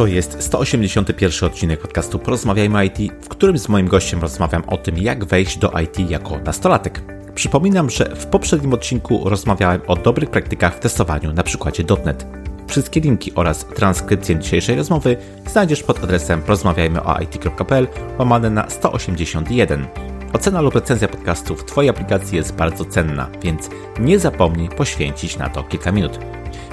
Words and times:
To 0.00 0.06
jest 0.06 0.42
181 0.42 1.48
odcinek 1.48 1.80
podcastu 1.80 2.18
Porozmawiajmy 2.18 2.86
IT, 2.86 3.12
w 3.20 3.28
którym 3.28 3.58
z 3.58 3.68
moim 3.68 3.88
gościem 3.88 4.20
rozmawiam 4.20 4.62
o 4.66 4.76
tym, 4.76 4.98
jak 4.98 5.24
wejść 5.24 5.58
do 5.58 5.72
IT 5.80 6.10
jako 6.10 6.38
nastolatek. 6.38 7.02
Przypominam, 7.34 7.90
że 7.90 8.16
w 8.16 8.26
poprzednim 8.26 8.74
odcinku 8.74 9.28
rozmawiałem 9.28 9.80
o 9.86 9.96
dobrych 9.96 10.30
praktykach 10.30 10.76
w 10.76 10.80
testowaniu 10.80 11.32
na 11.32 11.42
przykładzie 11.42 11.84
.NET. 12.04 12.26
Wszystkie 12.66 13.00
linki 13.00 13.34
oraz 13.34 13.64
transkrypcję 13.64 14.38
dzisiejszej 14.38 14.76
rozmowy 14.76 15.16
znajdziesz 15.46 15.82
pod 15.82 16.04
adresem 16.04 16.42
porozmawiajmyoit.pl 16.42 17.88
łamane 18.18 18.50
na 18.50 18.70
181. 18.70 19.86
Ocena 20.32 20.60
lub 20.60 20.74
recenzja 20.74 21.08
podcastu 21.08 21.56
w 21.56 21.64
Twojej 21.64 21.90
aplikacji 21.90 22.36
jest 22.36 22.54
bardzo 22.54 22.84
cenna, 22.84 23.28
więc 23.42 23.70
nie 23.98 24.18
zapomnij 24.18 24.68
poświęcić 24.68 25.38
na 25.38 25.48
to 25.48 25.62
kilka 25.62 25.92
minut. 25.92 26.18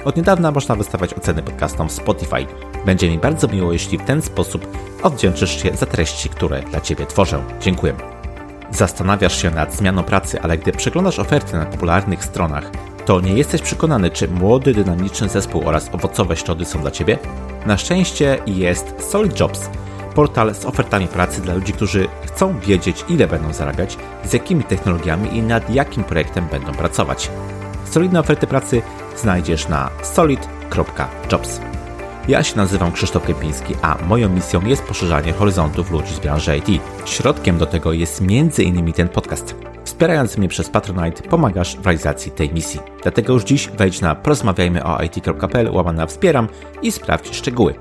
Od 0.04 0.16
niedawna 0.16 0.50
można 0.50 0.74
wystawiać 0.74 1.14
oceny 1.14 1.42
podcastom 1.42 1.88
w 1.88 1.92
Spotify. 1.92 2.46
Będzie 2.86 3.10
mi 3.10 3.18
bardzo 3.18 3.48
miło, 3.48 3.72
jeśli 3.72 3.98
w 3.98 4.04
ten 4.04 4.22
sposób 4.22 4.66
odwdzięczysz 5.02 5.62
się 5.62 5.76
za 5.76 5.86
treści, 5.86 6.28
które 6.28 6.62
dla 6.62 6.80
Ciebie 6.80 7.06
tworzę. 7.06 7.42
Dziękuję. 7.60 7.94
Zastanawiasz 8.70 9.42
się 9.42 9.50
nad 9.50 9.74
zmianą 9.74 10.02
pracy, 10.02 10.40
ale 10.40 10.58
gdy 10.58 10.72
przeglądasz 10.72 11.18
oferty 11.18 11.56
na 11.56 11.66
popularnych 11.66 12.24
stronach, 12.24 12.70
to 13.06 13.20
nie 13.20 13.32
jesteś 13.32 13.62
przekonany, 13.62 14.10
czy 14.10 14.28
młody, 14.28 14.74
dynamiczny 14.74 15.28
zespół 15.28 15.62
oraz 15.68 15.94
owocowe 15.94 16.36
środy 16.36 16.64
są 16.64 16.80
dla 16.80 16.90
Ciebie? 16.90 17.18
Na 17.66 17.76
szczęście 17.78 18.38
jest 18.46 18.94
Solid 19.10 19.40
Jobs, 19.40 19.70
portal 20.14 20.54
z 20.54 20.64
ofertami 20.64 21.08
pracy 21.08 21.40
dla 21.40 21.54
ludzi, 21.54 21.72
którzy 21.72 22.08
chcą 22.26 22.60
wiedzieć, 22.60 23.04
ile 23.08 23.26
będą 23.26 23.52
zarabiać, 23.52 23.96
z 24.24 24.32
jakimi 24.32 24.64
technologiami 24.64 25.36
i 25.36 25.42
nad 25.42 25.70
jakim 25.70 26.04
projektem 26.04 26.46
będą 26.50 26.72
pracować. 26.72 27.30
Solidne 27.90 28.20
oferty 28.20 28.46
pracy 28.46 28.82
znajdziesz 29.16 29.68
na 29.68 29.90
solid.jobs. 30.02 31.60
Ja 32.28 32.42
się 32.42 32.56
nazywam 32.56 32.92
Krzysztof 32.92 33.26
Kępiński, 33.26 33.74
a 33.82 33.96
moją 34.06 34.28
misją 34.28 34.66
jest 34.66 34.82
poszerzanie 34.82 35.32
horyzontów 35.32 35.90
ludzi 35.90 36.14
z 36.14 36.18
branży 36.18 36.56
IT. 36.56 36.82
Środkiem 37.04 37.58
do 37.58 37.66
tego 37.66 37.92
jest 37.92 38.22
m.in. 38.22 38.92
ten 38.92 39.08
podcast. 39.08 39.54
Wspierając 39.84 40.38
mnie 40.38 40.48
przez 40.48 40.70
Patronite 40.70 41.22
pomagasz 41.22 41.76
w 41.76 41.84
realizacji 41.86 42.32
tej 42.32 42.54
misji. 42.54 42.80
Dlatego 43.02 43.32
już 43.32 43.44
dziś 43.44 43.68
wejdź 43.68 44.00
na 44.00 44.14
porozmawiajmyoit.pl 44.14 45.70
łamana 45.70 46.06
wspieram 46.06 46.48
i 46.82 46.92
sprawdź 46.92 47.36
szczegóły. 47.36 47.74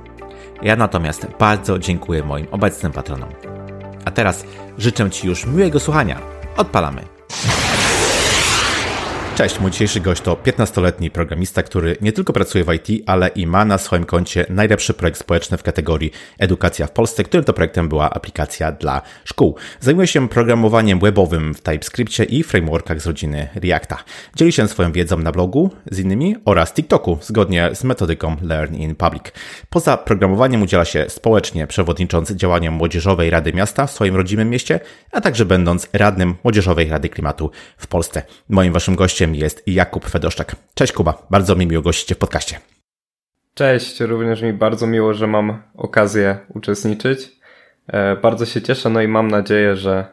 Ja 0.61 0.75
natomiast 0.75 1.27
bardzo 1.39 1.79
dziękuję 1.79 2.23
moim 2.23 2.47
obecnym 2.51 2.91
patronom. 2.91 3.29
A 4.05 4.11
teraz 4.11 4.45
życzę 4.77 5.09
Ci 5.09 5.27
już 5.27 5.45
miłego 5.45 5.79
słuchania. 5.79 6.19
Odpalamy. 6.57 7.16
Cześć, 9.37 9.59
mój 9.59 9.71
dzisiejszy 9.71 9.99
gość 9.99 10.21
to 10.21 10.35
15-letni 10.35 11.11
programista, 11.11 11.63
który 11.63 11.97
nie 12.01 12.11
tylko 12.11 12.33
pracuje 12.33 12.63
w 12.63 12.73
IT, 12.73 13.03
ale 13.05 13.27
i 13.27 13.47
ma 13.47 13.65
na 13.65 13.77
swoim 13.77 14.03
koncie 14.03 14.45
najlepszy 14.49 14.93
projekt 14.93 15.19
społeczny 15.19 15.57
w 15.57 15.63
kategorii 15.63 16.11
Edukacja 16.39 16.87
w 16.87 16.91
Polsce, 16.91 17.23
którym 17.23 17.43
to 17.43 17.53
projektem 17.53 17.89
była 17.89 18.09
aplikacja 18.09 18.71
dla 18.71 19.01
szkół. 19.23 19.55
Zajmuje 19.79 20.07
się 20.07 20.29
programowaniem 20.29 20.99
webowym 20.99 21.53
w 21.53 21.61
TypeScriptie 21.61 22.23
i 22.23 22.43
frameworkach 22.43 23.01
z 23.01 23.07
rodziny 23.07 23.49
Reacta. 23.55 23.97
Dzieli 24.35 24.51
się 24.51 24.67
swoją 24.67 24.91
wiedzą 24.91 25.17
na 25.17 25.31
blogu 25.31 25.71
z 25.91 25.99
innymi 25.99 26.35
oraz 26.45 26.73
TikToku, 26.73 27.17
zgodnie 27.21 27.69
z 27.73 27.83
metodyką 27.83 28.35
Learn 28.41 28.75
in 28.75 28.95
Public. 28.95 29.23
Poza 29.69 29.97
programowaniem 29.97 30.61
udziela 30.61 30.85
się 30.85 31.05
społecznie, 31.09 31.67
przewodnicząc 31.67 32.31
działaniom 32.31 32.73
Młodzieżowej 32.73 33.29
Rady 33.29 33.53
Miasta 33.53 33.87
w 33.87 33.91
swoim 33.91 34.15
rodzimym 34.15 34.49
mieście, 34.49 34.79
a 35.11 35.21
także 35.21 35.45
będąc 35.45 35.89
radnym 35.93 36.35
Młodzieżowej 36.43 36.89
Rady 36.89 37.09
Klimatu 37.09 37.51
w 37.77 37.87
Polsce. 37.87 38.23
Moim 38.49 38.73
waszym 38.73 38.95
gościem 38.95 39.26
gościem 39.27 39.35
jest 39.35 39.63
Jakub 39.67 40.09
Fedoszczak. 40.09 40.55
Cześć 40.73 40.93
Kuba, 40.93 41.27
bardzo 41.29 41.55
mi 41.55 41.67
miło 41.67 41.81
gościć 41.81 42.07
Cię 42.07 42.15
w 42.15 42.17
podcaście. 42.17 42.59
Cześć, 43.53 43.99
również 43.99 44.41
mi 44.41 44.53
bardzo 44.53 44.87
miło, 44.87 45.13
że 45.13 45.27
mam 45.27 45.63
okazję 45.75 46.37
uczestniczyć. 46.49 47.31
E, 47.87 48.15
bardzo 48.15 48.45
się 48.45 48.61
cieszę, 48.61 48.89
no 48.89 49.01
i 49.01 49.07
mam 49.07 49.27
nadzieję, 49.27 49.75
że 49.75 50.05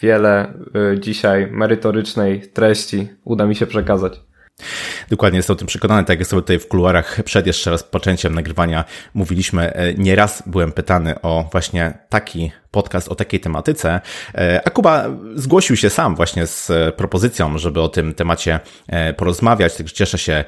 wiele 0.00 0.54
e, 0.92 1.00
dzisiaj 1.00 1.46
merytorycznej 1.50 2.40
treści 2.40 3.08
uda 3.24 3.46
mi 3.46 3.56
się 3.56 3.66
przekazać. 3.66 4.20
Dokładnie 5.10 5.36
jestem 5.38 5.54
o 5.54 5.56
tym 5.56 5.66
przekonany, 5.66 6.04
tak 6.04 6.18
jak 6.18 6.28
sobie 6.28 6.42
tutaj 6.42 6.58
w 6.58 6.68
kuluarach 6.68 7.22
przed 7.24 7.46
jeszcze 7.46 7.70
rozpoczęciem 7.70 8.34
nagrywania 8.34 8.84
mówiliśmy, 9.14 9.72
e, 9.72 9.94
nieraz 9.94 10.42
byłem 10.46 10.72
pytany 10.72 11.20
o 11.22 11.48
właśnie 11.52 11.98
taki 12.08 12.52
podcast 12.82 13.08
o 13.08 13.14
takiej 13.14 13.40
tematyce, 13.40 14.00
e, 14.34 14.60
a 14.64 14.70
Kuba 14.70 15.06
zgłosił 15.34 15.76
się 15.76 15.90
sam 15.90 16.16
właśnie 16.16 16.46
z 16.46 16.70
propozycją, 16.96 17.58
żeby 17.58 17.80
o 17.80 17.88
tym 17.88 18.14
temacie 18.14 18.60
e, 18.86 19.12
porozmawiać, 19.12 19.76
także 19.76 19.94
cieszę 19.94 20.18
się 20.18 20.44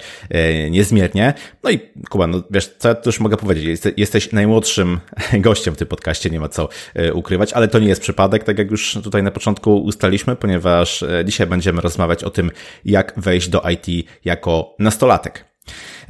niezmiernie. 0.71 1.35
No 1.63 1.71
i 1.71 1.81
Kuba, 2.11 2.27
no 2.27 2.43
wiesz, 2.51 2.75
co 2.79 2.89
ja 2.89 2.95
już 3.07 3.21
mogę 3.21 3.37
powiedzieć, 3.37 3.81
jesteś 3.97 4.33
najmłodszym 4.33 5.01
gościem 5.49 5.75
w 5.75 5.77
tym 5.77 5.89
podcaście, 5.89 6.31
nie 6.31 6.41
ma 6.41 6.49
co 6.49 6.69
ukrywać, 7.15 7.53
ale 7.53 7.69
to 7.69 7.79
nie 7.79 7.89
jest 7.89 8.01
przypadek, 8.01 8.45
tak 8.45 8.59
jak 8.59 8.71
już 8.71 8.99
tutaj 9.03 9.23
na 9.23 9.31
początku 9.31 9.83
ustaliśmy, 9.83 10.37
ponieważ 10.37 11.05
dzisiaj 11.25 11.47
będziemy 11.47 11.81
rozmawiać 11.81 12.25
o 12.25 12.31
tym, 12.31 12.51
jak 12.85 13.13
wejść 13.17 13.49
do 13.49 13.63
IT 13.71 14.09
jako 14.25 14.75
nastolatek. 14.79 15.50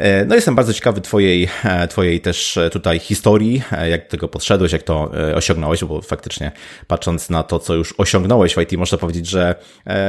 E, 0.00 0.25
no 0.25 0.34
jestem 0.34 0.55
bardzo 0.55 0.72
ciekawy 0.72 1.00
twojej, 1.00 1.49
e, 1.65 1.88
twojej 1.88 2.21
też 2.21 2.56
e, 2.56 2.71
tutaj 2.71 2.99
historii, 2.99 3.62
jak 3.91 4.05
do 4.05 4.11
tego 4.11 4.28
podszedłeś, 4.28 4.72
jak 4.72 4.83
to 4.83 5.11
osiągnąłeś, 5.34 5.84
bo 5.84 6.03
faktycznie 6.03 6.53
patrząc 6.87 7.31
na 7.31 7.43
to, 7.43 7.59
co 7.59 7.75
już 7.75 7.94
osiągnąłeś 7.99 8.55
w 8.55 8.60
IT, 8.60 8.72
można 8.72 8.99
powiedzieć, 8.99 9.27
że 9.27 9.55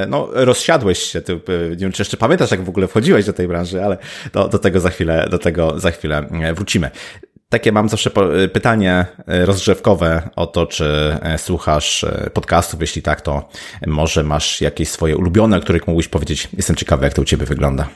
no, 0.08 0.28
rozsiadłeś 0.32 1.00
się. 1.00 1.22
Ty, 1.22 1.40
nie 1.70 1.76
wiem, 1.76 1.92
czy 1.92 2.02
jeszcze 2.02 2.18
pamiętasz, 2.18 2.52
jak 2.52 2.64
w 2.64 2.70
ogóle 2.70 2.88
wchodziłeś 2.88 3.26
do 3.26 3.34
tej 3.34 3.48
branży, 3.48 3.84
ale 3.84 3.98
do, 4.34 4.48
do 4.48 4.60
tego 4.60 4.80
za 4.80 4.90
chwilę, 4.90 5.28
do 5.32 5.40
tego 5.40 5.80
za 5.80 5.92
chwilę 5.92 6.26
wrócimy. 6.56 6.92
Takie 7.50 7.72
mam 7.72 7.90
zawsze 7.90 8.12
pytanie 8.54 9.06
rozgrzewkowe 9.28 10.30
o 10.36 10.48
to, 10.48 10.66
czy 10.66 11.18
słuchasz 11.38 12.06
podcastów. 12.34 12.82
Jeśli 12.82 13.02
tak, 13.02 13.22
to 13.22 13.50
może 13.88 14.24
masz 14.24 14.62
jakieś 14.62 14.90
swoje 14.90 15.18
ulubione, 15.18 15.58
o 15.58 15.62
których 15.62 15.88
mógłbyś 15.88 16.08
powiedzieć. 16.08 16.48
Jestem 16.58 16.76
ciekawy, 16.76 17.06
jak 17.06 17.14
to 17.14 17.22
u 17.22 17.26
Ciebie 17.26 17.46
wygląda. 17.46 17.90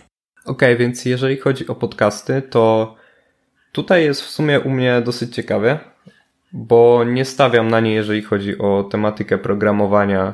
Okej, 0.45 0.73
okay, 0.73 0.77
więc 0.77 1.05
jeżeli 1.05 1.37
chodzi 1.37 1.67
o 1.67 1.75
podcasty, 1.75 2.41
to 2.41 2.95
tutaj 3.71 4.03
jest 4.03 4.21
w 4.21 4.29
sumie 4.29 4.59
u 4.59 4.69
mnie 4.69 5.01
dosyć 5.05 5.35
ciekawie, 5.35 5.79
bo 6.53 7.03
nie 7.03 7.25
stawiam 7.25 7.67
na 7.67 7.79
nie, 7.79 7.93
jeżeli 7.93 8.21
chodzi 8.21 8.57
o 8.57 8.83
tematykę 8.83 9.37
programowania. 9.37 10.33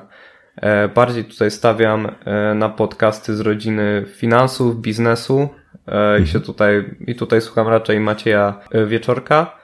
E, 0.55 0.87
bardziej 0.87 1.25
tutaj 1.25 1.51
stawiam 1.51 2.07
e, 2.25 2.53
na 2.55 2.69
podcasty 2.69 3.35
z 3.35 3.39
rodziny 3.39 4.05
finansów, 4.15 4.81
biznesu 4.81 5.49
e, 5.87 6.19
i 6.19 6.27
się 6.27 6.37
mhm. 6.37 6.45
tutaj, 6.45 6.85
i 7.07 7.15
tutaj 7.15 7.41
słucham 7.41 7.67
raczej 7.67 7.99
Macieja 7.99 8.59
Wieczorka. 8.87 9.57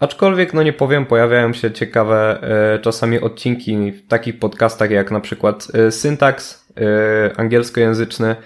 Aczkolwiek, 0.00 0.54
no 0.54 0.62
nie 0.62 0.72
powiem, 0.72 1.06
pojawiają 1.06 1.52
się 1.52 1.70
ciekawe 1.72 2.40
czasami 2.82 3.20
odcinki 3.20 3.92
w 3.92 4.06
takich 4.06 4.38
podcastach 4.38 4.90
jak 4.90 5.10
na 5.10 5.20
przykład 5.20 5.68
Syntax 5.90 6.68
angielskojęzyczny, 7.36 8.36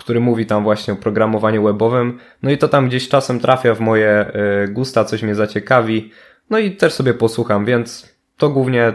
który 0.00 0.20
mówi 0.20 0.46
tam 0.46 0.62
właśnie 0.62 0.94
o 0.94 0.96
programowaniu 0.96 1.62
webowym. 1.62 2.18
No 2.42 2.50
i 2.50 2.58
to 2.58 2.68
tam 2.68 2.88
gdzieś 2.88 3.08
czasem 3.08 3.40
trafia 3.40 3.74
w 3.74 3.80
moje 3.80 4.08
e, 4.10 4.68
gusta, 4.68 5.04
coś 5.04 5.22
mnie 5.22 5.34
zaciekawi. 5.34 6.10
No 6.50 6.58
i 6.58 6.76
też 6.76 6.92
sobie 6.92 7.14
posłucham, 7.14 7.64
więc 7.64 8.16
to 8.36 8.48
głównie 8.50 8.92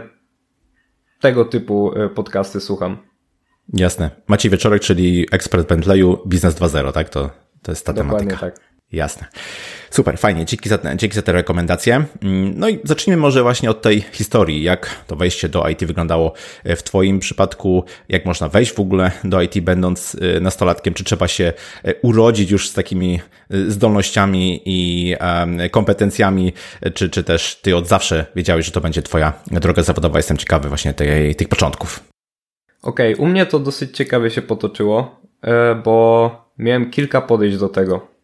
tego 1.20 1.44
typu 1.44 1.92
e, 1.98 2.08
podcasty 2.08 2.60
słucham. 2.60 2.98
Jasne. 3.72 4.10
Maciej 4.26 4.50
Wieczorek, 4.50 4.82
czyli 4.82 5.26
ekspert 5.32 5.68
Bentleyu, 5.68 6.18
Biznes 6.26 6.54
2.0, 6.54 6.92
tak? 6.92 7.08
To, 7.08 7.30
to 7.62 7.72
jest 7.72 7.86
ta 7.86 7.92
Dokładnie 7.92 8.18
tematyka. 8.18 8.40
tak. 8.40 8.56
Jasne. 8.92 9.26
Super, 9.90 10.18
fajnie. 10.18 10.44
Dzięki 10.44 10.68
za, 10.68 10.78
dzięki 10.96 11.16
za 11.16 11.22
te 11.22 11.32
rekomendacje. 11.32 12.04
Mm, 12.22 12.58
no 12.58 12.68
i 12.68 12.78
zacznijmy 12.84 13.22
może 13.22 13.42
właśnie 13.42 13.70
od 13.70 13.82
tej 13.82 14.04
historii. 14.12 14.62
Jak 14.62 14.90
to 15.06 15.16
wejście 15.16 15.48
do 15.48 15.68
IT 15.68 15.84
wyglądało 15.84 16.32
e, 16.64 16.76
w 16.76 16.82
Twoim 16.82 17.18
przypadku? 17.18 17.84
Jak 18.08 18.24
można 18.24 18.48
wejść 18.48 18.72
w 18.72 18.80
ogóle 18.80 19.10
do 19.24 19.42
IT, 19.42 19.60
będąc 19.60 20.16
e, 20.36 20.40
nastolatkiem? 20.40 20.94
Czy 20.94 21.04
trzeba 21.04 21.28
się 21.28 21.52
e, 21.84 21.94
urodzić 21.94 22.50
już 22.50 22.68
z 22.68 22.72
takimi 22.72 23.20
zdolnościami 23.68 24.62
i 24.64 25.14
kompetencjami? 25.70 26.52
Czy, 26.94 27.10
czy 27.10 27.24
też 27.24 27.60
Ty 27.62 27.76
od 27.76 27.88
zawsze 27.88 28.26
wiedziałeś, 28.36 28.66
że 28.66 28.72
to 28.72 28.80
będzie 28.80 29.02
Twoja 29.02 29.32
droga 29.50 29.82
zawodowa? 29.82 30.18
Jestem 30.18 30.36
ciekawy 30.36 30.68
właśnie 30.68 30.94
tej, 30.94 31.34
tych 31.34 31.48
początków. 31.48 32.04
Okej, 32.82 33.14
okay, 33.14 33.24
u 33.24 33.28
mnie 33.28 33.46
to 33.46 33.58
dosyć 33.58 33.96
ciekawie 33.96 34.30
się 34.30 34.42
potoczyło, 34.42 35.20
bo 35.84 36.30
miałem 36.58 36.90
kilka 36.90 37.20
podejść 37.20 37.58
do 37.58 37.68
tego. 37.68 38.15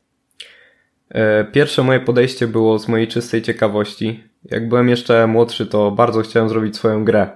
E, 1.13 1.45
pierwsze 1.45 1.83
moje 1.83 2.01
podejście 2.01 2.47
było 2.47 2.79
z 2.79 2.89
mojej 2.89 3.09
czystej 3.09 3.43
ciekawości. 3.43 4.25
Jak 4.45 4.69
byłem 4.69 4.89
jeszcze 4.89 5.27
młodszy, 5.27 5.67
to 5.67 5.91
bardzo 5.91 6.21
chciałem 6.23 6.49
zrobić 6.49 6.77
swoją 6.77 7.05
grę. 7.05 7.31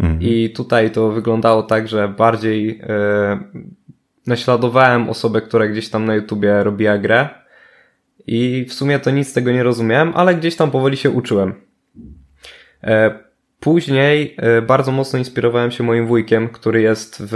Mhm. 0.00 0.22
I 0.22 0.50
tutaj 0.50 0.90
to 0.90 1.10
wyglądało 1.10 1.62
tak, 1.62 1.88
że 1.88 2.08
bardziej 2.08 2.80
e, 2.82 3.38
naśladowałem 4.26 5.08
osobę, 5.08 5.40
która 5.40 5.66
gdzieś 5.66 5.88
tam 5.88 6.04
na 6.04 6.14
YouTubie 6.14 6.62
robiła 6.62 6.98
grę. 6.98 7.28
I 8.26 8.66
w 8.68 8.72
sumie 8.72 8.98
to 8.98 9.10
nic 9.10 9.28
z 9.28 9.32
tego 9.32 9.52
nie 9.52 9.62
rozumiałem, 9.62 10.12
ale 10.14 10.34
gdzieś 10.34 10.56
tam 10.56 10.70
powoli 10.70 10.96
się 10.96 11.10
uczyłem. 11.10 11.54
E, 12.82 13.18
później 13.60 14.36
bardzo 14.66 14.92
mocno 14.92 15.18
inspirowałem 15.18 15.70
się 15.70 15.84
moim 15.84 16.06
wujkiem, 16.06 16.48
który 16.48 16.82
jest 16.82 17.22
w 17.30 17.34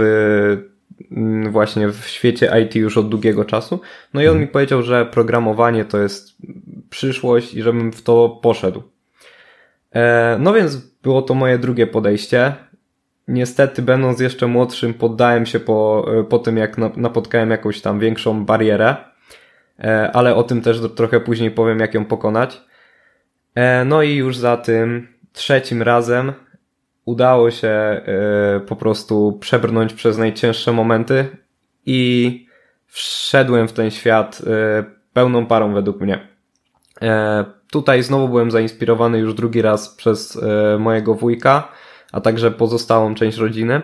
właśnie 1.49 1.89
w 1.89 2.07
świecie 2.07 2.51
IT 2.63 2.75
już 2.75 2.97
od 2.97 3.09
długiego 3.09 3.45
czasu. 3.45 3.79
No 4.13 4.21
i 4.21 4.27
on 4.27 4.39
mi 4.39 4.47
powiedział, 4.47 4.83
że 4.83 5.05
programowanie 5.05 5.85
to 5.85 5.97
jest 5.97 6.37
przyszłość 6.89 7.53
i 7.53 7.61
żebym 7.61 7.91
w 7.91 8.01
to 8.01 8.39
poszedł. 8.41 8.83
E, 9.95 10.37
no 10.39 10.53
więc 10.53 10.75
było 11.03 11.21
to 11.21 11.33
moje 11.33 11.57
drugie 11.57 11.87
podejście. 11.87 12.53
Niestety, 13.27 13.81
będąc 13.81 14.19
jeszcze 14.19 14.47
młodszym, 14.47 14.93
poddałem 14.93 15.45
się 15.45 15.59
po, 15.59 16.09
po 16.29 16.39
tym, 16.39 16.57
jak 16.57 16.77
napotkałem 16.77 17.49
jakąś 17.49 17.81
tam 17.81 17.99
większą 17.99 18.45
barierę, 18.45 18.95
e, 19.79 20.11
ale 20.11 20.35
o 20.35 20.43
tym 20.43 20.61
też 20.61 20.81
trochę 20.95 21.19
później 21.19 21.51
powiem, 21.51 21.79
jak 21.79 21.93
ją 21.93 22.05
pokonać. 22.05 22.61
E, 23.55 23.85
no 23.85 24.03
i 24.03 24.15
już 24.15 24.37
za 24.37 24.57
tym 24.57 25.07
trzecim 25.33 25.81
razem 25.81 26.33
udało 27.09 27.51
się 27.51 28.01
po 28.67 28.75
prostu 28.75 29.37
przebrnąć 29.41 29.93
przez 29.93 30.17
najcięższe 30.17 30.73
momenty 30.73 31.27
i 31.85 32.45
wszedłem 32.87 33.67
w 33.67 33.73
ten 33.73 33.91
świat 33.91 34.41
pełną 35.13 35.45
parą 35.45 35.73
według 35.73 36.01
mnie. 36.01 36.27
Tutaj 37.71 38.03
znowu 38.03 38.29
byłem 38.29 38.51
zainspirowany 38.51 39.19
już 39.19 39.33
drugi 39.33 39.61
raz 39.61 39.95
przez 39.95 40.41
mojego 40.79 41.15
wujka, 41.15 41.71
a 42.11 42.21
także 42.21 42.51
pozostałą 42.51 43.15
część 43.15 43.37
rodziny. 43.37 43.81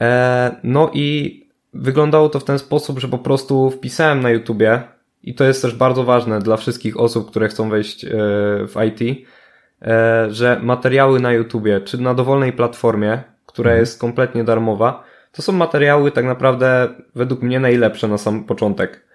E, 0.00 0.56
no 0.64 0.90
i 0.94 1.40
wyglądało 1.74 2.28
to 2.28 2.40
w 2.40 2.44
ten 2.44 2.58
sposób, 2.58 2.98
że 2.98 3.08
po 3.08 3.18
prostu 3.18 3.70
wpisałem 3.70 4.22
na 4.22 4.30
YouTubie 4.30 4.82
i 5.22 5.34
to 5.34 5.44
jest 5.44 5.62
też 5.62 5.74
bardzo 5.74 6.04
ważne 6.04 6.38
dla 6.38 6.56
wszystkich 6.56 7.00
osób, 7.00 7.30
które 7.30 7.48
chcą 7.48 7.70
wejść 7.70 8.04
e, 8.04 8.08
w 8.66 8.74
IT, 8.88 9.02
e, 9.02 9.26
że 10.28 10.60
materiały 10.62 11.20
na 11.20 11.32
YouTubie, 11.32 11.80
czy 11.80 12.02
na 12.02 12.14
dowolnej 12.14 12.52
platformie, 12.52 13.22
która 13.46 13.70
mhm. 13.70 13.80
jest 13.80 14.00
kompletnie 14.00 14.44
darmowa, 14.44 15.04
to 15.32 15.42
są 15.42 15.52
materiały 15.52 16.10
tak 16.10 16.24
naprawdę 16.24 16.88
według 17.14 17.42
mnie 17.42 17.60
najlepsze 17.60 18.08
na 18.08 18.18
sam 18.18 18.44
początek. 18.44 19.06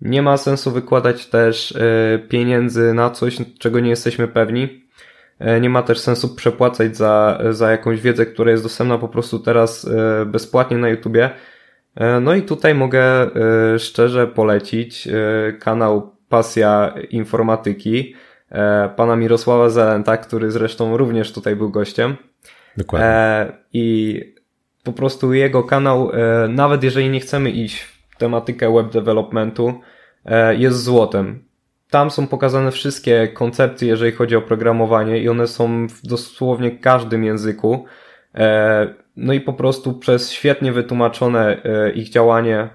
Nie 0.00 0.22
ma 0.22 0.36
sensu 0.36 0.70
wykładać 0.70 1.26
też 1.26 1.74
pieniędzy 2.28 2.94
na 2.94 3.10
coś, 3.10 3.38
czego 3.58 3.80
nie 3.80 3.90
jesteśmy 3.90 4.28
pewni, 4.28 4.86
E, 5.38 5.60
nie 5.60 5.70
ma 5.70 5.82
też 5.82 5.98
sensu 5.98 6.34
przepłacać 6.34 6.96
za, 6.96 7.42
za 7.50 7.70
jakąś 7.70 8.00
wiedzę, 8.00 8.26
która 8.26 8.50
jest 8.50 8.62
dostępna 8.62 8.98
po 8.98 9.08
prostu 9.08 9.38
teraz 9.38 9.84
e, 9.84 10.26
bezpłatnie 10.26 10.78
na 10.78 10.88
YouTubie. 10.88 11.30
E, 11.94 12.20
no 12.20 12.34
i 12.34 12.42
tutaj 12.42 12.74
mogę 12.74 13.30
szczerze 13.78 14.26
polecić 14.26 15.08
kanał 15.60 16.16
Pasja 16.28 16.94
Informatyki 17.10 18.14
pana 18.96 19.16
Mirosława 19.16 19.68
Zelenta, 19.68 20.16
który 20.16 20.50
zresztą 20.50 20.96
również 20.96 21.32
tutaj 21.32 21.56
był 21.56 21.70
gościem. 21.70 22.16
Dokładnie. 22.76 23.08
I 23.72 24.20
po 24.84 24.92
prostu 24.92 25.34
jego 25.34 25.62
kanał, 25.64 26.10
nawet 26.48 26.82
jeżeli 26.82 27.10
nie 27.10 27.20
chcemy 27.20 27.50
iść 27.50 27.80
w 27.80 28.16
tematykę 28.18 28.72
web 28.72 28.92
developmentu, 28.92 29.80
jest 30.56 30.82
złotem 30.82 31.46
tam 31.90 32.10
są 32.10 32.26
pokazane 32.26 32.70
wszystkie 32.70 33.28
koncepcje, 33.28 33.88
jeżeli 33.88 34.12
chodzi 34.12 34.36
o 34.36 34.42
programowanie 34.42 35.18
i 35.18 35.28
one 35.28 35.46
są 35.46 35.88
w 35.88 36.06
dosłownie 36.06 36.70
każdym 36.70 37.24
języku. 37.24 37.84
E, 38.34 38.94
no 39.16 39.32
i 39.32 39.40
po 39.40 39.52
prostu 39.52 39.94
przez 39.94 40.32
świetnie 40.32 40.72
wytłumaczone 40.72 41.62
e, 41.64 41.90
ich 41.90 42.08
działanie 42.08 42.68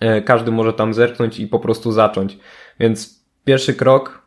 e, 0.00 0.22
każdy 0.22 0.50
może 0.50 0.72
tam 0.72 0.94
zerknąć 0.94 1.40
i 1.40 1.46
po 1.46 1.58
prostu 1.58 1.92
zacząć. 1.92 2.38
Więc 2.80 3.24
pierwszy 3.44 3.74
krok 3.74 4.25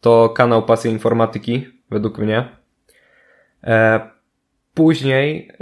to 0.00 0.28
kanał 0.28 0.62
Pasja 0.62 0.90
Informatyki, 0.90 1.66
według 1.90 2.18
mnie. 2.18 2.48
Później 4.74 5.52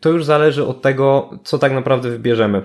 to 0.00 0.08
już 0.08 0.24
zależy 0.24 0.66
od 0.66 0.82
tego, 0.82 1.30
co 1.44 1.58
tak 1.58 1.72
naprawdę 1.72 2.10
wybierzemy. 2.10 2.62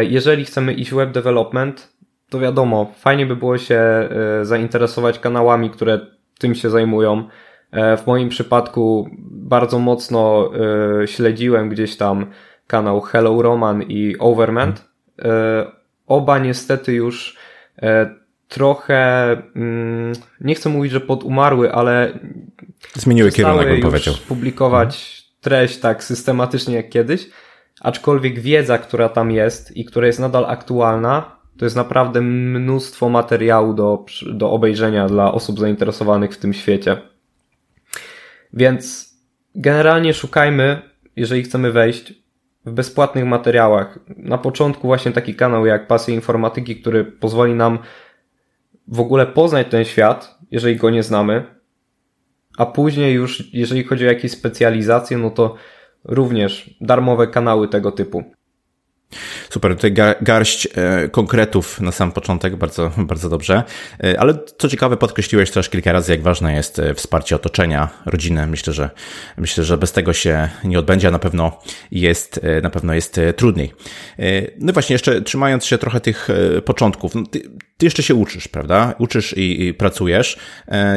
Jeżeli 0.00 0.44
chcemy 0.44 0.72
iść 0.72 0.94
web 0.94 1.12
development, 1.12 1.94
to 2.34 2.40
wiadomo, 2.40 2.92
fajnie 2.96 3.26
by 3.26 3.36
było 3.36 3.58
się 3.58 3.74
e, 3.76 4.08
zainteresować 4.44 5.18
kanałami, 5.18 5.70
które 5.70 6.00
tym 6.38 6.54
się 6.54 6.70
zajmują. 6.70 7.28
E, 7.70 7.96
w 7.96 8.06
moim 8.06 8.28
przypadku 8.28 9.08
bardzo 9.30 9.78
mocno 9.78 10.50
e, 11.02 11.06
śledziłem 11.06 11.68
gdzieś 11.68 11.96
tam 11.96 12.26
kanał 12.66 13.00
Hello 13.00 13.42
Roman 13.42 13.82
i 13.82 14.16
Overment. 14.18 14.88
Oba 16.06 16.38
niestety 16.38 16.92
już 16.92 17.36
trochę, 18.48 19.30
mm, 19.56 20.12
nie 20.40 20.54
chcę 20.54 20.68
mówić, 20.68 20.92
że 20.92 21.00
podumarły, 21.00 21.72
ale 21.72 22.18
zmieniły 22.94 23.32
kierunek, 23.32 23.68
bym 23.68 23.80
powiedział. 23.80 24.14
publikować 24.28 25.24
treść 25.40 25.78
tak 25.78 26.04
systematycznie 26.04 26.74
jak 26.74 26.88
kiedyś, 26.88 27.30
aczkolwiek 27.80 28.40
wiedza, 28.40 28.78
która 28.78 29.08
tam 29.08 29.30
jest 29.30 29.76
i 29.76 29.84
która 29.84 30.06
jest 30.06 30.18
nadal 30.18 30.44
aktualna, 30.44 31.36
to 31.58 31.64
jest 31.64 31.76
naprawdę 31.76 32.20
mnóstwo 32.20 33.08
materiału 33.08 33.74
do, 33.74 34.04
do 34.32 34.50
obejrzenia 34.50 35.06
dla 35.06 35.32
osób 35.32 35.60
zainteresowanych 35.60 36.34
w 36.34 36.38
tym 36.38 36.52
świecie. 36.52 36.96
Więc 38.52 39.14
generalnie 39.54 40.14
szukajmy, 40.14 40.82
jeżeli 41.16 41.42
chcemy 41.42 41.72
wejść, 41.72 42.14
w 42.66 42.72
bezpłatnych 42.72 43.24
materiałach. 43.24 43.98
Na 44.16 44.38
początku 44.38 44.86
właśnie 44.86 45.12
taki 45.12 45.34
kanał 45.34 45.66
jak 45.66 45.86
Pasja 45.86 46.14
Informatyki, 46.14 46.76
który 46.76 47.04
pozwoli 47.04 47.54
nam 47.54 47.78
w 48.88 49.00
ogóle 49.00 49.26
poznać 49.26 49.66
ten 49.70 49.84
świat, 49.84 50.38
jeżeli 50.50 50.76
go 50.76 50.90
nie 50.90 51.02
znamy, 51.02 51.44
a 52.58 52.66
później 52.66 53.14
już, 53.14 53.54
jeżeli 53.54 53.84
chodzi 53.84 54.04
o 54.04 54.08
jakieś 54.08 54.32
specjalizacje, 54.32 55.18
no 55.18 55.30
to 55.30 55.54
również 56.04 56.76
darmowe 56.80 57.26
kanały 57.26 57.68
tego 57.68 57.92
typu. 57.92 58.24
Super, 59.50 59.74
tutaj 59.76 59.94
garść 60.22 60.68
e, 60.74 61.08
konkretów 61.08 61.80
na 61.80 61.92
sam 61.92 62.12
początek, 62.12 62.56
bardzo, 62.56 62.90
bardzo 63.10 63.28
dobrze. 63.28 63.62
E, 64.04 64.20
ale 64.20 64.38
co 64.58 64.68
ciekawe, 64.68 64.96
podkreśliłeś 64.96 65.50
też 65.50 65.68
kilka 65.68 65.92
razy, 65.92 66.12
jak 66.12 66.22
ważne 66.22 66.54
jest 66.54 66.78
e, 66.78 66.94
wsparcie 66.94 67.36
otoczenia, 67.36 67.88
rodziny. 68.06 68.46
Myślę, 68.46 68.72
że 68.72 68.90
myślę, 69.36 69.64
że 69.64 69.78
bez 69.78 69.92
tego 69.92 70.12
się 70.12 70.48
nie 70.64 70.78
odbędzie, 70.78 71.08
a 71.08 71.10
na 71.10 71.18
pewno 71.18 71.60
jest, 71.90 72.40
na 72.62 72.70
pewno 72.70 72.94
jest 72.94 73.20
trudniej. 73.36 73.72
No 74.58 74.70
i 74.70 74.72
właśnie, 74.72 74.94
jeszcze 74.94 75.22
trzymając 75.22 75.64
się 75.64 75.78
trochę 75.78 76.00
tych 76.00 76.28
początków, 76.64 77.14
no 77.14 77.26
ty, 77.26 77.40
ty, 77.76 77.86
jeszcze 77.86 78.02
się 78.02 78.14
uczysz, 78.14 78.48
prawda? 78.48 78.94
Uczysz 78.98 79.32
i, 79.36 79.66
i 79.66 79.74
pracujesz. 79.74 80.38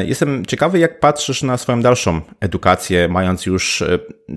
Jestem 0.04 0.46
ciekawy, 0.46 0.78
jak 0.78 1.00
patrzysz 1.00 1.42
na 1.42 1.56
swoją 1.56 1.82
dalszą 1.82 2.20
edukację, 2.40 3.08
mając 3.08 3.46
już 3.46 3.84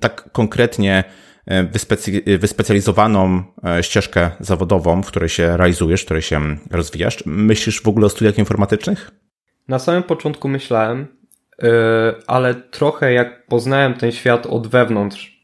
tak 0.01 0.29
konkretnie 0.31 1.03
E, 1.45 2.37
wyspecjalizowaną 2.37 3.43
e, 3.63 3.83
ścieżkę 3.83 4.31
zawodową, 4.39 5.03
w 5.03 5.07
której 5.07 5.29
się 5.29 5.57
realizujesz, 5.57 6.01
w 6.01 6.05
której 6.05 6.21
się 6.21 6.57
rozwijasz. 6.71 7.23
Myślisz 7.25 7.81
w 7.81 7.87
ogóle 7.87 8.05
o 8.05 8.09
studiach 8.09 8.37
informatycznych? 8.37 9.11
Na 9.67 9.79
samym 9.79 10.03
początku 10.03 10.47
myślałem, 10.47 11.07
e, 11.63 11.67
ale 12.27 12.55
trochę 12.55 13.13
jak 13.13 13.45
poznałem 13.45 13.93
ten 13.93 14.11
świat 14.11 14.45
od 14.45 14.67
wewnątrz 14.67 15.41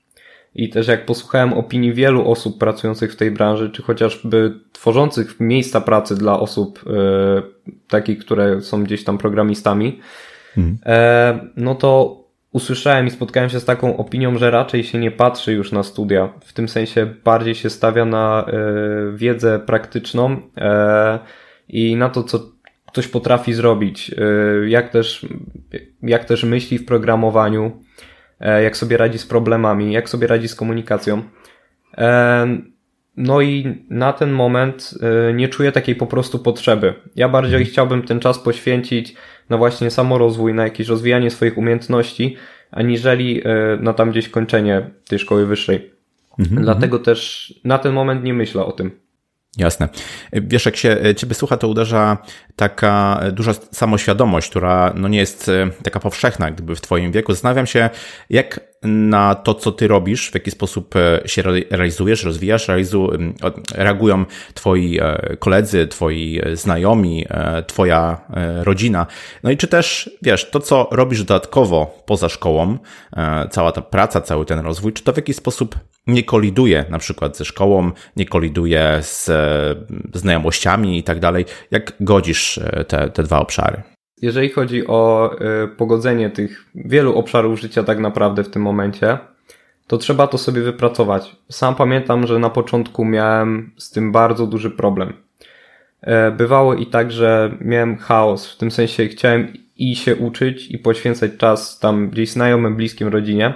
i 0.56 0.70
też 0.70 0.88
jak 0.88 1.06
posłuchałem 1.06 1.54
opinii 1.54 1.94
wielu 1.94 2.32
osób 2.32 2.60
pracujących 2.60 3.14
w 3.14 3.16
tej 3.16 3.32
branży, 3.32 3.70
czy 3.70 3.82
chociażby 3.82 4.60
tworzących 4.72 5.40
miejsca 5.40 5.82
pracy 5.82 6.16
dla 6.16 6.40
osób 6.40 6.84
takich, 7.88 8.20
które 8.20 8.62
są 8.62 8.84
gdzieś 8.84 9.04
tam 9.04 9.18
programistami, 9.18 10.00
mhm. 10.58 10.78
no 11.56 11.76
to 11.76 12.18
usłyszałem 12.58 13.08
i 13.08 13.12
spotkałem 13.12 13.50
się 13.50 13.60
z 13.60 13.66
taką 13.66 13.98
opinią, 13.98 14.38
że 14.38 14.52
raczej 14.52 14.84
się 14.84 14.98
nie 15.00 15.12
patrzy 15.12 15.54
już 15.54 15.72
na 15.72 15.84
studia. 15.84 16.30
W 16.46 16.54
tym 16.54 16.70
sensie 16.70 17.06
bardziej 17.24 17.56
się 17.56 17.70
stawia 17.70 18.06
na 18.06 18.46
y, 19.14 19.18
wiedzę 19.18 19.60
praktyczną 19.60 20.32
y, 20.32 20.40
i 21.70 21.96
na 21.96 22.10
to, 22.10 22.24
co 22.24 22.40
ktoś 22.88 23.08
potrafi 23.08 23.54
zrobić, 23.54 24.12
y, 24.64 24.70
jak, 24.70 24.90
też, 24.90 25.26
jak 26.04 26.26
też 26.26 26.44
myśli 26.44 26.78
w 26.78 26.86
programowaniu, 26.86 27.82
jak 28.64 28.78
sobie 28.78 28.98
radzi 28.98 29.18
z 29.18 29.26
problemami, 29.26 29.94
jak 29.94 30.10
sobie 30.10 30.28
radzi 30.28 30.48
z 30.48 30.56
komunikacją. 30.56 31.24
No 33.18 33.42
i 33.42 33.86
na 33.90 34.14
ten 34.14 34.32
moment 34.32 34.94
nie 35.34 35.48
czuję 35.48 35.72
takiej 35.72 35.96
po 35.96 36.08
prostu 36.08 36.40
potrzeby. 36.40 36.94
Ja 37.16 37.30
bardziej 37.30 37.66
chciałbym 37.66 38.04
ten 38.04 38.20
czas 38.20 38.40
poświęcić 38.40 39.16
na 39.50 39.58
właśnie 39.58 39.92
samorozwój, 39.92 40.54
na 40.54 40.64
jakieś 40.64 40.88
rozwijanie 40.88 41.32
swoich 41.32 41.58
umiejętności, 41.58 42.38
aniżeli 42.72 43.42
e, 43.46 43.78
na 43.82 43.94
tam 43.94 44.12
gdzieś 44.12 44.30
kończenie 44.30 44.90
tej 45.08 45.20
szkoły 45.20 45.46
wyższej. 45.46 45.92
Mhm, 46.40 46.62
Dlatego 46.62 47.00
też 47.00 47.54
na 47.64 47.78
ten 47.78 47.94
moment 47.94 48.24
nie 48.24 48.34
myślę 48.34 48.66
o 48.66 48.72
tym. 48.72 48.92
Jasne. 49.58 49.90
Wiesz, 50.34 50.66
jak 50.66 50.76
się 50.76 50.98
Ciebie 51.16 51.36
słucha, 51.36 51.58
to 51.58 51.68
uderza 51.68 52.18
taka 52.56 53.22
duża 53.32 53.54
samoświadomość, 53.54 54.50
która 54.50 54.94
no 54.96 55.08
nie 55.08 55.18
jest 55.18 55.52
taka 55.84 56.00
powszechna 56.00 56.52
gdyby 56.52 56.76
w 56.76 56.82
Twoim 56.82 57.12
wieku. 57.12 57.34
Zastanawiam 57.34 57.68
się, 57.68 57.90
jak 58.30 58.60
na 58.84 59.36
to, 59.36 59.54
co 59.54 59.72
Ty 59.72 59.88
robisz, 59.88 60.30
w 60.30 60.34
jaki 60.34 60.52
sposób 60.52 60.96
się 61.26 61.42
realizujesz, 61.70 62.24
rozwijasz, 62.24 62.68
realizu, 62.68 63.10
reagują 63.76 64.26
Twoi 64.54 65.00
koledzy, 65.40 65.88
Twoi 65.88 66.42
znajomi, 66.54 67.26
Twoja 67.68 68.22
rodzina. 68.62 69.06
No 69.44 69.52
i 69.52 69.58
czy 69.58 69.68
też, 69.68 70.10
wiesz, 70.22 70.50
to, 70.50 70.60
co 70.60 70.90
robisz 70.92 71.24
dodatkowo 71.24 72.04
poza 72.06 72.30
szkołą, 72.30 72.78
cała 73.52 73.72
ta 73.72 73.82
praca, 73.82 74.22
cały 74.22 74.46
ten 74.46 74.60
rozwój, 74.60 74.94
czy 74.94 75.04
to 75.04 75.14
w 75.14 75.18
jakiś 75.18 75.36
sposób 75.36 75.76
nie 76.08 76.24
koliduje 76.24 76.86
na 76.90 77.00
przykład 77.00 77.38
ze 77.38 77.46
szkołą, 77.46 77.92
nie 78.16 78.26
koliduje 78.26 79.00
z 79.02 79.30
znajomościami 80.14 80.98
i 80.98 81.04
tak 81.04 81.20
dalej. 81.20 81.46
Jak 81.72 81.94
godzisz 82.00 82.58
e, 82.58 82.86
te, 82.86 83.10
te 83.10 83.24
dwa 83.24 83.40
obszary? 83.40 83.97
Jeżeli 84.22 84.50
chodzi 84.50 84.88
o 84.88 85.32
e, 85.40 85.68
pogodzenie 85.68 86.30
tych 86.30 86.66
wielu 86.76 87.16
obszarów 87.16 87.60
życia 87.60 87.84
tak 87.84 88.00
naprawdę 88.00 88.44
w 88.44 88.50
tym 88.50 88.62
momencie, 88.62 89.18
to 89.88 89.98
trzeba 89.98 90.28
to 90.28 90.38
sobie 90.38 90.62
wypracować. 90.62 91.36
Sam 91.50 91.76
pamiętam, 91.76 92.28
że 92.28 92.40
na 92.40 92.50
początku 92.50 93.06
miałem 93.06 93.72
z 93.78 93.92
tym 93.92 94.12
bardzo 94.12 94.48
duży 94.48 94.72
problem. 94.72 95.14
E, 96.02 96.32
bywało 96.32 96.74
i 96.74 96.86
tak, 96.86 97.12
że 97.12 97.58
miałem 97.62 97.98
chaos, 97.98 98.54
w 98.54 98.58
tym 98.58 98.72
sensie 98.72 99.08
chciałem 99.08 99.54
i 99.78 99.96
się 99.96 100.16
uczyć 100.16 100.72
i 100.72 100.78
poświęcać 100.78 101.32
czas 101.38 101.80
tam 101.80 102.10
gdzieś 102.10 102.30
znajomym, 102.30 102.76
bliskim 102.76 103.08
rodzinie, 103.08 103.54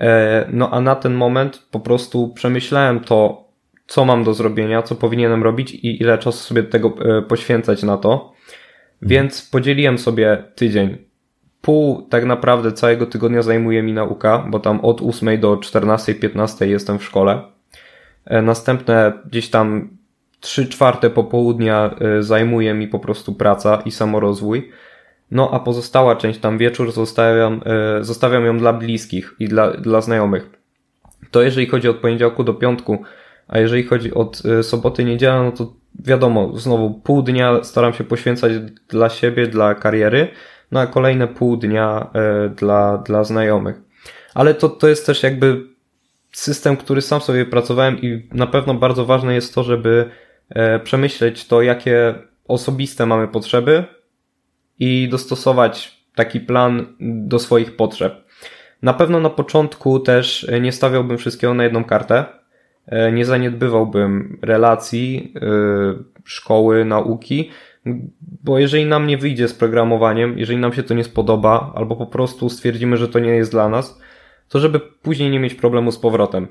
E, 0.00 0.46
no 0.52 0.70
a 0.70 0.80
na 0.80 0.94
ten 0.94 1.14
moment 1.14 1.66
po 1.70 1.80
prostu 1.80 2.28
przemyślałem 2.28 3.00
to, 3.00 3.44
co 3.86 4.04
mam 4.04 4.24
do 4.24 4.34
zrobienia, 4.34 4.82
co 4.82 4.94
powinienem 4.94 5.42
robić 5.42 5.74
i 5.74 6.02
ile 6.02 6.18
czasu 6.18 6.38
sobie 6.38 6.62
tego 6.62 6.94
e, 7.18 7.22
poświęcać 7.22 7.82
na 7.82 7.96
to. 7.96 8.29
Więc 9.02 9.50
podzieliłem 9.50 9.98
sobie 9.98 10.44
tydzień. 10.54 10.98
Pół 11.60 12.02
tak 12.02 12.24
naprawdę 12.24 12.72
całego 12.72 13.06
tygodnia 13.06 13.42
zajmuje 13.42 13.82
mi 13.82 13.92
nauka, 13.92 14.46
bo 14.48 14.60
tam 14.60 14.80
od 14.80 15.02
8 15.02 15.40
do 15.40 15.56
14, 15.56 16.14
15 16.14 16.68
jestem 16.68 16.98
w 16.98 17.04
szkole. 17.04 17.42
E, 18.24 18.42
następne 18.42 19.12
gdzieś 19.26 19.50
tam 19.50 19.88
3 20.40 20.68
czwarte 20.68 21.10
popołudnia 21.10 21.94
zajmuje 22.20 22.74
mi 22.74 22.88
po 22.88 22.98
prostu 22.98 23.34
praca 23.34 23.82
i 23.84 23.90
samorozwój. 23.90 24.70
No 25.30 25.50
a 25.52 25.60
pozostała 25.60 26.16
część, 26.16 26.40
tam 26.40 26.58
wieczór, 26.58 26.92
zostawiam, 26.92 27.60
e, 27.66 28.04
zostawiam 28.04 28.44
ją 28.44 28.58
dla 28.58 28.72
bliskich 28.72 29.34
i 29.38 29.48
dla, 29.48 29.70
dla 29.70 30.00
znajomych. 30.00 30.50
To 31.30 31.42
jeżeli 31.42 31.66
chodzi 31.66 31.88
od 31.88 31.96
poniedziałku 31.96 32.44
do 32.44 32.54
piątku, 32.54 33.02
a 33.48 33.58
jeżeli 33.58 33.82
chodzi 33.82 34.14
od 34.14 34.42
e, 34.44 34.62
soboty, 34.62 35.04
niedziela, 35.04 35.42
no 35.42 35.52
to 35.52 35.72
wiadomo, 35.98 36.58
znowu 36.58 36.90
pół 36.90 37.22
dnia 37.22 37.64
staram 37.64 37.92
się 37.92 38.04
poświęcać 38.04 38.52
dla 38.88 39.08
siebie, 39.08 39.46
dla 39.46 39.74
kariery, 39.74 40.28
no 40.72 40.80
a 40.80 40.86
kolejne 40.86 41.28
pół 41.28 41.56
dnia 41.56 42.10
e, 42.14 42.48
dla, 42.48 42.98
dla 42.98 43.24
znajomych. 43.24 43.80
Ale 44.34 44.54
to, 44.54 44.68
to 44.68 44.88
jest 44.88 45.06
też 45.06 45.22
jakby 45.22 45.66
system, 46.32 46.76
który 46.76 47.02
sam 47.02 47.20
sobie 47.20 47.46
pracowałem 47.46 48.00
i 48.00 48.28
na 48.32 48.46
pewno 48.46 48.74
bardzo 48.74 49.04
ważne 49.04 49.34
jest 49.34 49.54
to, 49.54 49.62
żeby 49.62 50.10
przemyśleć 50.84 51.46
to, 51.46 51.62
jakie 51.62 52.14
osobiste 52.48 53.06
mamy 53.06 53.28
potrzeby, 53.28 53.84
i 54.80 55.08
dostosować 55.08 56.00
taki 56.14 56.40
plan 56.40 56.86
do 57.00 57.38
swoich 57.38 57.76
potrzeb. 57.76 58.14
Na 58.82 58.94
pewno 58.94 59.20
na 59.20 59.30
początku 59.30 60.00
też 60.00 60.46
nie 60.60 60.72
stawiałbym 60.72 61.18
wszystkiego 61.18 61.54
na 61.54 61.64
jedną 61.64 61.84
kartę. 61.84 62.24
E, 62.86 63.12
nie 63.12 63.24
zaniedbywałbym 63.24 64.38
relacji, 64.42 65.34
e, 65.36 65.40
szkoły, 66.24 66.84
nauki, 66.84 67.50
bo 68.20 68.58
jeżeli 68.58 68.84
nam 68.84 69.06
nie 69.06 69.18
wyjdzie 69.18 69.48
z 69.48 69.54
programowaniem, 69.54 70.38
jeżeli 70.38 70.58
nam 70.58 70.72
się 70.72 70.82
to 70.82 70.94
nie 70.94 71.04
spodoba, 71.04 71.72
albo 71.74 71.96
po 71.96 72.06
prostu 72.06 72.48
stwierdzimy, 72.48 72.96
że 72.96 73.08
to 73.08 73.18
nie 73.18 73.30
jest 73.30 73.50
dla 73.50 73.68
nas, 73.68 74.00
to 74.48 74.58
żeby 74.58 74.80
później 74.80 75.30
nie 75.30 75.40
mieć 75.40 75.54
problemu 75.54 75.92
z 75.92 75.98
powrotem. 75.98 76.48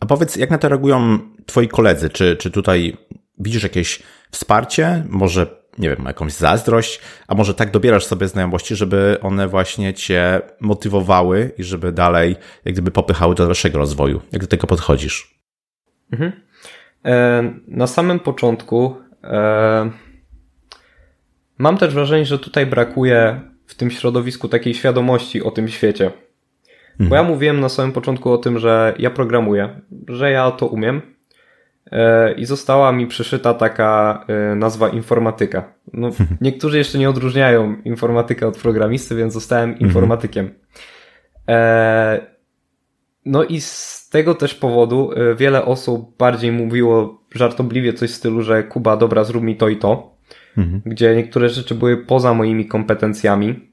A 0.00 0.06
powiedz, 0.06 0.36
jak 0.36 0.50
na 0.50 0.58
to 0.58 0.68
reagują 0.68 1.18
twoi 1.46 1.68
koledzy? 1.68 2.10
Czy, 2.10 2.36
czy 2.36 2.50
tutaj 2.50 2.96
widzisz 3.38 3.62
jakieś 3.62 4.02
wsparcie? 4.30 5.04
Może 5.08 5.66
nie 5.78 5.88
wiem, 5.88 6.04
jakąś 6.06 6.32
zazdrość, 6.32 7.00
a 7.28 7.34
może 7.34 7.54
tak 7.54 7.70
dobierasz 7.70 8.06
sobie 8.06 8.28
znajomości, 8.28 8.76
żeby 8.76 9.16
one 9.22 9.48
właśnie 9.48 9.94
cię 9.94 10.40
motywowały 10.60 11.52
i 11.58 11.64
żeby 11.64 11.92
dalej, 11.92 12.36
jak 12.64 12.74
gdyby 12.74 12.90
popychały 12.90 13.34
do 13.34 13.46
dalszego 13.46 13.78
rozwoju. 13.78 14.20
Jak 14.32 14.42
do 14.42 14.48
tego 14.48 14.66
podchodzisz? 14.66 15.35
Mhm. 16.12 16.32
E, 17.04 17.42
na 17.68 17.86
samym 17.86 18.20
początku 18.20 18.96
e, 19.24 19.90
mam 21.58 21.78
też 21.78 21.94
wrażenie, 21.94 22.24
że 22.24 22.38
tutaj 22.38 22.66
brakuje 22.66 23.40
w 23.66 23.74
tym 23.74 23.90
środowisku 23.90 24.48
takiej 24.48 24.74
świadomości 24.74 25.42
o 25.42 25.50
tym 25.50 25.68
świecie. 25.68 26.10
Mhm. 26.92 27.10
Bo 27.10 27.16
ja 27.16 27.22
mówiłem 27.22 27.60
na 27.60 27.68
samym 27.68 27.92
początku 27.92 28.32
o 28.32 28.38
tym, 28.38 28.58
że 28.58 28.94
ja 28.98 29.10
programuję, 29.10 29.80
że 30.08 30.30
ja 30.30 30.50
to 30.50 30.66
umiem, 30.66 31.02
E, 31.92 32.32
i 32.32 32.44
została 32.44 32.92
mi 32.92 33.06
przyszyta 33.06 33.54
taka 33.54 34.24
nazwa 34.56 34.88
informatyka. 34.88 35.72
No, 35.92 36.10
niektórzy 36.40 36.78
jeszcze 36.78 36.98
nie 36.98 37.10
odróżniają 37.10 37.76
informatyka 37.84 38.46
od 38.46 38.58
programisty, 38.58 39.14
więc 39.14 39.32
zostałem 39.32 39.70
mhm. 39.70 39.86
informatykiem. 39.86 40.50
No 43.26 43.44
i 43.44 43.60
z 43.60 44.08
tego 44.08 44.34
też 44.34 44.54
powodu 44.54 45.10
wiele 45.36 45.64
osób 45.64 46.16
bardziej 46.18 46.52
mówiło 46.52 47.22
żartobliwie 47.34 47.92
coś 47.92 48.10
w 48.10 48.14
stylu, 48.14 48.42
że 48.42 48.62
Kuba, 48.62 48.96
dobra, 48.96 49.24
zrób 49.24 49.42
mi 49.42 49.56
to 49.56 49.68
i 49.68 49.76
to, 49.76 50.16
mhm. 50.58 50.82
gdzie 50.86 51.16
niektóre 51.16 51.48
rzeczy 51.48 51.74
były 51.74 51.96
poza 51.96 52.34
moimi 52.34 52.66
kompetencjami, 52.66 53.70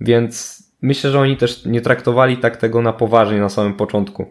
więc 0.00 0.62
myślę, 0.82 1.10
że 1.10 1.20
oni 1.20 1.36
też 1.36 1.64
nie 1.64 1.80
traktowali 1.80 2.36
tak 2.36 2.56
tego 2.56 2.82
na 2.82 2.92
poważnie 2.92 3.40
na 3.40 3.48
samym 3.48 3.74
początku. 3.74 4.26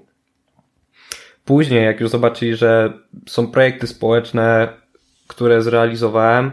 Później, 1.46 1.86
jak 1.86 2.00
już 2.00 2.10
zobaczyli, 2.10 2.56
że 2.56 2.94
są 3.28 3.48
projekty 3.48 3.88
społeczne, 3.88 4.68
które 5.28 5.62
zrealizowałem, 5.62 6.52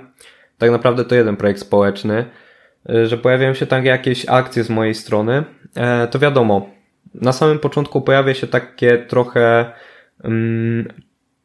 tak 0.59 0.71
naprawdę 0.71 1.05
to 1.05 1.15
jeden 1.15 1.37
projekt 1.37 1.61
społeczny, 1.61 2.25
y, 2.91 3.07
że 3.07 3.19
pojawiają 3.19 3.55
się 3.55 3.67
tam 3.67 3.85
jakieś 3.85 4.29
akcje 4.29 4.65
z 4.65 4.71
mojej 4.71 4.95
strony, 4.95 5.45
e, 5.75 6.09
to 6.09 6.19
wiadomo, 6.19 6.71
na 7.15 7.33
samym 7.33 7.59
początku 7.59 8.01
pojawia 8.01 8.35
się 8.35 8.47
takie 8.47 8.99
trochę, 8.99 9.73
um, 10.25 10.89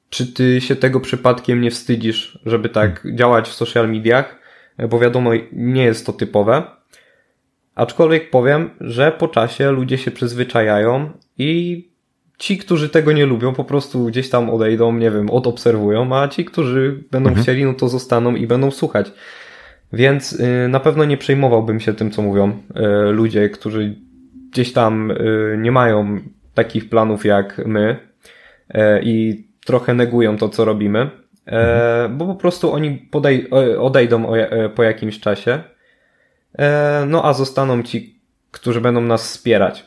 czy 0.09 0.33
ty 0.33 0.61
się 0.61 0.75
tego 0.75 0.99
przypadkiem 0.99 1.61
nie 1.61 1.71
wstydzisz, 1.71 2.39
żeby 2.45 2.69
tak 2.69 3.01
hmm. 3.01 3.17
działać 3.17 3.49
w 3.49 3.53
social 3.53 3.89
mediach, 3.89 4.39
bo 4.89 4.99
wiadomo, 4.99 5.31
nie 5.51 5.83
jest 5.83 6.05
to 6.05 6.13
typowe. 6.13 6.63
Aczkolwiek 7.75 8.29
powiem, 8.29 8.69
że 8.81 9.11
po 9.11 9.27
czasie 9.27 9.71
ludzie 9.71 9.97
się 9.97 10.11
przyzwyczajają 10.11 11.09
i 11.37 11.83
ci, 12.37 12.57
którzy 12.57 12.89
tego 12.89 13.11
nie 13.11 13.25
lubią, 13.25 13.53
po 13.53 13.63
prostu 13.63 14.05
gdzieś 14.05 14.29
tam 14.29 14.49
odejdą, 14.49 14.93
nie 14.93 15.11
wiem, 15.11 15.29
odobserwują, 15.29 16.15
a 16.15 16.27
ci, 16.27 16.45
którzy 16.45 17.03
będą 17.11 17.29
mhm. 17.29 17.43
chcieli, 17.43 17.65
no 17.65 17.73
to 17.73 17.89
zostaną 17.89 18.35
i 18.35 18.47
będą 18.47 18.71
słuchać. 18.71 19.11
Więc 19.93 20.33
y, 20.33 20.67
na 20.69 20.79
pewno 20.79 21.05
nie 21.05 21.17
przejmowałbym 21.17 21.79
się 21.79 21.93
tym, 21.93 22.11
co 22.11 22.21
mówią 22.21 22.51
y, 22.51 23.11
ludzie, 23.11 23.49
którzy 23.49 23.95
gdzieś 24.51 24.73
tam 24.73 25.11
y, 25.11 25.57
nie 25.61 25.71
mają 25.71 26.19
takich 26.53 26.89
planów 26.89 27.25
jak 27.25 27.61
my 27.65 28.07
i 29.01 29.45
trochę 29.65 29.93
negują 29.93 30.37
to, 30.37 30.49
co 30.49 30.65
robimy, 30.65 31.09
mhm. 31.45 32.17
bo 32.17 32.25
po 32.25 32.35
prostu 32.35 32.73
oni 32.73 33.09
podej- 33.11 33.47
odejdą 33.79 34.33
po 34.75 34.83
jakimś 34.83 35.19
czasie, 35.19 35.63
no 37.07 37.25
a 37.25 37.33
zostaną 37.33 37.83
ci, 37.83 38.19
którzy 38.51 38.81
będą 38.81 39.01
nas 39.01 39.23
wspierać. 39.27 39.85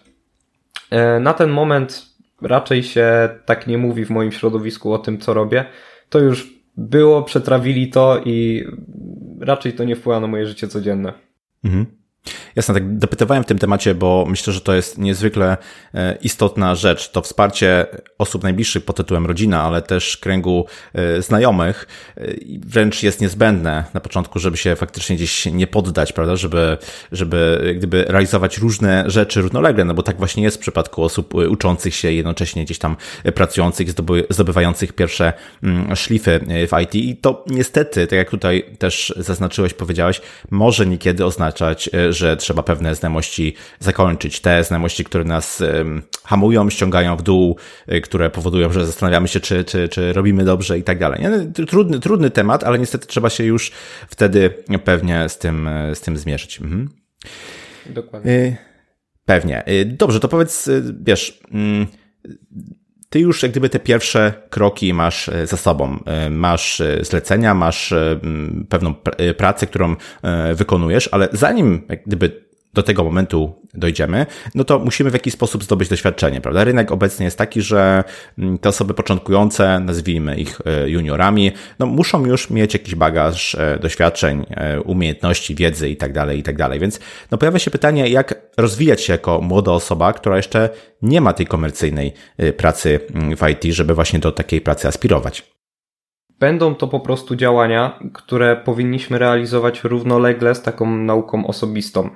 Na 1.21 1.35
ten 1.35 1.50
moment 1.50 2.07
raczej 2.43 2.83
się 2.83 3.29
tak 3.45 3.67
nie 3.67 3.79
mówi 3.79 4.05
w 4.05 4.11
moim 4.11 4.33
środowisku 4.33 4.93
o 4.93 4.99
tym, 4.99 5.19
co 5.19 5.35
robię. 5.35 5.64
To 6.09 6.19
już 6.19 6.55
było, 6.76 7.23
przetrawili 7.23 7.90
to 7.90 8.21
i 8.25 8.64
raczej 9.40 9.73
to 9.73 9.85
nie 9.85 9.97
wpływa 9.97 10.21
na 10.21 10.26
moje 10.26 10.47
życie 10.47 10.69
codzienne. 10.69 11.12
Mhm. 11.64 11.87
Jasne, 12.57 12.75
tak 12.75 12.99
dopytywałem 12.99 13.45
w 13.45 13.47
tym 13.47 13.59
temacie, 13.59 13.95
bo 13.95 14.25
myślę, 14.28 14.52
że 14.52 14.61
to 14.61 14.75
jest 14.75 14.99
niezwykle 14.99 15.57
e, 15.95 16.19
istotna 16.23 16.75
rzecz. 16.75 17.11
To 17.11 17.23
wsparcie 17.23 17.87
osób 18.19 18.42
najbliższych 18.42 18.85
pod 18.85 18.97
tytułem 18.97 19.26
rodzina, 19.26 19.62
ale 19.62 19.83
też 19.83 20.16
kręgu 20.16 20.66
e, 20.95 21.23
znajomych 21.23 21.87
e, 22.16 22.26
wręcz 22.66 23.02
jest 23.02 23.21
niezbędne 23.21 23.85
na 23.95 24.00
początku, 24.00 24.38
żeby 24.38 24.57
się 24.57 24.76
faktycznie 24.76 25.16
gdzieś 25.16 25.47
nie 25.47 25.66
poddać, 25.66 26.12
prawda, 26.12 26.37
żeby, 26.37 26.78
żeby 27.12 27.73
gdyby 27.76 28.04
realizować 28.09 28.59
różne 28.59 29.04
rzeczy 29.07 29.42
równolegle, 29.42 29.85
no 29.85 29.95
bo 29.95 30.02
tak 30.02 30.19
właśnie 30.19 30.42
jest 30.42 30.57
w 30.57 30.61
przypadku 30.61 31.04
osób 31.04 31.35
uczących 31.35 31.95
się 31.95 32.12
jednocześnie 32.12 32.64
gdzieś 32.64 32.78
tam 32.78 32.97
pracujących, 33.35 33.88
zdobywających 34.30 34.92
pierwsze 34.92 35.33
mm, 35.62 35.97
szlify 35.97 36.40
w 36.69 36.80
IT 36.83 36.95
i 36.95 37.16
to 37.16 37.45
niestety, 37.47 38.07
tak 38.07 38.16
jak 38.16 38.30
tutaj 38.30 38.64
też 38.78 39.14
zaznaczyłeś, 39.16 39.75
powiedziałeś, 39.75 40.21
może 40.50 40.87
niekiedy 40.87 41.25
oznaczać, 41.25 41.90
że 42.11 42.37
trzeba 42.40 42.62
pewne 42.62 42.94
znajomości 42.94 43.54
zakończyć. 43.78 44.40
Te 44.40 44.64
znajomości, 44.64 45.04
które 45.04 45.25
nas 45.25 45.62
hamują, 46.25 46.70
ściągają 46.70 47.16
w 47.16 47.23
dół, 47.23 47.56
y, 47.92 48.00
które 48.00 48.30
powodują, 48.30 48.73
że 48.73 48.87
zastanawiamy 48.87 49.28
się, 49.28 49.40
czy, 49.40 49.64
czy, 49.64 49.88
czy 49.88 50.12
robimy 50.12 50.44
dobrze 50.44 50.78
i 50.78 50.82
tak 50.82 50.99
dalej. 50.99 51.23
No, 51.23 51.64
trudny, 51.66 52.00
trudny 52.00 52.30
temat, 52.30 52.64
ale 52.64 52.78
niestety 52.78 53.06
trzeba 53.06 53.30
się 53.30 53.44
już 53.44 53.73
wtedy 54.09 54.50
pewnie 54.85 55.28
z 55.28 55.38
tym, 55.38 55.68
z 55.94 56.00
tym 56.00 56.16
zmierzyć. 56.16 56.61
Mhm. 56.61 56.88
Dokładnie. 57.87 58.56
Pewnie. 59.25 59.64
Dobrze, 59.87 60.20
to 60.20 60.28
powiedz, 60.28 60.70
wiesz, 61.00 61.40
mm, 61.52 61.87
ty 63.11 63.21
już 63.21 63.43
jak 63.43 63.50
gdyby 63.52 63.69
te 63.69 63.79
pierwsze 63.79 64.33
kroki 64.50 64.95
masz 64.95 65.29
e, 65.29 65.47
za 65.47 65.57
sobą. 65.57 65.99
E, 66.07 66.31
masz 66.31 66.81
e, 66.81 67.05
zlecenia, 67.05 67.55
masz 67.55 67.95
pewną 68.69 68.95
pracę, 69.37 69.67
którą 69.67 69.97
wykonujesz, 70.55 71.09
ale 71.12 71.29
zanim 71.33 71.83
jak 71.88 72.05
gdyby 72.07 72.50
do 72.75 72.83
tego 72.83 73.05
momentu 73.05 73.53
dojdziemy, 73.75 74.27
no 74.55 74.65
to 74.65 74.79
musimy 74.79 75.11
w 75.11 75.12
jakiś 75.12 75.33
sposób 75.33 75.65
zdobyć 75.65 75.89
doświadczenie, 75.89 76.41
prawda? 76.41 76.65
Rynek 76.65 76.93
obecnie 76.93 77.25
jest 77.25 77.39
taki, 77.39 77.62
że 77.62 78.05
mm, 78.39 78.59
te 78.59 78.69
osoby 78.69 78.95
początkujące, 78.95 79.81
nazwijmy 79.81 80.37
ich 80.37 80.61
e, 80.65 80.91
juniorami, 80.91 81.53
no 81.79 81.87
muszą 81.87 82.27
już 82.27 82.50
mieć 82.50 82.75
jakiś 82.75 82.95
bagaż 82.95 83.55
e, 83.55 83.79
doświadczeń, 83.83 84.47
e, 84.50 84.81
umiejętności, 84.81 85.55
wiedzy 85.55 85.89
i 85.89 85.97
tak 85.97 86.12
dalej, 86.12 86.39
i 86.39 86.43
tak 86.43 86.57
dalej. 86.57 86.81
Więc 86.81 87.00
no 87.31 87.39
pojawia 87.39 87.59
się 87.59 87.71
pytanie, 87.71 88.09
jak 88.09 88.35
rozwijać 88.57 89.00
się 89.03 89.12
jako 89.12 89.41
młoda 89.41 89.73
osoba, 89.73 90.12
która 90.12 90.37
jeszcze 90.37 90.69
nie 91.03 91.21
ma 91.21 91.33
tej 91.33 91.47
komercyjnej 91.47 92.12
pracy 92.57 93.00
mm, 93.15 93.37
w 93.37 93.41
IT, 93.49 93.75
żeby 93.75 93.95
właśnie 93.95 94.19
do 94.19 94.33
takiej 94.33 94.61
pracy 94.61 94.89
aspirować. 94.89 95.50
Będą 96.41 96.75
to 96.75 96.89
po 96.89 97.00
prostu 97.00 97.37
działania, 97.37 97.99
które 98.12 98.57
powinniśmy 98.57 99.19
realizować 99.19 99.85
równolegle 99.85 100.55
z 100.55 100.62
taką 100.62 100.97
nauką 100.97 101.47
osobistą 101.47 102.11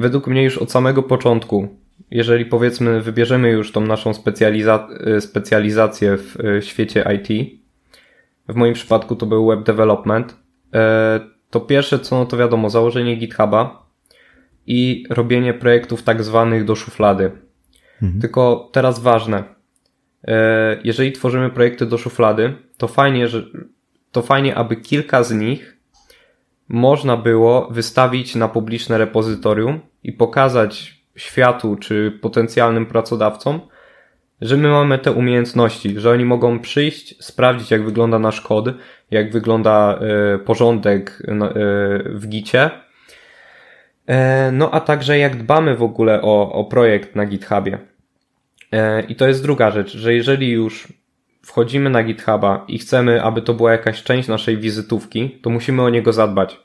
według 0.00 0.26
mnie 0.26 0.44
już 0.44 0.58
od 0.58 0.72
samego 0.72 1.02
początku, 1.02 1.68
jeżeli 2.10 2.46
powiedzmy 2.46 3.00
wybierzemy 3.00 3.50
już 3.50 3.72
tą 3.72 3.80
naszą 3.80 4.14
specjaliza 4.14 4.88
y, 5.16 5.20
specjalizację 5.20 6.16
w 6.16 6.36
y, 6.40 6.62
świecie 6.62 7.04
IT, 7.16 7.60
w 8.48 8.54
moim 8.54 8.74
przypadku 8.74 9.16
to 9.16 9.26
był 9.26 9.46
web 9.46 9.62
development, 9.62 10.36
e, 10.74 11.20
to 11.50 11.60
pierwsze 11.60 11.98
co 11.98 12.18
no 12.18 12.26
to 12.26 12.36
wiadomo, 12.36 12.70
założenie 12.70 13.16
GitHuba 13.16 13.86
i 14.66 15.04
robienie 15.10 15.54
projektów 15.54 16.02
tak 16.02 16.22
zwanych 16.22 16.64
do 16.64 16.76
szuflady. 16.76 17.30
Mhm. 18.02 18.20
Tylko 18.20 18.70
teraz 18.72 18.98
ważne, 18.98 19.44
e, 20.28 20.80
jeżeli 20.84 21.12
tworzymy 21.12 21.50
projekty 21.50 21.86
do 21.86 21.98
szuflady, 21.98 22.54
to 22.76 22.88
fajnie, 22.88 23.28
że 23.28 23.42
to 24.12 24.22
fajnie, 24.22 24.54
aby 24.54 24.76
kilka 24.76 25.22
z 25.22 25.32
nich 25.32 25.76
można 26.70 27.16
było 27.16 27.68
wystawić 27.70 28.34
na 28.34 28.48
publiczne 28.48 28.98
repozytorium 28.98 29.80
i 30.04 30.12
pokazać 30.12 31.00
światu 31.16 31.76
czy 31.76 32.18
potencjalnym 32.22 32.86
pracodawcom, 32.86 33.60
że 34.40 34.56
my 34.56 34.68
mamy 34.68 34.98
te 34.98 35.12
umiejętności, 35.12 36.00
że 36.00 36.10
oni 36.10 36.24
mogą 36.24 36.60
przyjść, 36.60 37.24
sprawdzić 37.24 37.70
jak 37.70 37.84
wygląda 37.84 38.18
nasz 38.18 38.40
kod, 38.40 38.66
jak 39.10 39.32
wygląda 39.32 39.98
y, 40.34 40.38
porządek 40.38 41.20
y, 41.20 41.34
w 42.04 42.28
gicie, 42.28 42.70
e, 44.06 44.50
no 44.52 44.70
a 44.70 44.80
także 44.80 45.18
jak 45.18 45.36
dbamy 45.36 45.76
w 45.76 45.82
ogóle 45.82 46.22
o, 46.22 46.52
o 46.52 46.64
projekt 46.64 47.16
na 47.16 47.26
GitHubie. 47.26 47.78
E, 48.72 49.02
I 49.02 49.16
to 49.16 49.28
jest 49.28 49.42
druga 49.42 49.70
rzecz, 49.70 49.96
że 49.96 50.14
jeżeli 50.14 50.50
już 50.50 50.99
wchodzimy 51.42 51.90
na 51.90 52.02
GitHuba 52.02 52.64
i 52.68 52.78
chcemy, 52.78 53.22
aby 53.22 53.42
to 53.42 53.54
była 53.54 53.72
jakaś 53.72 54.02
część 54.02 54.28
naszej 54.28 54.58
wizytówki, 54.58 55.38
to 55.42 55.50
musimy 55.50 55.82
o 55.82 55.90
niego 55.90 56.12
zadbać. 56.12 56.60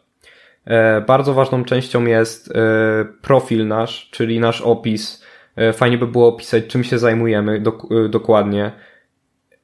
E, 0.65 1.01
bardzo 1.01 1.33
ważną 1.33 1.63
częścią 1.65 2.05
jest 2.05 2.51
e, 2.51 3.05
profil 3.21 3.67
nasz, 3.67 4.09
czyli 4.11 4.39
nasz 4.39 4.61
opis. 4.61 5.23
E, 5.55 5.73
fajnie 5.73 5.97
by 5.97 6.07
było 6.07 6.27
opisać, 6.27 6.67
czym 6.67 6.83
się 6.83 6.99
zajmujemy 6.99 7.63
dokładnie, 8.09 8.71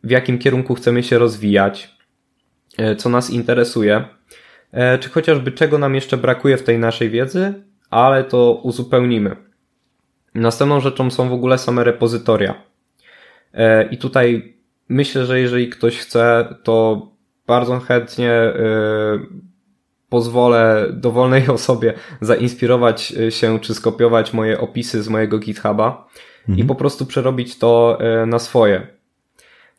w 0.03 0.09
jakim 0.09 0.39
kierunku 0.39 0.75
chcemy 0.75 1.03
się 1.03 1.17
rozwijać, 1.17 1.95
co 2.97 3.09
nas 3.09 3.29
interesuje, 3.29 4.03
czy 4.99 5.09
chociażby 5.09 5.51
czego 5.51 5.77
nam 5.77 5.95
jeszcze 5.95 6.17
brakuje 6.17 6.57
w 6.57 6.63
tej 6.63 6.79
naszej 6.79 7.09
wiedzy, 7.09 7.53
ale 7.89 8.23
to 8.23 8.59
uzupełnimy. 8.63 9.35
Następną 10.35 10.79
rzeczą 10.79 11.11
są 11.11 11.29
w 11.29 11.33
ogóle 11.33 11.57
same 11.57 11.83
repozytoria. 11.83 12.63
I 13.91 13.97
tutaj 13.97 14.53
myślę, 14.91 15.25
że 15.25 15.39
jeżeli 15.39 15.69
ktoś 15.69 15.97
chce, 15.97 16.55
to 16.63 17.07
bardzo 17.47 17.79
chętnie 17.79 18.53
pozwolę 20.11 20.87
dowolnej 20.93 21.47
osobie 21.57 21.93
zainspirować 22.21 23.13
e, 23.13 23.31
się 23.31 23.59
czy 23.59 23.73
skopiować 23.73 24.33
moje 24.33 24.59
opisy 24.59 25.03
z 25.03 25.09
mojego 25.09 25.39
GitHuba 25.39 26.07
mhm. 26.39 26.59
i 26.59 26.63
po 26.63 26.75
prostu 26.75 27.05
przerobić 27.05 27.57
to 27.57 27.97
e, 27.99 28.25
na 28.25 28.39
swoje. 28.39 28.87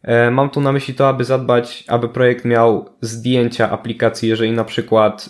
E, 0.02 0.30
mam 0.30 0.50
tu 0.50 0.60
na 0.60 0.72
myśli 0.72 0.94
to, 0.94 1.08
aby 1.08 1.24
zadbać, 1.24 1.84
aby 1.88 2.08
projekt 2.08 2.44
miał 2.44 2.88
zdjęcia 3.00 3.70
aplikacji, 3.70 4.28
jeżeli 4.28 4.52
na 4.52 4.64
przykład 4.64 5.28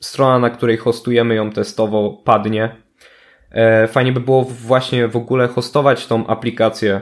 strona, 0.00 0.38
na 0.38 0.50
której 0.50 0.76
hostujemy 0.76 1.34
ją 1.34 1.50
testowo 1.50 2.22
padnie. 2.24 2.76
Fajnie 3.88 4.12
by 4.12 4.20
było 4.20 4.44
właśnie 4.44 5.08
w 5.08 5.16
ogóle 5.16 5.48
hostować 5.48 6.06
tą 6.06 6.26
aplikację, 6.26 7.00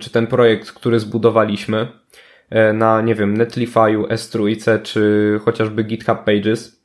czy 0.00 0.10
ten 0.10 0.26
projekt, 0.26 0.72
który 0.72 1.00
zbudowaliśmy 1.00 1.88
E, 2.50 2.72
na, 2.72 3.00
nie 3.00 3.14
wiem, 3.14 3.38
Netlify'u, 3.38 4.06
S3 4.06 4.82
czy 4.82 5.40
chociażby 5.44 5.84
GitHub 5.84 6.24
Pages, 6.24 6.82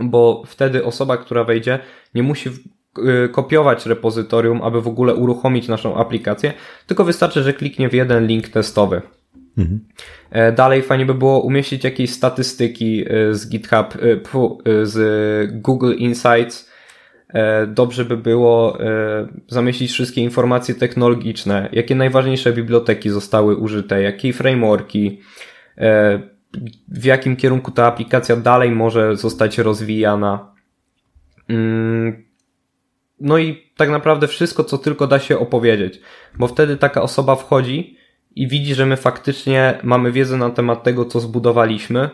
bo 0.00 0.42
wtedy 0.46 0.84
osoba, 0.84 1.16
która 1.16 1.44
wejdzie, 1.44 1.78
nie 2.14 2.22
musi 2.22 2.48
e, 2.48 3.28
kopiować 3.28 3.86
repozytorium, 3.86 4.62
aby 4.62 4.82
w 4.82 4.88
ogóle 4.88 5.14
uruchomić 5.14 5.68
naszą 5.68 5.96
aplikację, 5.96 6.52
tylko 6.86 7.04
wystarczy, 7.04 7.42
że 7.42 7.52
kliknie 7.52 7.88
w 7.88 7.92
jeden 7.92 8.26
link 8.26 8.48
testowy. 8.48 9.02
Mhm. 9.58 9.80
E, 10.30 10.52
dalej 10.52 10.82
fajnie 10.82 11.06
by 11.06 11.14
było 11.14 11.40
umieścić 11.40 11.84
jakieś 11.84 12.10
statystyki 12.10 13.04
z 13.30 13.48
GitHub, 13.48 13.98
z 14.82 15.52
Google 15.52 15.94
Insights, 15.94 16.70
dobrze 17.66 18.04
by 18.04 18.16
było 18.16 18.80
e, 18.80 19.28
zamieścić 19.48 19.90
wszystkie 19.90 20.20
informacje 20.20 20.74
technologiczne, 20.74 21.68
jakie 21.72 21.94
najważniejsze 21.94 22.52
biblioteki 22.52 23.10
zostały 23.10 23.56
użyte, 23.56 24.02
jakie 24.02 24.32
frameworki, 24.32 25.20
e, 25.78 26.20
w 26.88 27.04
jakim 27.04 27.36
kierunku 27.36 27.70
ta 27.70 27.86
aplikacja 27.86 28.36
dalej 28.36 28.70
może 28.70 29.16
zostać 29.16 29.58
rozwijana. 29.58 30.54
Mm, 31.48 32.24
no 33.20 33.38
i 33.38 33.62
tak 33.76 33.90
naprawdę 33.90 34.28
wszystko, 34.28 34.64
co 34.64 34.78
tylko 34.78 35.06
da 35.06 35.18
się 35.18 35.38
opowiedzieć, 35.38 36.00
bo 36.38 36.46
wtedy 36.46 36.76
taka 36.76 37.02
osoba 37.02 37.36
wchodzi 37.36 37.96
i 38.36 38.48
widzi, 38.48 38.74
że 38.74 38.86
my 38.86 38.96
faktycznie 38.96 39.78
mamy 39.82 40.12
wiedzę 40.12 40.36
na 40.36 40.50
temat 40.50 40.82
tego, 40.82 41.04
co 41.04 41.20
zbudowaliśmy, 41.20 42.10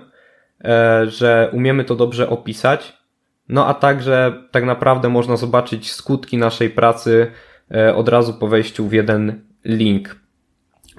że 1.06 1.50
umiemy 1.52 1.84
to 1.84 1.96
dobrze 1.96 2.28
opisać 2.28 3.01
no 3.48 3.66
a 3.66 3.74
także 3.74 4.42
tak 4.50 4.64
naprawdę 4.64 5.08
można 5.08 5.36
zobaczyć 5.36 5.92
skutki 5.92 6.38
naszej 6.38 6.70
pracy 6.70 7.30
e, 7.74 7.94
od 7.94 8.08
razu 8.08 8.34
po 8.34 8.48
wejściu 8.48 8.88
w 8.88 8.92
jeden 8.92 9.40
link. 9.64 10.16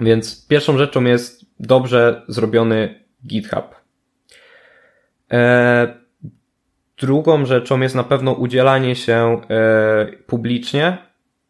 Więc 0.00 0.46
pierwszą 0.48 0.78
rzeczą 0.78 1.04
jest 1.04 1.46
dobrze 1.60 2.22
zrobiony 2.28 3.04
GitHub. 3.26 3.74
E, 5.32 5.94
drugą 6.98 7.46
rzeczą 7.46 7.80
jest 7.80 7.94
na 7.94 8.04
pewno 8.04 8.32
udzielanie 8.32 8.96
się 8.96 9.40
e, 9.50 10.06
publicznie 10.26 10.98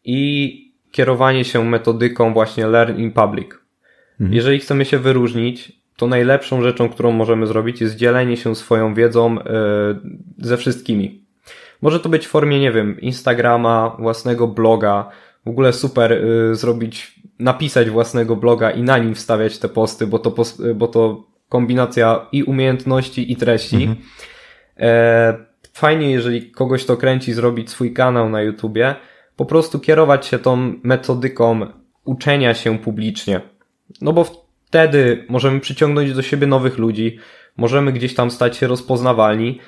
i 0.03 0.61
kierowanie 0.91 1.45
się 1.45 1.65
metodyką 1.65 2.33
właśnie 2.33 2.67
Learn 2.67 2.97
in 2.97 3.11
Public. 3.11 3.47
Mhm. 4.11 4.33
Jeżeli 4.33 4.59
chcemy 4.59 4.85
się 4.85 4.99
wyróżnić, 4.99 5.84
to 5.97 6.07
najlepszą 6.07 6.61
rzeczą, 6.61 6.89
którą 6.89 7.11
możemy 7.11 7.47
zrobić, 7.47 7.81
jest 7.81 7.95
dzielenie 7.95 8.37
się 8.37 8.55
swoją 8.55 8.93
wiedzą 8.93 9.39
e, 9.39 9.43
ze 10.37 10.57
wszystkimi. 10.57 11.25
Może 11.81 11.99
to 11.99 12.09
być 12.09 12.27
w 12.27 12.29
formie, 12.29 12.59
nie 12.59 12.71
wiem, 12.71 13.01
Instagrama, 13.01 13.95
własnego 13.99 14.47
bloga. 14.47 15.09
W 15.45 15.49
ogóle 15.49 15.73
super 15.73 16.13
e, 16.13 16.55
zrobić, 16.55 17.19
napisać 17.39 17.89
własnego 17.89 18.35
bloga 18.35 18.71
i 18.71 18.83
na 18.83 18.97
nim 18.97 19.15
wstawiać 19.15 19.59
te 19.59 19.69
posty, 19.69 20.07
bo 20.07 20.19
to, 20.19 20.33
bo 20.75 20.87
to 20.87 21.23
kombinacja 21.49 22.25
i 22.31 22.43
umiejętności, 22.43 23.31
i 23.31 23.35
treści. 23.35 23.75
Mhm. 23.83 23.97
E, 24.79 25.45
fajnie, 25.73 26.11
jeżeli 26.11 26.51
kogoś 26.51 26.85
to 26.85 26.97
kręci, 26.97 27.33
zrobić 27.33 27.69
swój 27.69 27.93
kanał 27.93 28.29
na 28.29 28.41
YouTubie. 28.41 28.95
Po 29.35 29.45
prostu 29.45 29.79
kierować 29.79 30.25
się 30.25 30.39
tą 30.39 30.73
metodyką 30.83 31.67
uczenia 32.05 32.53
się 32.53 32.79
publicznie. 32.79 33.41
No 34.01 34.13
bo 34.13 34.44
wtedy 34.67 35.25
możemy 35.29 35.59
przyciągnąć 35.59 36.13
do 36.13 36.21
siebie 36.21 36.47
nowych 36.47 36.77
ludzi, 36.77 37.19
możemy 37.57 37.93
gdzieś 37.93 38.15
tam 38.15 38.31
stać 38.31 38.57
się 38.57 38.67
rozpoznawalni. 38.67 39.59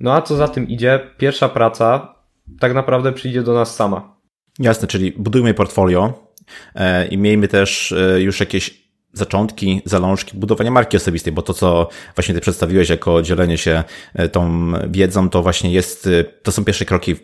No 0.00 0.14
a 0.14 0.22
co 0.22 0.36
za 0.36 0.48
tym 0.48 0.68
idzie, 0.68 1.00
pierwsza 1.18 1.48
praca 1.48 2.14
tak 2.60 2.74
naprawdę 2.74 3.12
przyjdzie 3.12 3.42
do 3.42 3.54
nas 3.54 3.76
sama. 3.76 4.16
Jasne, 4.58 4.88
czyli 4.88 5.12
budujmy 5.12 5.54
portfolio 5.54 6.30
e, 6.74 7.06
i 7.06 7.18
miejmy 7.18 7.48
też 7.48 7.92
e, 7.92 8.20
już 8.20 8.40
jakieś 8.40 8.83
zaczątki, 9.14 9.82
zalążki 9.84 10.36
budowania 10.38 10.70
marki 10.70 10.96
osobistej, 10.96 11.32
bo 11.32 11.42
to, 11.42 11.54
co 11.54 11.88
właśnie 12.16 12.34
ty 12.34 12.40
przedstawiłeś 12.40 12.88
jako 12.88 13.22
dzielenie 13.22 13.58
się 13.58 13.84
e, 14.14 14.28
tą 14.28 14.72
wiedzą, 14.90 15.30
to 15.30 15.42
właśnie 15.42 15.72
jest, 15.72 16.06
e, 16.06 16.24
to 16.24 16.52
są 16.52 16.64
pierwsze 16.64 16.84
kroki 16.84 17.16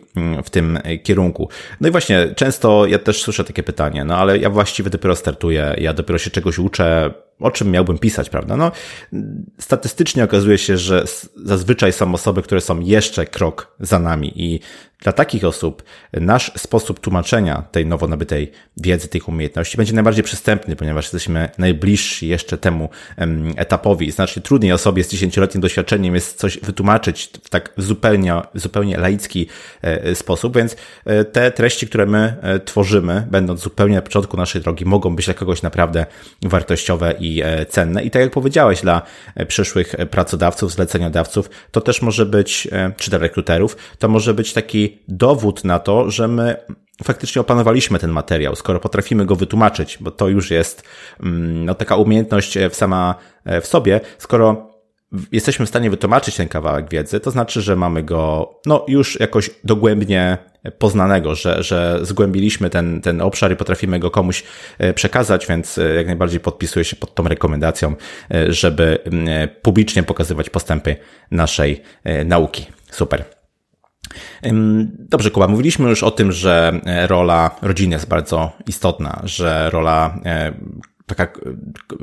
w 0.43 0.49
tym 0.49 0.79
kierunku. 1.03 1.49
No 1.81 1.87
i 1.87 1.91
właśnie, 1.91 2.33
często 2.35 2.85
ja 2.85 2.99
też 2.99 3.21
słyszę 3.21 3.43
takie 3.43 3.63
pytanie, 3.63 4.05
no 4.05 4.17
ale 4.17 4.37
ja 4.37 4.49
właściwie 4.49 4.89
dopiero 4.89 5.15
startuję, 5.15 5.75
ja 5.77 5.93
dopiero 5.93 6.19
się 6.19 6.29
czegoś 6.29 6.59
uczę, 6.59 7.13
o 7.39 7.51
czym 7.51 7.71
miałbym 7.71 7.97
pisać, 7.97 8.29
prawda? 8.29 8.57
No, 8.57 8.71
statystycznie 9.59 10.23
okazuje 10.23 10.57
się, 10.57 10.77
że 10.77 11.03
zazwyczaj 11.35 11.93
są 11.93 12.13
osoby, 12.13 12.41
które 12.41 12.61
są 12.61 12.79
jeszcze 12.79 13.25
krok 13.25 13.75
za 13.79 13.99
nami 13.99 14.33
i 14.35 14.59
dla 15.01 15.11
takich 15.11 15.45
osób 15.45 15.83
nasz 16.13 16.51
sposób 16.57 16.99
tłumaczenia 16.99 17.63
tej 17.71 17.85
nowo 17.85 18.07
nabytej 18.07 18.51
wiedzy, 18.77 19.07
tych 19.07 19.29
umiejętności 19.29 19.77
będzie 19.77 19.93
najbardziej 19.93 20.23
przystępny, 20.23 20.75
ponieważ 20.75 21.05
jesteśmy 21.05 21.49
najbliżsi 21.57 22.27
jeszcze 22.27 22.57
temu 22.57 22.89
etapowi. 23.57 24.11
Znacznie 24.11 24.41
trudniej 24.41 24.71
osobie 24.71 25.03
z 25.03 25.09
dziesięcioletnim 25.09 25.61
doświadczeniem 25.61 26.15
jest 26.15 26.37
coś 26.37 26.59
wytłumaczyć 26.59 27.29
w 27.43 27.49
tak 27.49 27.73
zupełnie, 27.77 28.33
zupełnie 28.53 28.97
laicki 28.97 29.47
e, 29.81 30.15
sposób, 30.15 30.57
więc 30.57 30.75
e, 31.05 31.25
te 31.25 31.51
treści, 31.51 31.87
które 31.87 32.05
my 32.05 32.35
e, 32.41 32.59
tworzymy, 32.59 33.27
będąc 33.31 33.61
zupełnie 33.61 33.95
na 33.95 34.01
początku 34.01 34.37
naszej 34.37 34.61
drogi, 34.61 34.85
mogą 34.85 35.15
być 35.15 35.25
dla 35.25 35.33
kogoś 35.33 35.61
naprawdę 35.61 36.05
wartościowe 36.41 37.13
i 37.19 37.43
cenne. 37.69 38.03
I 38.03 38.11
tak 38.11 38.21
jak 38.21 38.31
powiedziałeś, 38.31 38.81
dla 38.81 39.01
przyszłych 39.47 39.95
pracodawców, 40.11 40.71
zleceniodawców, 40.71 41.49
to 41.71 41.81
też 41.81 42.01
może 42.01 42.25
być, 42.25 42.67
czy 42.97 43.09
dla 43.09 43.19
rekruterów, 43.19 43.77
to 43.99 44.07
może 44.07 44.33
być 44.33 44.53
taki 44.53 44.90
dowód 45.07 45.63
na 45.63 45.79
to, 45.79 46.11
że 46.11 46.27
my 46.27 46.55
faktycznie 47.03 47.41
opanowaliśmy 47.41 47.99
ten 47.99 48.11
materiał, 48.11 48.55
skoro 48.55 48.79
potrafimy 48.79 49.25
go 49.25 49.35
wytłumaczyć, 49.35 49.97
bo 50.01 50.11
to 50.11 50.27
już 50.27 50.51
jest 50.51 50.83
mm, 51.23 51.65
no, 51.65 51.75
taka 51.75 51.95
umiejętność 51.95 52.57
w 52.69 52.75
sama 52.75 53.15
w 53.61 53.67
sobie, 53.67 54.01
skoro 54.17 54.71
jesteśmy 55.31 55.65
w 55.65 55.69
stanie 55.69 55.89
wytłumaczyć 55.89 56.35
ten 56.35 56.47
kawałek 56.47 56.89
wiedzy, 56.89 57.19
to 57.19 57.31
znaczy, 57.31 57.61
że 57.61 57.75
mamy 57.75 58.03
go 58.03 58.53
no, 58.65 58.85
już 58.87 59.19
jakoś 59.19 59.49
dogłębnie 59.63 60.37
poznanego, 60.77 61.35
że, 61.35 61.63
że 61.63 61.99
zgłębiliśmy 62.01 62.69
ten, 62.69 63.01
ten 63.01 63.21
obszar 63.21 63.51
i 63.51 63.55
potrafimy 63.55 63.99
go 63.99 64.11
komuś 64.11 64.43
e, 64.77 64.93
przekazać, 64.93 65.47
więc 65.47 65.77
e, 65.77 65.95
jak 65.95 66.07
najbardziej 66.07 66.39
podpisuję 66.39 66.85
się 66.85 66.95
pod 66.95 67.15
tą 67.15 67.23
rekomendacją, 67.23 67.95
e, 68.33 68.53
żeby 68.53 68.99
mm, 69.03 69.49
publicznie 69.61 70.03
pokazywać 70.03 70.49
postępy 70.49 70.95
naszej 71.31 71.81
nauki. 72.25 72.65
Super. 72.91 73.40
Dobrze, 74.99 75.31
Kuba, 75.31 75.47
mówiliśmy 75.47 75.89
już 75.89 76.03
o 76.03 76.11
tym, 76.11 76.31
że 76.31 76.81
e, 76.85 77.07
rola 77.07 77.51
rodziny 77.61 77.95
jest 77.95 78.07
bardzo 78.07 78.51
istotna, 78.67 79.21
że 79.23 79.69
rola 79.69 80.19
e, 80.25 80.53
taka 81.15 81.27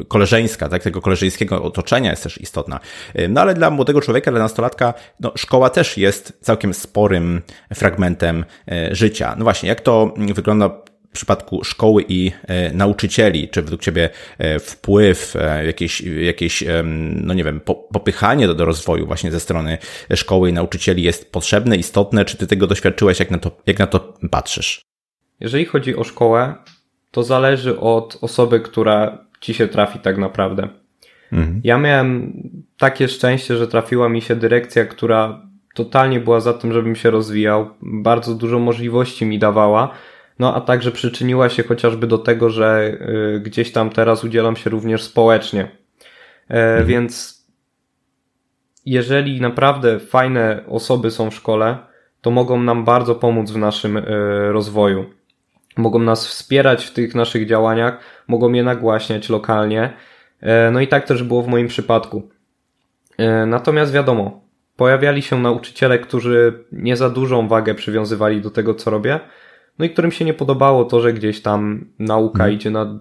koleżeńska, 0.09 0.69
tak, 0.69 0.83
tego 0.83 1.01
koleżeńskiego 1.01 1.63
otoczenia 1.63 2.11
jest 2.11 2.23
też 2.23 2.41
istotna. 2.41 2.81
No 3.29 3.41
ale 3.41 3.55
dla 3.55 3.71
młodego 3.71 4.01
człowieka, 4.01 4.31
dla 4.31 4.41
nastolatka, 4.41 4.95
no, 5.21 5.33
szkoła 5.37 5.71
też 5.71 5.99
jest 5.99 6.39
całkiem 6.41 6.75
sporym 6.75 7.43
fragmentem 7.75 8.45
e, 8.69 8.95
życia. 8.95 9.35
No 9.39 9.45
właśnie, 9.45 9.69
jak 9.69 9.81
to 9.81 10.15
wygląda 10.35 10.71
przypadku 11.19 11.65
szkoły 11.65 12.05
i 12.09 12.33
e, 12.43 12.73
nauczycieli, 12.73 13.49
czy 13.49 13.63
według 13.63 13.81
Ciebie 13.81 14.11
e, 14.39 14.59
wpływ, 14.59 15.37
e, 15.37 15.67
jakieś, 15.67 16.01
jakieś 16.01 16.65
no 17.15 17.35
nie 17.35 17.45
wiem, 17.45 17.61
popychanie 17.93 18.47
do, 18.47 18.55
do 18.55 18.65
rozwoju 18.65 19.07
właśnie 19.07 19.31
ze 19.31 19.41
strony 19.41 19.79
szkoły 20.15 20.51
i 20.51 20.53
nauczycieli 20.53 21.03
jest 21.03 21.33
potrzebne, 21.33 21.77
istotne? 21.77 22.25
Czy 22.25 22.37
Ty 22.37 22.47
tego 22.47 22.67
doświadczyłeś? 22.67 23.21
Jak 23.21 23.31
na 23.31 23.39
to, 23.39 23.51
jak 23.67 23.79
na 23.79 23.87
to 23.87 24.15
patrzysz? 24.31 24.81
Jeżeli 25.41 25.65
chodzi 25.65 25.97
o 25.97 26.05
szkołę, 26.05 26.55
to 27.11 27.23
zależy 27.23 27.81
od 27.81 28.19
osoby, 28.21 28.61
która 28.61 29.25
Ci 29.41 29.55
się 29.55 29.69
trafi 29.69 29.99
tak 29.99 30.19
naprawdę. 30.19 30.69
Mhm. 31.33 31.61
Ja 31.65 31.79
miałem 31.79 32.33
takie 32.79 33.09
szczęście, 33.09 33.57
że 33.57 33.69
trafiła 33.69 34.09
mi 34.09 34.23
się 34.23 34.37
dyrekcja, 34.37 34.85
która 34.85 35.43
totalnie 35.75 36.21
była 36.21 36.41
za 36.41 36.53
tym, 36.53 36.73
żebym 36.73 36.97
się 36.97 37.11
rozwijał, 37.11 37.71
bardzo 37.83 38.35
dużo 38.35 38.59
możliwości 38.59 39.25
mi 39.27 39.39
dawała, 39.39 39.95
no 40.39 40.55
a 40.55 40.61
także 40.61 40.93
przyczyniła 40.93 41.49
się 41.49 41.63
chociażby 41.63 42.07
do 42.07 42.19
tego, 42.19 42.51
że 42.51 42.99
y, 43.37 43.41
gdzieś 43.41 43.73
tam 43.73 43.91
teraz 43.91 44.25
udzielam 44.25 44.57
się 44.57 44.71
również 44.71 45.03
społecznie. 45.03 45.63
E, 46.51 46.55
mhm. 46.55 46.87
Więc 46.87 47.39
jeżeli 48.87 49.41
naprawdę 49.41 49.99
fajne 49.99 50.65
osoby 50.69 51.11
są 51.11 51.31
w 51.31 51.35
szkole, 51.35 51.79
to 52.21 52.31
mogą 52.31 52.63
nam 52.63 52.85
bardzo 52.85 53.15
pomóc 53.15 53.51
w 53.51 53.57
naszym 53.57 53.97
y, 53.97 54.03
rozwoju. 54.53 55.05
Mogą 55.77 55.99
nas 55.99 56.27
wspierać 56.27 56.87
w 56.87 56.93
tych 56.93 57.15
naszych 57.15 57.47
działaniach, 57.47 57.99
mogą 58.29 58.53
je 58.53 58.63
nagłaśniać 58.63 59.29
lokalnie. 59.29 59.93
E, 60.41 60.71
no 60.71 60.81
i 60.81 60.89
tak 60.89 61.07
też 61.07 61.23
było 61.23 61.43
w 61.43 61.49
moim 61.49 61.69
przypadku. 61.69 62.29
E, 63.19 63.47
natomiast 63.47 63.93
wiadomo, 63.93 64.41
pojawiali 64.77 65.23
się 65.23 65.41
nauczyciele, 65.41 65.99
którzy 65.99 66.65
nie 66.73 66.97
za 66.97 67.11
dużą 67.11 67.49
wagę 67.49 67.75
przywiązywali 67.75 68.41
do 68.41 68.51
tego, 68.51 68.75
co 68.75 68.91
robię, 68.91 69.21
no 69.79 69.85
i 69.85 69.91
którym 69.91 70.13
się 70.13 70.25
nie 70.25 70.35
podobało 70.35 70.85
to, 70.85 71.01
że 71.01 71.13
gdzieś 71.13 71.43
tam 71.43 71.85
nauka 71.99 72.39
hmm. 72.39 72.57
idzie 72.57 72.71
na 72.71 72.99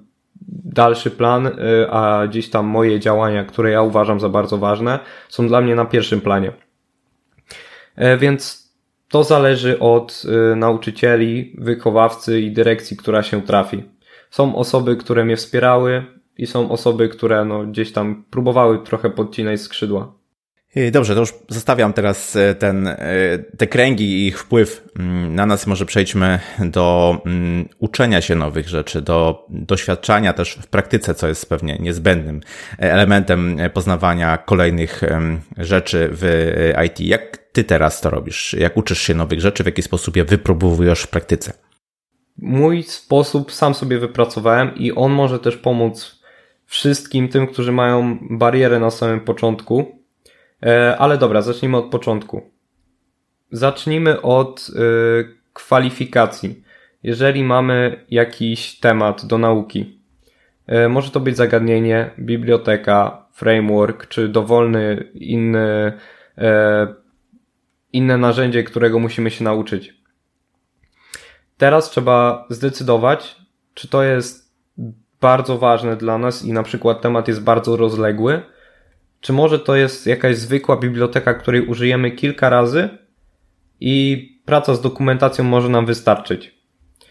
dalszy 0.65 1.11
plan, 1.11 1.47
y, 1.47 1.51
a 1.91 2.27
gdzieś 2.27 2.49
tam 2.49 2.65
moje 2.65 2.99
działania, 2.99 3.43
które 3.43 3.71
ja 3.71 3.81
uważam 3.81 4.19
za 4.19 4.29
bardzo 4.29 4.57
ważne, 4.57 4.99
są 5.29 5.47
dla 5.47 5.61
mnie 5.61 5.75
na 5.75 5.85
pierwszym 5.85 6.21
planie. 6.21 6.51
E, 7.95 8.17
więc 8.17 8.67
to 9.09 9.23
zależy 9.23 9.79
od 9.79 10.23
y, 10.51 10.55
nauczycieli, 10.55 11.55
wychowawcy 11.57 12.41
i 12.41 12.51
dyrekcji, 12.51 12.97
która 12.97 13.23
się 13.23 13.41
trafi. 13.41 13.83
Są 14.29 14.55
osoby, 14.55 14.95
które 14.95 15.25
mnie 15.25 15.37
wspierały 15.37 16.05
i 16.37 16.47
są 16.47 16.71
osoby, 16.71 17.09
które 17.09 17.45
no, 17.45 17.65
gdzieś 17.65 17.91
tam 17.91 18.23
próbowały 18.29 18.79
trochę 18.79 19.09
podcinać 19.09 19.61
skrzydła. 19.61 20.16
Dobrze, 20.91 21.13
to 21.13 21.19
już 21.19 21.33
zostawiam 21.49 21.93
teraz 21.93 22.35
e, 22.35 22.55
ten, 22.55 22.87
e, 22.87 22.97
te 23.57 23.67
kręgi 23.67 24.05
i 24.05 24.27
ich 24.27 24.39
wpływ 24.39 24.83
mm, 24.99 25.35
na 25.35 25.45
nas. 25.45 25.67
Może 25.67 25.85
przejdźmy 25.85 26.39
do 26.59 27.17
mm, 27.25 27.69
uczenia 27.79 28.21
się 28.21 28.35
nowych 28.35 28.69
rzeczy, 28.69 29.01
do 29.01 29.45
doświadczania 29.49 30.33
też 30.33 30.53
w 30.61 30.67
praktyce, 30.67 31.15
co 31.15 31.27
jest 31.27 31.49
pewnie 31.49 31.77
niezbędnym 31.79 32.41
e, 32.79 32.93
elementem 32.93 33.57
poznawania 33.73 34.37
kolejnych 34.37 35.01
rzeczy 35.57 36.09
w 36.11 36.53
IT. 36.85 36.99
Jak 36.99 37.37
ty 37.37 37.63
teraz 37.63 38.01
to 38.01 38.09
robisz? 38.09 38.53
Jak 38.59 38.77
uczysz 38.77 39.01
się 39.01 39.13
nowych 39.13 39.41
rzeczy? 39.41 39.63
W 39.63 39.65
jaki 39.65 39.81
sposób 39.81 40.15
je 40.15 40.25
wypróbowujesz 40.25 41.01
w 41.01 41.07
praktyce? 41.07 41.53
Mój 42.37 42.83
sposób 42.83 43.51
sam 43.51 43.73
sobie 43.73 43.99
wypracowałem 43.99 44.75
i 44.75 44.91
on 44.91 45.11
może 45.11 45.39
też 45.39 45.57
pomóc 45.57 46.21
wszystkim 46.65 47.29
tym, 47.29 47.47
którzy 47.47 47.71
mają 47.71 48.17
barierę 48.29 48.79
na 48.79 48.91
samym 48.91 49.19
początku 49.19 49.96
ale 50.97 51.17
dobra, 51.17 51.41
zacznijmy 51.41 51.77
od 51.77 51.85
początku. 51.85 52.41
Zacznijmy 53.51 54.21
od 54.21 54.69
y, 54.69 54.73
kwalifikacji. 55.53 56.63
Jeżeli 57.03 57.43
mamy 57.43 58.05
jakiś 58.09 58.79
temat 58.79 59.25
do 59.25 59.37
nauki, 59.37 60.01
y, 60.85 60.89
może 60.89 61.11
to 61.11 61.19
być 61.19 61.37
zagadnienie, 61.37 62.11
biblioteka, 62.19 63.27
framework, 63.31 64.07
czy 64.07 64.27
dowolny 64.27 65.11
inny, 65.13 65.93
inne 67.93 68.17
narzędzie, 68.17 68.63
którego 68.63 68.99
musimy 68.99 69.31
się 69.31 69.43
nauczyć. 69.43 69.93
Teraz 71.57 71.89
trzeba 71.89 72.45
zdecydować, 72.49 73.35
czy 73.73 73.87
to 73.87 74.03
jest 74.03 74.53
bardzo 75.21 75.57
ważne 75.57 75.95
dla 75.95 76.17
nas 76.17 76.45
i 76.45 76.53
na 76.53 76.63
przykład 76.63 77.01
temat 77.01 77.27
jest 77.27 77.43
bardzo 77.43 77.77
rozległy, 77.77 78.41
czy 79.21 79.33
może 79.33 79.59
to 79.59 79.75
jest 79.75 80.07
jakaś 80.07 80.37
zwykła 80.37 80.77
biblioteka, 80.77 81.33
której 81.33 81.67
użyjemy 81.67 82.11
kilka 82.11 82.49
razy 82.49 82.89
i 83.79 84.27
praca 84.45 84.75
z 84.75 84.81
dokumentacją 84.81 85.45
może 85.45 85.69
nam 85.69 85.85
wystarczyć? 85.85 86.55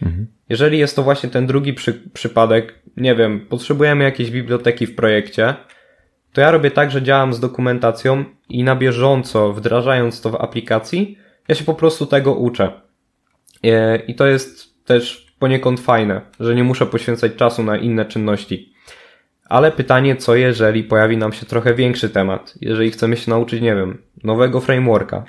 Mhm. 0.01 0.27
Jeżeli 0.49 0.77
jest 0.79 0.95
to 0.95 1.03
właśnie 1.03 1.29
ten 1.29 1.47
drugi 1.47 1.73
przy, 1.73 1.93
przypadek, 1.93 2.79
nie 2.97 3.15
wiem, 3.15 3.45
potrzebujemy 3.49 4.03
jakiejś 4.03 4.31
biblioteki 4.31 4.87
w 4.87 4.95
projekcie, 4.95 5.55
to 6.33 6.41
ja 6.41 6.51
robię 6.51 6.71
tak, 6.71 6.91
że 6.91 7.03
działam 7.03 7.33
z 7.33 7.39
dokumentacją 7.39 8.25
i 8.49 8.63
na 8.63 8.75
bieżąco, 8.75 9.53
wdrażając 9.53 10.21
to 10.21 10.29
w 10.29 10.35
aplikacji, 10.35 11.17
ja 11.47 11.55
się 11.55 11.63
po 11.63 11.73
prostu 11.73 12.05
tego 12.05 12.33
uczę. 12.33 12.81
E, 13.63 13.97
I 13.97 14.15
to 14.15 14.27
jest 14.27 14.85
też 14.85 15.33
poniekąd 15.39 15.79
fajne, 15.79 16.21
że 16.39 16.55
nie 16.55 16.63
muszę 16.63 16.85
poświęcać 16.85 17.35
czasu 17.35 17.63
na 17.63 17.77
inne 17.77 18.05
czynności. 18.05 18.73
Ale 19.49 19.71
pytanie, 19.71 20.15
co 20.15 20.35
jeżeli 20.35 20.83
pojawi 20.83 21.17
nam 21.17 21.33
się 21.33 21.45
trochę 21.45 21.73
większy 21.73 22.09
temat? 22.09 22.53
Jeżeli 22.61 22.91
chcemy 22.91 23.17
się 23.17 23.31
nauczyć, 23.31 23.61
nie 23.61 23.75
wiem, 23.75 24.01
nowego 24.23 24.61
frameworka. 24.61 25.23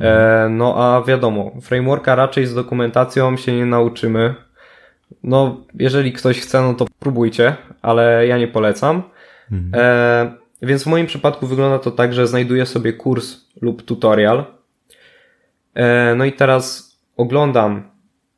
E, 0.00 0.48
no 0.50 0.74
a 0.76 1.02
wiadomo, 1.02 1.52
frameworka 1.62 2.14
raczej 2.14 2.46
z 2.46 2.54
dokumentacją 2.54 3.36
się 3.36 3.52
nie 3.56 3.66
nauczymy. 3.66 4.34
No, 5.22 5.64
jeżeli 5.74 6.12
ktoś 6.12 6.40
chce, 6.40 6.62
no 6.62 6.74
to 6.74 6.86
próbujcie, 6.98 7.56
ale 7.82 8.26
ja 8.26 8.38
nie 8.38 8.48
polecam. 8.48 9.02
Mhm. 9.52 9.84
E, 9.84 10.32
więc 10.62 10.82
w 10.82 10.86
moim 10.86 11.06
przypadku 11.06 11.46
wygląda 11.46 11.78
to 11.78 11.90
tak, 11.90 12.14
że 12.14 12.26
znajduję 12.26 12.66
sobie 12.66 12.92
kurs 12.92 13.36
lub 13.60 13.82
tutorial. 13.82 14.44
E, 15.74 16.14
no 16.14 16.24
i 16.24 16.32
teraz 16.32 16.94
oglądam 17.16 17.90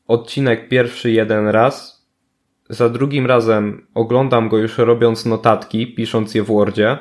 odcinek 0.08 0.68
pierwszy 0.68 1.10
jeden 1.10 1.48
raz 1.48 1.95
za 2.68 2.88
drugim 2.88 3.26
razem 3.26 3.86
oglądam 3.94 4.48
go 4.48 4.58
już 4.58 4.78
robiąc 4.78 5.26
notatki, 5.26 5.94
pisząc 5.94 6.34
je 6.34 6.42
w 6.42 6.46
Wordzie. 6.46 6.98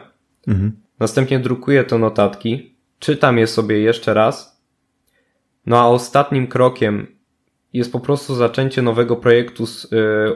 Mhm. 0.47 0.71
Następnie 0.99 1.39
drukuję 1.39 1.83
te 1.83 1.97
notatki, 1.97 2.75
czytam 2.99 3.37
je 3.37 3.47
sobie 3.47 3.79
jeszcze 3.79 4.13
raz. 4.13 4.61
No 5.65 5.79
a 5.79 5.87
ostatnim 5.87 6.47
krokiem 6.47 7.07
jest 7.73 7.91
po 7.91 7.99
prostu 7.99 8.35
zaczęcie 8.35 8.81
nowego 8.81 9.15
projektu 9.15 9.65
z 9.65 9.85
y, 9.85 9.89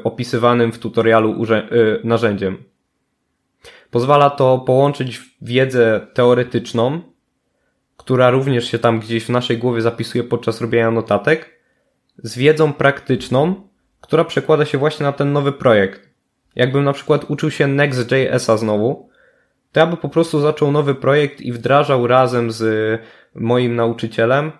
opisywanym 0.03 0.71
w 0.71 0.79
tutorialu 0.79 1.43
y, 1.43 2.01
narzędziem. 2.03 2.57
Pozwala 3.91 4.29
to 4.29 4.59
połączyć 4.59 5.21
wiedzę 5.41 6.07
teoretyczną, 6.13 7.01
która 7.97 8.29
również 8.29 8.71
się 8.71 8.79
tam 8.79 8.99
gdzieś 8.99 9.25
w 9.25 9.29
naszej 9.29 9.57
głowie 9.57 9.81
zapisuje 9.81 10.23
podczas 10.23 10.61
robienia 10.61 10.91
notatek, 10.91 11.59
z 12.17 12.37
wiedzą 12.37 12.73
praktyczną, 12.73 13.68
która 14.01 14.25
przekłada 14.25 14.65
się 14.65 14.77
właśnie 14.77 15.03
na 15.03 15.11
ten 15.11 15.33
nowy 15.33 15.51
projekt. 15.51 16.09
Jakbym 16.55 16.83
na 16.83 16.93
przykład 16.93 17.25
uczył 17.27 17.51
się 17.51 17.67
Next.jsa 17.67 18.57
znowu, 18.57 19.09
to 19.71 19.79
ja 19.79 19.85
by 19.85 19.97
po 19.97 20.09
prostu 20.09 20.39
zaczął 20.39 20.71
nowy 20.71 20.95
projekt 20.95 21.41
i 21.41 21.53
wdrażał 21.53 22.07
razem 22.07 22.51
z 22.51 23.01
moim 23.35 23.75
nauczycielem 23.75 24.51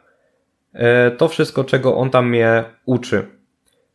e, 0.73 1.12
to 1.12 1.28
wszystko, 1.28 1.63
czego 1.63 1.97
on 1.97 2.10
tam 2.10 2.30
mnie 2.30 2.63
uczy. 2.86 3.28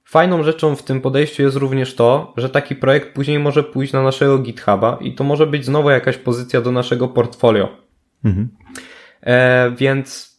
Fajną 0.05 0.43
rzeczą 0.43 0.77
w 0.77 0.83
tym 0.83 1.01
podejściu 1.01 1.43
jest 1.43 1.57
również 1.57 1.95
to, 1.95 2.35
że 2.37 2.51
taki 2.51 2.77
projekt 2.77 3.15
później 3.15 3.39
może 3.39 3.63
pójść 3.63 3.93
na 3.93 4.03
naszego 4.03 4.39
GitHuba 4.39 4.99
i 5.01 5.15
to 5.15 5.25
może 5.25 5.47
być 5.47 5.65
znowu 5.65 5.91
jakaś 5.91 6.19
pozycja 6.19 6.61
do 6.61 6.73
naszego 6.73 7.09
portfolio. 7.09 7.69
Mhm. 8.25 8.49
E, 9.23 9.71
więc 9.71 10.39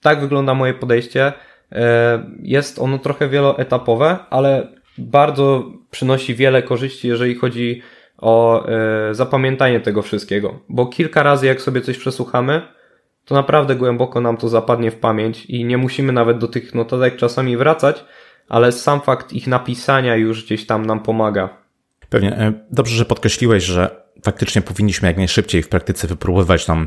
tak 0.00 0.20
wygląda 0.20 0.54
moje 0.54 0.74
podejście. 0.74 1.32
E, 1.72 2.22
jest 2.42 2.78
ono 2.78 2.98
trochę 2.98 3.28
wieloetapowe, 3.28 4.18
ale 4.30 4.68
bardzo 4.98 5.72
przynosi 5.90 6.34
wiele 6.34 6.62
korzyści, 6.62 7.08
jeżeli 7.08 7.34
chodzi 7.34 7.82
o 8.18 8.66
e, 8.68 9.14
zapamiętanie 9.14 9.80
tego 9.80 10.02
wszystkiego. 10.02 10.60
Bo 10.68 10.86
kilka 10.86 11.22
razy, 11.22 11.46
jak 11.46 11.60
sobie 11.60 11.80
coś 11.80 11.98
przesłuchamy, 11.98 12.62
to 13.24 13.34
naprawdę 13.34 13.76
głęboko 13.76 14.20
nam 14.20 14.36
to 14.36 14.48
zapadnie 14.48 14.90
w 14.90 14.96
pamięć 14.96 15.46
i 15.46 15.64
nie 15.64 15.78
musimy 15.78 16.12
nawet 16.12 16.38
do 16.38 16.48
tych 16.48 16.74
notatek 16.74 17.16
czasami 17.16 17.56
wracać, 17.56 18.04
ale 18.48 18.72
sam 18.72 19.00
fakt 19.00 19.32
ich 19.32 19.46
napisania 19.46 20.16
już 20.16 20.44
gdzieś 20.44 20.66
tam 20.66 20.86
nam 20.86 21.00
pomaga. 21.00 21.48
Pewnie. 22.08 22.36
E, 22.36 22.52
dobrze, 22.70 22.96
że 22.96 23.04
podkreśliłeś, 23.04 23.64
że 23.64 24.01
faktycznie 24.24 24.62
powinniśmy 24.62 25.08
jak 25.08 25.16
najszybciej 25.16 25.62
w 25.62 25.68
praktyce 25.68 26.06
wypróbować 26.06 26.64
tą 26.64 26.86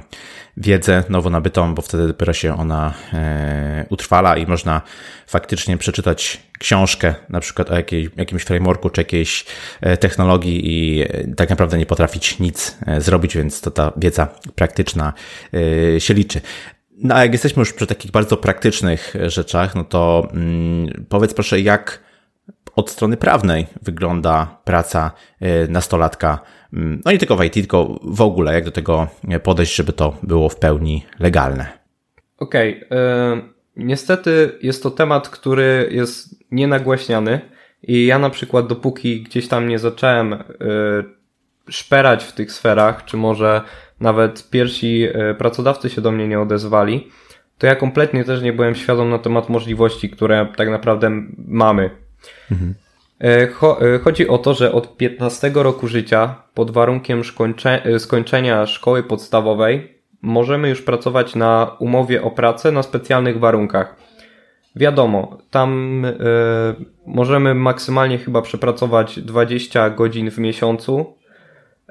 wiedzę 0.57 1.03
nowo 1.09 1.29
nabytą, 1.29 1.75
bo 1.75 1.81
wtedy 1.81 2.07
dopiero 2.07 2.33
się 2.33 2.57
ona 2.57 2.93
e, 3.13 3.85
utrwala 3.89 4.38
i 4.38 4.47
można 4.47 4.81
faktycznie 5.27 5.77
przeczytać 5.77 6.41
książkę, 6.59 7.15
na 7.29 7.39
przykład 7.39 7.71
o 7.71 7.75
jakiej, 7.75 8.09
jakimś 8.15 8.43
frameworku 8.43 8.89
czy 8.89 9.01
jakiejś 9.01 9.45
e, 9.81 9.97
technologii 9.97 10.61
i 10.65 11.05
tak 11.35 11.49
naprawdę 11.49 11.77
nie 11.77 11.85
potrafić 11.85 12.39
nic 12.39 12.77
zrobić, 12.97 13.38
więc 13.38 13.61
to 13.61 13.71
ta 13.71 13.91
wiedza 13.97 14.27
praktyczna 14.55 15.13
się 15.99 16.13
liczy. 16.13 16.41
No 16.97 17.15
a 17.15 17.21
jak 17.21 17.31
jesteśmy 17.31 17.59
już 17.59 17.73
przy 17.73 17.88
takich 17.88 18.11
bardzo 18.11 18.38
praktycznych 18.38 19.13
rzeczach, 19.25 19.75
no 19.75 19.83
to 19.83 20.27
mm, 20.33 21.05
powiedz 21.09 21.33
proszę, 21.33 21.61
jak 21.61 21.99
od 22.75 22.89
strony 22.89 23.17
prawnej 23.17 23.67
wygląda 23.81 24.57
praca 24.63 25.11
nastolatka, 25.69 26.39
no 26.75 27.11
nie 27.11 27.17
tylko 27.17 27.35
w 27.35 27.43
IT, 27.43 27.53
tylko 27.53 27.99
w 28.03 28.21
ogóle, 28.21 28.53
jak 28.53 28.65
do 28.65 28.71
tego 28.71 29.07
podejść, 29.43 29.75
żeby 29.75 29.93
to 29.93 30.17
było 30.23 30.49
w 30.49 30.55
pełni 30.55 31.05
legalne. 31.19 31.67
Okej. 32.38 32.83
Okay. 32.85 33.55
Niestety 33.75 34.51
jest 34.61 34.83
to 34.83 34.91
temat, 34.91 35.29
który 35.29 35.89
jest 35.91 36.43
nienagłaśniany 36.51 37.41
i 37.83 38.05
ja 38.05 38.19
na 38.19 38.29
przykład 38.29 38.67
dopóki 38.67 39.23
gdzieś 39.23 39.47
tam 39.47 39.67
nie 39.67 39.79
zacząłem 39.79 40.33
y, 40.33 40.38
szperać 41.69 42.23
w 42.23 42.31
tych 42.31 42.51
sferach, 42.51 43.05
czy 43.05 43.17
może 43.17 43.61
nawet 43.99 44.49
pierwsi 44.49 45.03
y, 45.31 45.35
pracodawcy 45.35 45.89
się 45.89 46.01
do 46.01 46.11
mnie 46.11 46.27
nie 46.27 46.39
odezwali, 46.39 47.07
to 47.57 47.67
ja 47.67 47.75
kompletnie 47.75 48.23
też 48.23 48.41
nie 48.41 48.53
byłem 48.53 48.75
świadom 48.75 49.09
na 49.09 49.19
temat 49.19 49.49
możliwości, 49.49 50.09
które 50.09 50.47
tak 50.55 50.69
naprawdę 50.69 51.11
mamy 51.38 51.89
Mhm. 52.51 52.75
Chodzi 54.04 54.28
o 54.28 54.38
to, 54.38 54.54
że 54.54 54.71
od 54.71 54.97
15 54.97 55.51
roku 55.54 55.88
życia, 55.88 56.36
pod 56.54 56.71
warunkiem 56.71 57.21
e, 57.65 57.99
skończenia 57.99 58.65
szkoły 58.65 59.04
podstawowej, 59.04 60.01
możemy 60.21 60.69
już 60.69 60.82
pracować 60.82 61.36
na 61.36 61.75
umowie 61.80 62.23
o 62.23 62.32
pracę 62.32 62.71
na 62.71 62.84
specjalnych 62.84 63.39
warunkach. 63.39 63.95
Wiadomo, 64.75 65.38
tam 65.49 66.01
możemy 67.06 67.56
maksymalnie 67.56 68.17
chyba 68.17 68.41
przepracować 68.41 69.19
20 69.19 69.89
godzin 69.89 70.32
w 70.32 70.38
miesiącu. 70.38 71.15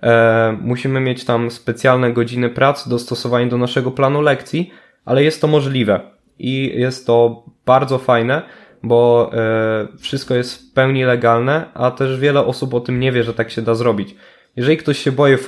E, 0.03 0.59
musimy 0.61 1.01
mieć 1.01 1.25
tam 1.25 1.51
specjalne 1.51 2.13
godziny 2.13 2.51
pracy 2.51 2.91
dostosowane 2.91 3.47
do 3.47 3.59
naszego 3.59 3.91
planu 3.91 4.21
lekcji, 4.23 4.71
ale 5.05 5.25
jest 5.25 5.41
to 5.41 5.47
możliwe 5.47 6.01
i 6.39 6.81
jest 6.81 7.07
to 7.07 7.45
bardzo 7.67 7.99
fajne 7.99 8.43
bo 8.85 9.31
e, 9.33 9.89
wszystko 9.99 10.35
jest 10.35 10.55
w 10.55 10.73
pełni 10.73 11.05
legalne, 11.05 11.71
a 11.75 11.91
też 11.91 12.19
wiele 12.19 12.47
osób 12.47 12.75
o 12.75 12.81
tym 12.81 13.01
nie 13.01 13.13
wie, 13.13 13.23
że 13.23 13.35
tak 13.35 13.51
się 13.51 13.63
da 13.63 13.75
zrobić. 13.75 14.15
Jeżeli 14.57 14.77
ktoś 14.77 14.99
się 14.99 15.13
boi, 15.13 15.33
e, 15.33 15.39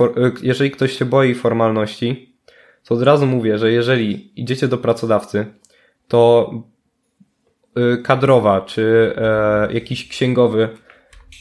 jeżeli 0.43 0.71
ktoś 0.71 0.99
się 0.99 1.05
boi 1.05 1.35
formalności, 1.35 2.37
to 2.85 2.95
od 2.95 3.03
razu 3.03 3.27
mówię, 3.27 3.59
że 3.59 3.73
jeżeli 3.73 4.41
idziecie 4.41 4.69
do 4.69 4.79
pracodawcy, 4.79 5.47
to 6.09 6.51
e, 7.77 7.97
kadrowa 7.97 8.61
czy 8.61 9.15
jakiś 9.71 10.09
księgowy 10.09 10.69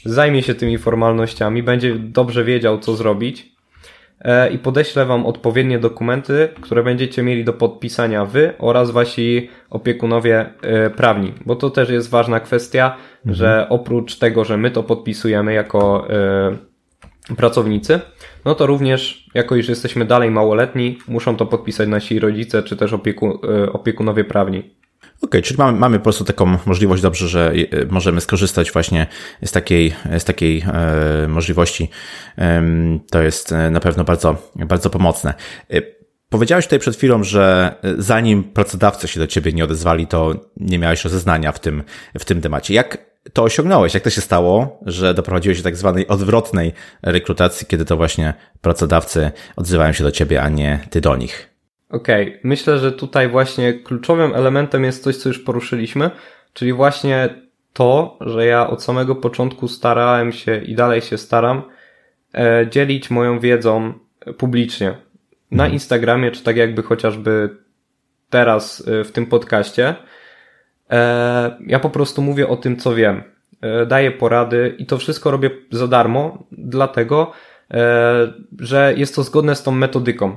zajmie 0.04 0.42
się 0.42 0.54
tymi 0.54 0.78
formalnościami, 0.78 1.62
będzie 1.62 1.94
dobrze 1.94 2.44
wiedział, 2.44 2.78
co 2.78 2.96
zrobić 2.96 3.55
i 4.52 4.58
podeślę 4.58 5.06
Wam 5.06 5.26
odpowiednie 5.26 5.78
dokumenty, 5.78 6.48
które 6.60 6.82
będziecie 6.82 7.22
mieli 7.22 7.44
do 7.44 7.52
podpisania 7.52 8.24
Wy 8.24 8.52
oraz 8.58 8.90
Wasi 8.90 9.48
opiekunowie 9.70 10.46
e, 10.62 10.90
prawni, 10.90 11.32
bo 11.46 11.56
to 11.56 11.70
też 11.70 11.90
jest 11.90 12.10
ważna 12.10 12.40
kwestia, 12.40 12.96
mhm. 13.18 13.34
że 13.34 13.66
oprócz 13.68 14.16
tego, 14.18 14.44
że 14.44 14.56
my 14.56 14.70
to 14.70 14.82
podpisujemy 14.82 15.52
jako 15.52 16.06
e, 16.10 17.36
pracownicy, 17.36 18.00
no 18.44 18.54
to 18.54 18.66
również, 18.66 19.26
jako 19.34 19.56
iż 19.56 19.68
jesteśmy 19.68 20.04
dalej 20.04 20.30
małoletni, 20.30 20.98
muszą 21.08 21.36
to 21.36 21.46
podpisać 21.46 21.88
nasi 21.88 22.18
rodzice 22.18 22.62
czy 22.62 22.76
też 22.76 22.92
opieku, 22.92 23.40
opiekunowie 23.72 24.24
prawni. 24.24 24.75
Okay, 25.20 25.42
czyli 25.42 25.58
mamy, 25.58 25.78
mamy 25.78 25.98
po 25.98 26.02
prostu 26.02 26.24
taką 26.24 26.58
możliwość, 26.66 27.02
dobrze, 27.02 27.28
że 27.28 27.52
e, 27.52 27.86
możemy 27.90 28.20
skorzystać 28.20 28.72
właśnie 28.72 29.06
z 29.44 29.52
takiej, 29.52 29.94
z 30.18 30.24
takiej 30.24 30.64
e, 30.72 31.28
możliwości. 31.28 31.90
To 33.10 33.22
jest 33.22 33.52
e, 33.52 33.70
na 33.70 33.80
pewno 33.80 34.04
bardzo, 34.04 34.36
bardzo 34.56 34.90
pomocne. 34.90 35.34
Powiedziałeś 36.28 36.64
tutaj 36.64 36.78
przed 36.78 36.96
chwilą, 36.96 37.24
że 37.24 37.74
zanim 37.98 38.44
pracodawcy 38.44 39.08
się 39.08 39.20
do 39.20 39.26
ciebie 39.26 39.52
nie 39.52 39.64
odezwali, 39.64 40.06
to 40.06 40.34
nie 40.56 40.78
miałeś 40.78 41.04
rozeznania 41.04 41.52
w 41.52 41.60
tym, 41.60 41.82
w 42.18 42.24
tym 42.24 42.40
temacie. 42.40 42.74
Jak 42.74 42.98
to 43.32 43.42
osiągnąłeś? 43.42 43.94
Jak 43.94 44.02
to 44.02 44.10
się 44.10 44.20
stało, 44.20 44.80
że 44.86 45.14
doprowadziłeś 45.14 45.58
do 45.58 45.64
tak 45.64 45.76
zwanej 45.76 46.08
odwrotnej 46.08 46.72
rekrutacji, 47.02 47.66
kiedy 47.66 47.84
to 47.84 47.96
właśnie 47.96 48.34
pracodawcy 48.60 49.30
odzywają 49.56 49.92
się 49.92 50.04
do 50.04 50.10
ciebie, 50.10 50.42
a 50.42 50.48
nie 50.48 50.80
ty 50.90 51.00
do 51.00 51.16
nich? 51.16 51.55
Okej, 51.90 52.28
okay. 52.28 52.40
myślę, 52.44 52.78
że 52.78 52.92
tutaj 52.92 53.28
właśnie 53.28 53.74
kluczowym 53.74 54.34
elementem 54.34 54.84
jest 54.84 55.02
coś, 55.02 55.16
co 55.16 55.28
już 55.28 55.38
poruszyliśmy, 55.38 56.10
czyli 56.52 56.72
właśnie 56.72 57.28
to, 57.72 58.18
że 58.20 58.46
ja 58.46 58.70
od 58.70 58.82
samego 58.82 59.14
początku 59.14 59.68
starałem 59.68 60.32
się 60.32 60.58
i 60.64 60.74
dalej 60.74 61.00
się 61.00 61.18
staram 61.18 61.62
e, 62.34 62.66
dzielić 62.70 63.10
moją 63.10 63.40
wiedzą 63.40 63.92
publicznie. 64.38 64.88
Na 65.50 65.64
mhm. 65.64 65.72
Instagramie, 65.72 66.30
czy 66.30 66.44
tak 66.44 66.56
jakby 66.56 66.82
chociażby 66.82 67.56
teraz 68.30 68.88
e, 68.88 69.04
w 69.04 69.12
tym 69.12 69.26
podcaście. 69.26 69.94
E, 70.90 71.58
ja 71.66 71.78
po 71.78 71.90
prostu 71.90 72.22
mówię 72.22 72.48
o 72.48 72.56
tym, 72.56 72.76
co 72.76 72.94
wiem. 72.94 73.22
E, 73.60 73.86
daję 73.86 74.10
porady 74.10 74.74
i 74.78 74.86
to 74.86 74.98
wszystko 74.98 75.30
robię 75.30 75.50
za 75.70 75.88
darmo, 75.88 76.46
dlatego, 76.52 77.32
e, 77.70 78.32
że 78.58 78.94
jest 78.96 79.14
to 79.14 79.22
zgodne 79.22 79.54
z 79.54 79.62
tą 79.62 79.72
metodyką. 79.72 80.36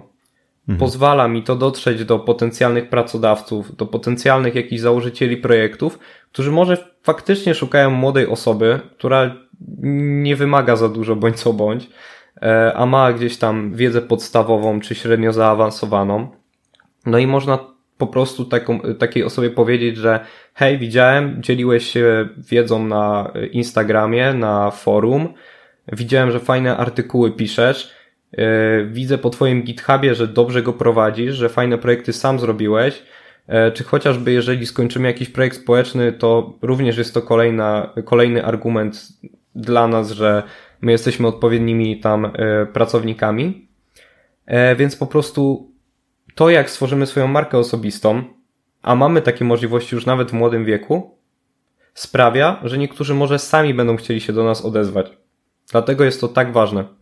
Mhm. 0.70 0.80
Pozwala 0.80 1.28
mi 1.28 1.44
to 1.44 1.56
dotrzeć 1.56 2.06
do 2.06 2.20
potencjalnych 2.20 2.90
pracodawców, 2.90 3.76
do 3.76 3.86
potencjalnych 3.86 4.56
jakichś 4.56 4.82
założycieli 4.82 5.38
projektów, 5.38 6.00
którzy 6.32 6.52
może 6.52 6.78
faktycznie 7.04 7.56
szukają 7.56 7.90
młodej 7.90 8.28
osoby, 8.28 8.80
która 8.98 9.36
nie 10.24 10.36
wymaga 10.36 10.76
za 10.76 10.90
dużo 10.90 11.16
bądź 11.16 11.40
co 11.40 11.54
bądź, 11.54 11.90
e, 12.42 12.74
a 12.76 12.86
ma 12.86 13.14
gdzieś 13.14 13.38
tam 13.38 13.74
wiedzę 13.74 14.02
podstawową 14.02 14.80
czy 14.80 14.96
średnio 14.96 15.34
zaawansowaną. 15.34 16.28
No 17.06 17.18
i 17.18 17.28
można 17.28 17.60
po 17.98 18.08
prostu 18.08 18.46
taką, 18.46 18.80
takiej 18.80 19.24
osobie 19.24 19.50
powiedzieć, 19.50 19.98
że 19.98 20.20
hej, 20.54 20.78
widziałem, 20.78 21.44
dzieliłeś 21.44 21.92
się 21.92 22.30
wiedzą 22.38 22.88
na 22.88 23.32
Instagramie, 23.52 24.34
na 24.34 24.72
forum, 24.72 25.34
widziałem, 25.92 26.32
że 26.32 26.40
fajne 26.40 26.78
artykuły 26.78 27.32
piszesz, 27.32 27.99
widzę 28.88 29.18
po 29.18 29.30
Twoim 29.30 29.64
GitHubie, 29.64 30.16
że 30.16 30.28
dobrze 30.28 30.64
go 30.64 30.74
prowadzisz, 30.74 31.36
że 31.36 31.50
fajne 31.50 31.78
projekty 31.78 32.14
sam 32.14 32.40
zrobiłeś, 32.40 33.04
e, 33.48 33.72
czy 33.72 33.84
chociażby 33.84 34.32
jeżeli 34.32 34.66
skończymy 34.66 35.08
jakiś 35.08 35.30
projekt 35.30 35.58
społeczny, 35.58 36.14
to 36.14 36.58
również 36.62 36.98
jest 36.98 37.14
to 37.14 37.22
kolejna, 37.22 37.94
kolejny 38.06 38.46
argument 38.46 39.08
dla 39.56 39.88
nas, 39.88 40.12
że 40.12 40.44
my 40.82 40.92
jesteśmy 40.92 41.28
odpowiednimi 41.28 42.00
tam 42.00 42.26
y, 42.26 42.32
pracownikami. 42.74 43.68
E, 44.46 44.76
więc 44.76 44.96
po 44.96 45.08
prostu 45.08 45.72
to, 46.36 46.50
jak 46.50 46.70
stworzymy 46.70 47.06
swoją 47.06 47.28
markę 47.28 47.58
osobistą, 47.58 48.24
a 48.82 48.96
mamy 48.96 49.22
takie 49.22 49.46
możliwości 49.46 49.96
już 49.96 50.06
nawet 50.06 50.30
w 50.30 50.34
młodym 50.34 50.66
wieku, 50.66 51.18
sprawia, 51.94 52.60
że 52.64 52.78
niektórzy 52.78 53.14
może 53.14 53.40
sami 53.40 53.74
będą 53.74 53.96
chcieli 53.98 54.22
się 54.22 54.34
do 54.34 54.44
nas 54.44 54.66
odezwać. 54.66 55.18
Dlatego 55.72 56.04
jest 56.04 56.22
to 56.22 56.28
tak 56.28 56.54
ważne. 56.54 56.99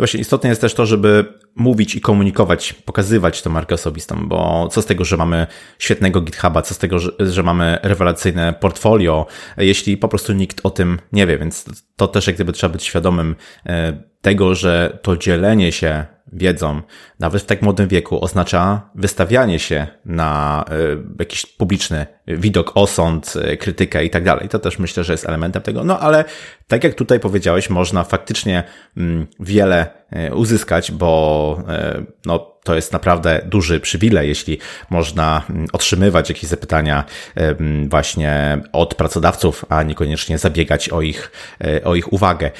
Właśnie 0.00 0.20
istotne 0.20 0.48
jest 0.48 0.60
też 0.60 0.74
to, 0.74 0.86
żeby 0.86 1.24
mówić 1.54 1.94
i 1.94 2.00
komunikować, 2.00 2.72
pokazywać 2.72 3.42
tę 3.42 3.50
markę 3.50 3.74
osobistą, 3.74 4.28
bo 4.28 4.68
co 4.72 4.82
z 4.82 4.86
tego, 4.86 5.04
że 5.04 5.16
mamy 5.16 5.46
świetnego 5.78 6.20
GitHuba, 6.20 6.62
co 6.62 6.74
z 6.74 6.78
tego, 6.78 6.98
że, 6.98 7.10
że 7.18 7.42
mamy 7.42 7.78
rewelacyjne 7.82 8.52
portfolio, 8.60 9.26
jeśli 9.56 9.96
po 9.96 10.08
prostu 10.08 10.32
nikt 10.32 10.60
o 10.62 10.70
tym 10.70 10.98
nie 11.12 11.26
wie, 11.26 11.38
więc 11.38 11.64
to 11.96 12.08
też 12.08 12.26
jak 12.26 12.36
gdyby 12.36 12.52
trzeba 12.52 12.72
być 12.72 12.84
świadomym 12.84 13.36
e, 13.66 14.02
tego, 14.22 14.54
że 14.54 14.98
to 15.02 15.16
dzielenie 15.16 15.72
się 15.72 16.06
wiedzą, 16.32 16.82
nawet 17.18 17.42
w 17.42 17.46
tak 17.46 17.62
młodym 17.62 17.88
wieku, 17.88 18.24
oznacza 18.24 18.90
wystawianie 18.94 19.58
się 19.58 19.86
na 20.04 20.64
y, 20.72 20.98
jakiś 21.18 21.46
publiczny 21.46 22.06
widok, 22.26 22.72
osąd, 22.74 23.34
y, 23.52 23.56
krytykę 23.56 24.04
i 24.04 24.10
tak 24.10 24.24
dalej. 24.24 24.48
To 24.48 24.58
też 24.58 24.78
myślę, 24.78 25.04
że 25.04 25.12
jest 25.12 25.28
elementem 25.28 25.62
tego. 25.62 25.84
No 25.84 26.00
ale 26.00 26.24
tak 26.68 26.84
jak 26.84 26.94
tutaj 26.94 27.20
powiedziałeś, 27.20 27.70
można 27.70 28.04
faktycznie 28.04 28.62
mm, 28.96 29.26
wiele 29.40 29.86
y, 30.28 30.34
uzyskać, 30.34 30.92
bo 30.92 31.62
no, 32.26 32.38
to 32.64 32.74
jest 32.74 32.92
naprawdę 32.92 33.40
duży 33.46 33.80
przywilej, 33.80 34.28
jeśli 34.28 34.58
można 34.90 35.42
mm, 35.50 35.66
otrzymywać 35.72 36.28
jakieś 36.28 36.50
zapytania 36.50 37.04
właśnie 37.88 38.58
od 38.72 38.94
pracodawców, 38.94 39.64
a 39.68 39.82
niekoniecznie 39.82 40.38
zabiegać 40.38 40.88
o 40.88 41.02
ich, 41.02 41.32
o 41.84 41.94
ich 41.94 42.12
uwagę. 42.12 42.50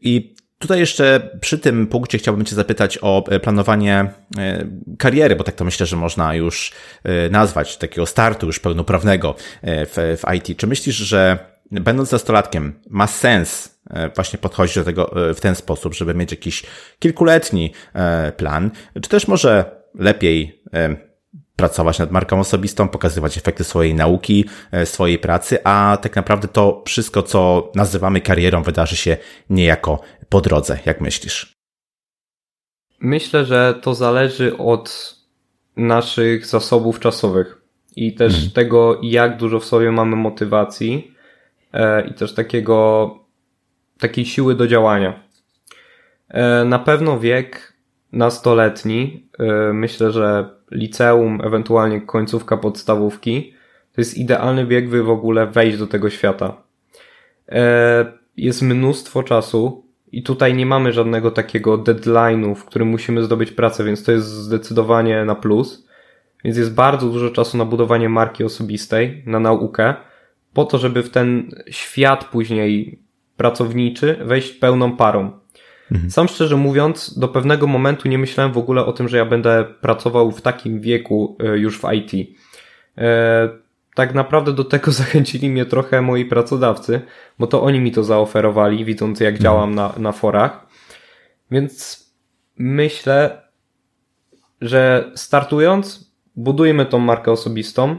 I 0.00 0.35
Tutaj 0.58 0.78
jeszcze 0.78 1.30
przy 1.40 1.58
tym 1.58 1.86
punkcie 1.86 2.18
chciałbym 2.18 2.44
Cię 2.44 2.56
zapytać 2.56 2.98
o 3.02 3.24
e, 3.28 3.40
planowanie 3.40 4.10
e, 4.38 4.66
kariery, 4.98 5.36
bo 5.36 5.44
tak 5.44 5.54
to 5.54 5.64
myślę, 5.64 5.86
że 5.86 5.96
można 5.96 6.34
już 6.34 6.72
e, 7.04 7.30
nazwać, 7.30 7.76
takiego 7.76 8.06
startu 8.06 8.46
już 8.46 8.60
pełnoprawnego 8.60 9.34
w, 9.62 10.16
w 10.22 10.34
IT. 10.34 10.58
Czy 10.58 10.66
myślisz, 10.66 10.96
że 10.96 11.38
będąc 11.70 12.12
nastolatkiem 12.12 12.80
ma 12.90 13.06
sens 13.06 13.76
właśnie 14.14 14.38
podchodzić 14.38 14.74
do 14.74 14.84
tego 14.84 15.14
w 15.34 15.40
ten 15.40 15.54
sposób, 15.54 15.94
żeby 15.94 16.14
mieć 16.14 16.30
jakiś 16.30 16.62
kilkuletni 16.98 17.72
plan, 18.36 18.70
czy 19.02 19.10
też 19.10 19.28
może 19.28 19.64
lepiej 19.94 20.62
pracować 21.56 21.98
nad 21.98 22.10
marką 22.10 22.40
osobistą, 22.40 22.88
pokazywać 22.88 23.38
efekty 23.38 23.64
swojej 23.64 23.94
nauki, 23.94 24.44
e, 24.72 24.86
swojej 24.86 25.18
pracy, 25.18 25.64
a 25.64 25.98
tak 26.02 26.16
naprawdę 26.16 26.48
to 26.48 26.82
wszystko, 26.86 27.22
co 27.22 27.72
nazywamy 27.74 28.20
karierą, 28.20 28.62
wydarzy 28.62 28.96
się 28.96 29.16
niejako 29.50 30.00
po 30.28 30.40
drodze. 30.40 30.78
Jak 30.86 31.00
myślisz? 31.00 31.52
Myślę, 33.00 33.44
że 33.44 33.74
to 33.82 33.94
zależy 33.94 34.58
od 34.58 35.16
naszych 35.76 36.46
zasobów 36.46 37.00
czasowych 37.00 37.62
i 37.96 38.14
też 38.14 38.34
mhm. 38.34 38.52
tego, 38.52 39.00
jak 39.02 39.36
dużo 39.36 39.60
w 39.60 39.64
sobie 39.64 39.92
mamy 39.92 40.16
motywacji 40.16 41.14
e, 41.72 42.06
i 42.06 42.14
też 42.14 42.34
takiego, 42.34 43.10
takiej 43.98 44.24
siły 44.24 44.54
do 44.54 44.66
działania. 44.66 45.22
E, 46.28 46.64
na 46.64 46.78
pewno 46.78 47.20
wiek 47.20 47.72
nastoletni, 48.12 49.28
myślę, 49.72 50.12
że 50.12 50.55
liceum, 50.70 51.40
ewentualnie 51.44 52.00
końcówka 52.00 52.56
podstawówki, 52.56 53.54
to 53.92 54.00
jest 54.00 54.18
idealny 54.18 54.66
wiek, 54.66 54.88
by 54.88 55.02
w 55.02 55.10
ogóle 55.10 55.46
wejść 55.46 55.78
do 55.78 55.86
tego 55.86 56.10
świata. 56.10 56.56
E, 57.48 58.12
jest 58.36 58.62
mnóstwo 58.62 59.22
czasu 59.22 59.84
i 60.12 60.22
tutaj 60.22 60.54
nie 60.54 60.66
mamy 60.66 60.92
żadnego 60.92 61.30
takiego 61.30 61.78
deadline'u, 61.78 62.54
w 62.54 62.64
którym 62.64 62.88
musimy 62.88 63.22
zdobyć 63.22 63.52
pracę, 63.52 63.84
więc 63.84 64.04
to 64.04 64.12
jest 64.12 64.26
zdecydowanie 64.26 65.24
na 65.24 65.34
plus. 65.34 65.86
Więc 66.44 66.56
jest 66.56 66.74
bardzo 66.74 67.08
dużo 67.08 67.30
czasu 67.30 67.58
na 67.58 67.64
budowanie 67.64 68.08
marki 68.08 68.44
osobistej, 68.44 69.22
na 69.26 69.40
naukę, 69.40 69.94
po 70.52 70.64
to, 70.64 70.78
żeby 70.78 71.02
w 71.02 71.10
ten 71.10 71.50
świat 71.70 72.24
później 72.24 72.98
pracowniczy 73.36 74.16
wejść 74.24 74.52
pełną 74.52 74.96
parą. 74.96 75.30
Mhm. 75.92 76.10
Sam 76.10 76.28
szczerze 76.28 76.56
mówiąc, 76.56 77.18
do 77.18 77.28
pewnego 77.28 77.66
momentu 77.66 78.08
nie 78.08 78.18
myślałem 78.18 78.52
w 78.52 78.58
ogóle 78.58 78.86
o 78.86 78.92
tym, 78.92 79.08
że 79.08 79.16
ja 79.16 79.24
będę 79.24 79.64
pracował 79.80 80.32
w 80.32 80.42
takim 80.42 80.80
wieku 80.80 81.36
e, 81.40 81.58
już 81.58 81.80
w 81.80 81.84
IT. 81.92 82.36
E, 82.98 83.48
tak 83.94 84.14
naprawdę 84.14 84.52
do 84.52 84.64
tego 84.64 84.92
zachęcili 85.02 85.50
mnie 85.50 85.66
trochę 85.66 86.02
moi 86.02 86.24
pracodawcy, 86.24 87.00
bo 87.38 87.46
to 87.46 87.62
oni 87.62 87.80
mi 87.80 87.92
to 87.92 88.04
zaoferowali, 88.04 88.84
widząc 88.84 89.20
jak 89.20 89.34
mhm. 89.34 89.42
działam 89.42 89.74
na, 89.74 89.92
na 89.98 90.12
forach. 90.12 90.66
Więc 91.50 92.04
myślę, 92.58 93.42
że 94.60 95.10
startując, 95.14 96.12
budujmy 96.36 96.86
tą 96.86 96.98
markę 96.98 97.32
osobistą. 97.32 97.96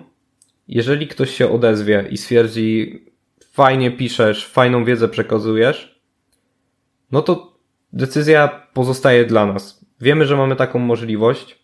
Jeżeli 0.67 1.07
ktoś 1.07 1.31
się 1.31 1.51
odezwie 1.51 2.07
i 2.09 2.17
stwierdzi, 2.17 3.05
fajnie 3.51 3.91
piszesz, 3.91 4.47
fajną 4.47 4.85
wiedzę 4.85 5.07
przekazujesz, 5.07 6.01
no 7.11 7.21
to 7.21 7.56
Decyzja 7.93 8.67
pozostaje 8.73 9.25
dla 9.25 9.45
nas. 9.45 9.85
Wiemy, 10.01 10.25
że 10.25 10.37
mamy 10.37 10.55
taką 10.55 10.79
możliwość. 10.79 11.59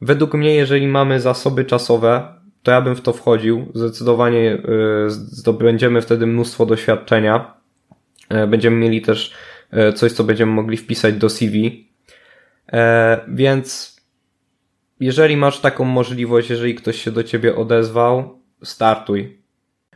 Według 0.00 0.34
mnie, 0.34 0.54
jeżeli 0.54 0.86
mamy 0.86 1.20
zasoby 1.20 1.64
czasowe, 1.64 2.34
to 2.62 2.70
ja 2.70 2.80
bym 2.80 2.96
w 2.96 3.00
to 3.00 3.12
wchodził. 3.12 3.72
Zdecydowanie 3.74 4.54
y, 4.54 5.10
zdobędziemy 5.10 6.02
wtedy 6.02 6.26
mnóstwo 6.26 6.66
doświadczenia. 6.66 7.54
E, 8.28 8.46
będziemy 8.46 8.76
mieli 8.76 9.02
też 9.02 9.32
e, 9.70 9.92
coś, 9.92 10.12
co 10.12 10.24
będziemy 10.24 10.52
mogli 10.52 10.76
wpisać 10.76 11.14
do 11.14 11.28
CV. 11.28 11.88
E, 12.72 13.20
więc 13.28 13.96
jeżeli 15.00 15.36
masz 15.36 15.60
taką 15.60 15.84
możliwość, 15.84 16.50
jeżeli 16.50 16.74
ktoś 16.74 17.02
się 17.02 17.10
do 17.10 17.24
ciebie 17.24 17.56
odezwał, 17.56 18.38
startuj. 18.62 19.43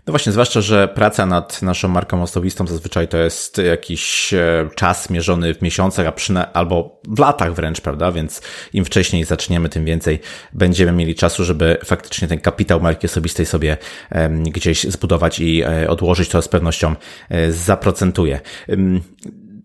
No 0.09 0.12
właśnie, 0.12 0.33
zwłaszcza, 0.33 0.61
że 0.61 0.88
praca 0.88 1.27
nad 1.27 1.62
naszą 1.62 1.88
marką 1.88 2.23
osobistą 2.23 2.66
zazwyczaj 2.66 3.09
to 3.09 3.16
jest 3.16 3.59
jakiś 3.59 4.35
e, 4.35 4.68
czas 4.75 5.11
mierzony 5.11 5.55
w 5.55 5.62
miesiącach, 5.62 6.07
a 6.07 6.12
przyna- 6.12 6.47
albo 6.53 7.01
w 7.09 7.18
latach 7.18 7.55
wręcz, 7.55 7.81
prawda? 7.81 8.12
Więc 8.12 8.42
im 8.73 8.85
wcześniej 8.85 9.25
zaczniemy, 9.25 9.68
tym 9.68 9.85
więcej 9.85 10.21
będziemy 10.53 10.92
mieli 10.92 11.14
czasu, 11.14 11.44
żeby 11.44 11.79
faktycznie 11.85 12.29
ten 12.29 12.40
kapitał 12.40 12.81
marki 12.81 13.07
osobistej 13.07 13.47
sobie 13.47 13.77
gdzieś 14.42 14.85
zbudować 14.85 15.40
i 15.40 15.62
e, 15.62 15.90
odłożyć, 15.90 16.29
to 16.29 16.42
z 16.42 16.49
pewnością 16.49 16.94
e, 17.29 17.53
zaprocentuje. 17.53 18.40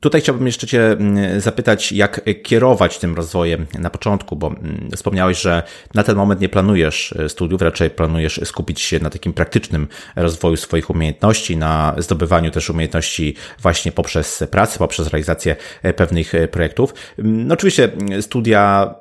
Tutaj 0.04 0.22
chciałbym 0.22 0.46
jeszcze 0.46 0.68
Cię 0.68 0.92
mm, 0.92 1.42
zapytać, 1.42 1.92
jak 1.92 2.22
kierować 2.44 3.00
tym 3.00 3.16
rozwojem 3.16 3.66
na 3.80 3.90
początku, 3.90 4.36
bo 4.36 4.48
mm, 4.48 4.90
wspomniałeś, 4.96 5.42
że 5.42 5.64
na 5.94 6.04
ten 6.04 6.16
moment 6.16 6.42
nie 6.42 6.50
planujesz 6.50 7.14
e, 7.14 7.30
studiów, 7.30 7.62
raczej 7.62 7.90
planujesz 7.90 8.40
skupić 8.44 8.82
się 8.82 9.00
na 9.00 9.10
takim 9.10 9.34
praktycznym 9.34 9.88
rozwoju 10.16 10.58
swoich 10.58 10.90
umiejętności, 10.90 11.58
na 11.58 11.96
zdobywaniu 11.98 12.52
też 12.52 12.70
umiejętności 12.70 13.36
właśnie 13.62 13.92
poprzez 13.92 14.44
pracę, 14.52 14.80
poprzez 14.80 15.08
realizację 15.08 15.56
e, 15.84 15.94
pewnych 15.94 16.36
e, 16.36 16.48
projektów. 16.48 16.94
No 17.18 17.54
oczywiście 17.54 17.92
studia 18.22 18.96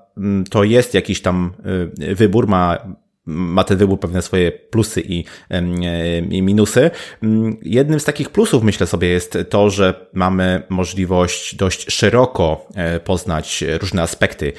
to 0.51 0.65
jest 0.65 0.95
jakiś 0.95 1.23
tam 1.23 1.53
wybór, 1.97 2.49
ma 2.49 2.79
ma 3.27 3.65
ten 3.65 3.79
wybór 3.79 4.01
pewne 4.01 4.23
swoje 4.23 4.53
plusy 4.53 5.03
i, 5.05 5.25
i 6.31 6.43
minusy. 6.43 6.91
Jednym 7.63 8.01
z 8.01 8.05
takich 8.05 8.31
plusów, 8.31 8.63
myślę 8.63 8.87
sobie, 8.87 9.09
jest 9.09 9.39
to, 9.51 9.71
że 9.71 10.07
mamy 10.13 10.63
możliwość 10.69 11.55
dość 11.55 11.93
szeroko 11.93 12.69
e, 12.75 13.01
poznać 13.01 13.65
różne 13.81 14.03
aspekty 14.03 14.53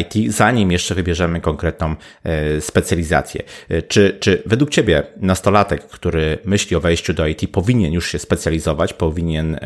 IT, 0.00 0.34
zanim 0.34 0.72
jeszcze 0.72 0.94
wybierzemy 0.94 1.40
konkretną 1.40 1.94
e, 2.24 2.60
specjalizację. 2.60 3.42
E, 3.68 3.82
czy, 3.82 4.16
czy 4.20 4.42
według 4.46 4.70
Ciebie 4.70 5.02
nastolatek, 5.16 5.86
który 5.86 6.38
myśli 6.44 6.76
o 6.76 6.80
wejściu 6.80 7.14
do 7.14 7.26
IT, 7.26 7.50
powinien 7.52 7.92
już 7.92 8.12
się 8.12 8.18
specjalizować, 8.18 8.92
powinien 8.92 9.58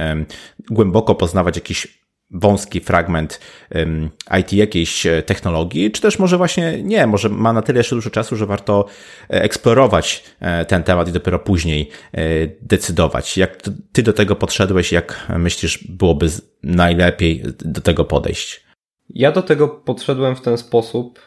głęboko 0.71 1.15
poznawać 1.15 1.57
jakiś 1.57 2.06
wąski 2.31 2.81
fragment 2.81 3.41
IT 4.41 4.53
jakiejś 4.53 5.07
e, 5.07 5.23
technologii, 5.23 5.91
czy 5.91 6.03
też 6.03 6.19
może 6.19 6.37
właśnie 6.37 6.83
nie, 6.83 7.07
może 7.07 7.29
ma 7.29 7.53
na 7.53 7.63
tyle 7.63 7.79
jeszcze 7.79 7.97
dużo 7.97 8.11
czasu, 8.11 8.37
że 8.37 8.47
warto 8.47 8.87
e, 9.31 9.43
eksplorować 9.43 10.25
e, 10.41 10.65
ten 10.65 10.83
temat 10.83 11.09
i 11.09 11.13
dopiero 11.13 11.39
później 11.39 11.91
decydować. 12.63 13.39
Jak 13.39 13.63
ty 13.93 14.03
do 14.03 14.13
tego 14.13 14.37
podszedłeś, 14.37 14.93
jak 14.93 15.27
myślisz, 15.39 15.85
byłoby 15.89 16.29
najlepiej 16.63 17.43
do 17.65 17.81
tego 17.81 18.05
podejść? 18.05 18.67
Ja 19.11 19.33
do 19.33 19.43
tego 19.43 19.69
podszedłem 19.69 20.37
w 20.37 20.41
ten 20.41 20.59
sposób, 20.59 21.21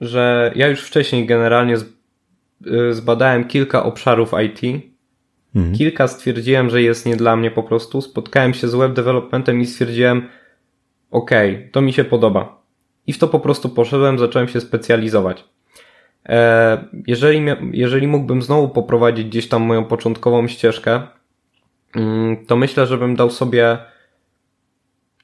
że 0.00 0.52
ja 0.56 0.68
już 0.68 0.80
wcześniej 0.80 1.26
generalnie 1.26 1.76
zbadałem 2.90 3.48
kilka 3.48 3.84
obszarów 3.84 4.32
IT, 4.44 4.82
Mhm. 5.56 5.74
Kilka 5.74 6.08
stwierdziłem, 6.08 6.70
że 6.70 6.82
jest 6.82 7.06
nie 7.06 7.16
dla 7.16 7.36
mnie 7.36 7.50
po 7.50 7.62
prostu. 7.62 8.00
Spotkałem 8.02 8.54
się 8.54 8.68
z 8.68 8.74
web 8.74 8.92
developmentem 8.92 9.60
i 9.60 9.66
stwierdziłem, 9.66 10.28
ok, 11.10 11.30
to 11.72 11.80
mi 11.80 11.92
się 11.92 12.04
podoba. 12.04 12.62
I 13.06 13.12
w 13.12 13.18
to 13.18 13.28
po 13.28 13.40
prostu 13.40 13.68
poszedłem, 13.68 14.18
zacząłem 14.18 14.48
się 14.48 14.60
specjalizować. 14.60 15.44
E, 16.28 16.84
jeżeli, 17.06 17.40
jeżeli 17.72 18.06
mógłbym 18.06 18.42
znowu 18.42 18.68
poprowadzić 18.68 19.26
gdzieś 19.26 19.48
tam 19.48 19.62
moją 19.62 19.84
początkową 19.84 20.48
ścieżkę, 20.48 21.02
mm, 21.96 22.46
to 22.46 22.56
myślę, 22.56 22.86
że 22.86 22.98
bym 22.98 23.16
dał 23.16 23.30
sobie 23.30 23.78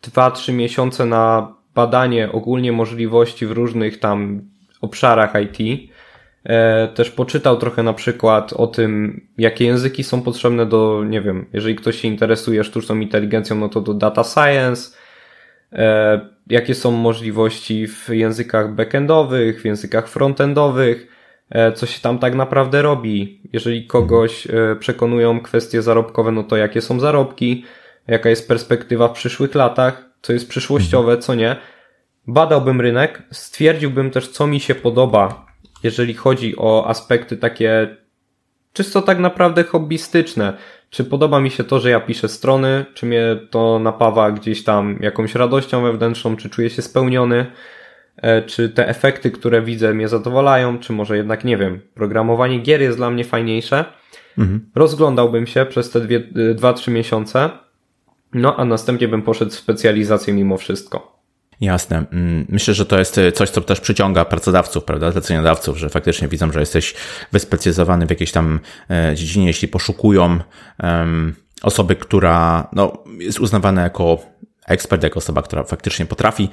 2-3 0.02 0.52
miesiące 0.52 1.06
na 1.06 1.54
badanie 1.74 2.32
ogólnie 2.32 2.72
możliwości 2.72 3.46
w 3.46 3.52
różnych 3.52 4.00
tam 4.00 4.42
obszarach 4.80 5.32
IT. 5.42 5.91
E, 6.44 6.88
też 6.88 7.10
poczytał 7.10 7.56
trochę 7.56 7.82
na 7.82 7.92
przykład 7.92 8.52
o 8.52 8.66
tym, 8.66 9.20
jakie 9.38 9.64
języki 9.64 10.04
są 10.04 10.22
potrzebne 10.22 10.66
do, 10.66 11.04
nie 11.04 11.20
wiem, 11.20 11.46
jeżeli 11.52 11.76
ktoś 11.76 12.00
się 12.00 12.08
interesuje 12.08 12.64
sztuczną 12.64 13.00
inteligencją, 13.00 13.56
no 13.56 13.68
to 13.68 13.80
do 13.80 13.94
data 13.94 14.24
science, 14.24 14.96
e, 15.72 16.20
jakie 16.46 16.74
są 16.74 16.90
możliwości 16.90 17.86
w 17.86 18.08
językach 18.08 18.74
backendowych, 18.74 19.60
w 19.60 19.64
językach 19.64 20.08
frontendowych, 20.08 21.08
e, 21.50 21.72
co 21.72 21.86
się 21.86 22.00
tam 22.00 22.18
tak 22.18 22.34
naprawdę 22.34 22.82
robi. 22.82 23.40
Jeżeli 23.52 23.86
kogoś 23.86 24.48
przekonują 24.78 25.40
kwestie 25.40 25.82
zarobkowe, 25.82 26.32
no 26.32 26.42
to 26.42 26.56
jakie 26.56 26.80
są 26.80 27.00
zarobki, 27.00 27.64
jaka 28.06 28.30
jest 28.30 28.48
perspektywa 28.48 29.08
w 29.08 29.12
przyszłych 29.12 29.54
latach, 29.54 30.04
co 30.22 30.32
jest 30.32 30.48
przyszłościowe, 30.48 31.18
co 31.18 31.34
nie. 31.34 31.56
Badałbym 32.26 32.80
rynek, 32.80 33.22
stwierdziłbym 33.30 34.10
też, 34.10 34.28
co 34.28 34.46
mi 34.46 34.60
się 34.60 34.74
podoba, 34.74 35.51
jeżeli 35.82 36.14
chodzi 36.14 36.54
o 36.56 36.86
aspekty 36.88 37.36
takie 37.36 37.96
czysto 38.72 39.02
tak 39.02 39.18
naprawdę 39.18 39.64
hobbystyczne. 39.64 40.56
Czy 40.90 41.04
podoba 41.04 41.40
mi 41.40 41.50
się 41.50 41.64
to, 41.64 41.80
że 41.80 41.90
ja 41.90 42.00
piszę 42.00 42.28
strony, 42.28 42.84
czy 42.94 43.06
mnie 43.06 43.36
to 43.50 43.78
napawa 43.78 44.30
gdzieś 44.30 44.64
tam 44.64 44.98
jakąś 45.00 45.34
radością 45.34 45.82
wewnętrzną, 45.82 46.36
czy 46.36 46.50
czuję 46.50 46.70
się 46.70 46.82
spełniony, 46.82 47.46
e, 48.16 48.42
czy 48.42 48.68
te 48.68 48.88
efekty, 48.88 49.30
które 49.30 49.62
widzę, 49.62 49.94
mnie 49.94 50.08
zadowalają, 50.08 50.78
czy 50.78 50.92
może 50.92 51.16
jednak 51.16 51.44
nie 51.44 51.56
wiem, 51.56 51.80
programowanie 51.94 52.58
gier 52.58 52.82
jest 52.82 52.98
dla 52.98 53.10
mnie 53.10 53.24
fajniejsze. 53.24 53.84
Mhm. 54.38 54.70
Rozglądałbym 54.74 55.46
się 55.46 55.66
przez 55.66 55.90
te 55.90 56.00
dwie, 56.00 56.16
e, 56.50 56.54
dwa, 56.54 56.72
trzy 56.72 56.90
miesiące, 56.90 57.50
no 58.34 58.56
a 58.56 58.64
następnie 58.64 59.08
bym 59.08 59.22
poszedł 59.22 59.50
w 59.50 59.54
specjalizację 59.54 60.34
mimo 60.34 60.56
wszystko. 60.56 61.11
Jasne. 61.60 62.04
Mm, 62.12 62.46
myślę, 62.48 62.74
że 62.74 62.86
to 62.86 62.98
jest 62.98 63.20
coś, 63.34 63.50
co 63.50 63.60
też 63.60 63.80
przyciąga 63.80 64.24
pracodawców, 64.24 64.84
prawda, 64.84 65.12
zleceniodawców, 65.12 65.78
że 65.78 65.88
faktycznie 65.88 66.28
widzą, 66.28 66.52
że 66.52 66.60
jesteś 66.60 66.94
wyspecjalizowany 67.32 68.06
w 68.06 68.10
jakiejś 68.10 68.32
tam 68.32 68.60
e, 68.90 69.16
dziedzinie, 69.16 69.46
jeśli 69.46 69.68
poszukują 69.68 70.38
osoby, 71.62 71.96
która 71.96 72.68
no, 72.72 73.04
jest 73.18 73.40
uznawana 73.40 73.82
jako 73.82 74.18
ekspert, 74.66 75.02
jako 75.02 75.18
osoba, 75.18 75.42
która 75.42 75.64
faktycznie 75.64 76.06
potrafi 76.06 76.48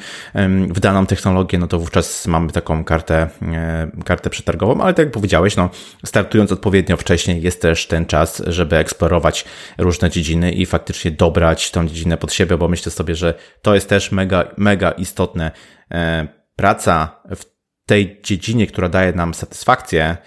w 0.69 0.79
daną 0.79 1.05
technologię, 1.05 1.57
no 1.57 1.67
to 1.67 1.79
wówczas 1.79 2.27
mamy 2.27 2.51
taką 2.51 2.83
kartę, 2.83 3.29
e, 3.41 3.91
kartę 4.05 4.29
przetargową, 4.29 4.81
ale 4.81 4.93
tak 4.93 5.05
jak 5.05 5.13
powiedziałeś, 5.13 5.55
no, 5.55 5.69
startując 6.05 6.51
odpowiednio 6.51 6.97
wcześniej 6.97 7.41
jest 7.41 7.61
też 7.61 7.87
ten 7.87 8.05
czas, 8.05 8.43
żeby 8.47 8.75
eksplorować 8.75 9.45
różne 9.77 10.09
dziedziny 10.09 10.51
i 10.51 10.65
faktycznie 10.65 11.11
dobrać 11.11 11.71
tą 11.71 11.87
dziedzinę 11.87 12.17
pod 12.17 12.33
siebie, 12.33 12.57
bo 12.57 12.67
myślę 12.67 12.91
sobie, 12.91 13.15
że 13.15 13.33
to 13.61 13.75
jest 13.75 13.89
też 13.89 14.11
mega, 14.11 14.47
mega 14.57 14.91
istotne. 14.91 15.51
E, 15.91 16.27
praca 16.55 17.21
w 17.35 17.45
tej 17.85 18.21
dziedzinie, 18.23 18.67
która 18.67 18.89
daje 18.89 19.13
nam 19.13 19.33
satysfakcję, 19.33 20.17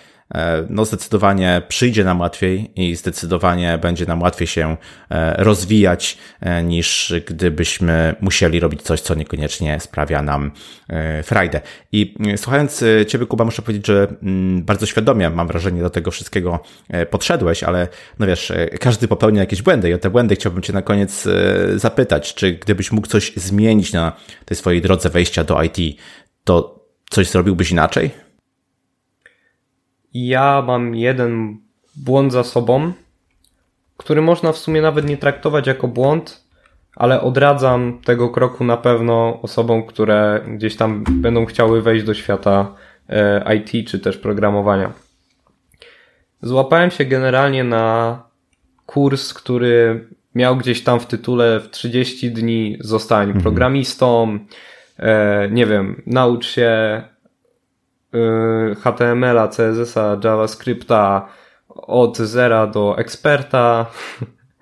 no 0.70 0.84
zdecydowanie 0.84 1.62
przyjdzie 1.68 2.04
nam 2.04 2.20
łatwiej 2.20 2.72
i 2.76 2.96
zdecydowanie 2.96 3.78
będzie 3.78 4.06
nam 4.06 4.22
łatwiej 4.22 4.46
się 4.46 4.76
e, 5.10 5.44
rozwijać 5.44 6.18
e, 6.40 6.62
niż 6.62 7.14
gdybyśmy 7.26 8.14
musieli 8.20 8.60
robić 8.60 8.82
coś, 8.82 9.00
co 9.00 9.14
niekoniecznie 9.14 9.80
sprawia 9.80 10.22
nam 10.22 10.50
frajdę. 11.22 11.60
I 11.92 12.14
słuchając 12.36 12.84
Ciebie, 13.08 13.26
Kuba, 13.26 13.44
muszę 13.44 13.62
powiedzieć, 13.62 13.86
że 13.86 14.08
mm, 14.22 14.62
bardzo 14.62 14.86
świadomie 14.86 15.30
mam 15.30 15.46
wrażenie 15.46 15.82
do 15.82 15.90
tego 15.90 16.10
wszystkiego 16.10 16.60
podszedłeś, 17.10 17.62
ale 17.62 17.88
no 18.18 18.26
wiesz, 18.26 18.52
każdy 18.80 19.08
popełnia 19.08 19.40
jakieś 19.40 19.62
błędy 19.62 19.90
i 19.90 19.94
o 19.94 19.98
te 19.98 20.10
błędy 20.10 20.34
chciałbym 20.34 20.62
Cię 20.62 20.72
na 20.72 20.82
koniec 20.82 21.28
zapytać, 21.76 22.34
czy 22.34 22.52
gdybyś 22.52 22.92
mógł 22.92 23.06
coś 23.06 23.32
zmienić 23.36 23.92
na 23.92 24.12
tej 24.44 24.56
swojej 24.56 24.82
drodze 24.82 25.10
wejścia 25.10 25.44
do 25.44 25.62
IT, 25.62 26.00
to 26.44 26.84
coś 27.10 27.30
zrobiłbyś 27.30 27.70
inaczej? 27.70 28.31
Ja 30.14 30.62
mam 30.66 30.94
jeden 30.94 31.58
błąd 31.96 32.32
za 32.32 32.44
sobą, 32.44 32.92
który 33.96 34.22
można 34.22 34.52
w 34.52 34.58
sumie 34.58 34.82
nawet 34.82 35.08
nie 35.08 35.16
traktować 35.16 35.66
jako 35.66 35.88
błąd, 35.88 36.44
ale 36.96 37.20
odradzam 37.20 37.98
tego 38.04 38.28
kroku 38.28 38.64
na 38.64 38.76
pewno 38.76 39.40
osobom, 39.42 39.86
które 39.86 40.40
gdzieś 40.48 40.76
tam 40.76 41.04
będą 41.10 41.46
chciały 41.46 41.82
wejść 41.82 42.04
do 42.04 42.14
świata 42.14 42.74
e, 43.08 43.54
IT 43.56 43.88
czy 43.88 43.98
też 43.98 44.18
programowania. 44.18 44.92
Złapałem 46.42 46.90
się 46.90 47.04
generalnie 47.04 47.64
na 47.64 48.22
kurs, 48.86 49.34
który 49.34 50.08
miał 50.34 50.56
gdzieś 50.56 50.84
tam 50.84 51.00
w 51.00 51.06
tytule 51.06 51.60
w 51.60 51.70
30 51.70 52.30
dni 52.30 52.76
zostań 52.80 53.26
mhm. 53.26 53.42
programistą, 53.42 54.38
e, 54.98 55.48
nie 55.50 55.66
wiem, 55.66 56.02
naucz 56.06 56.46
się 56.46 57.02
HTML-a, 58.82 59.48
CSS-a, 59.48 60.18
JavaScripta 60.24 61.28
od 61.68 62.18
zera 62.18 62.66
do 62.66 62.98
eksperta. 62.98 63.86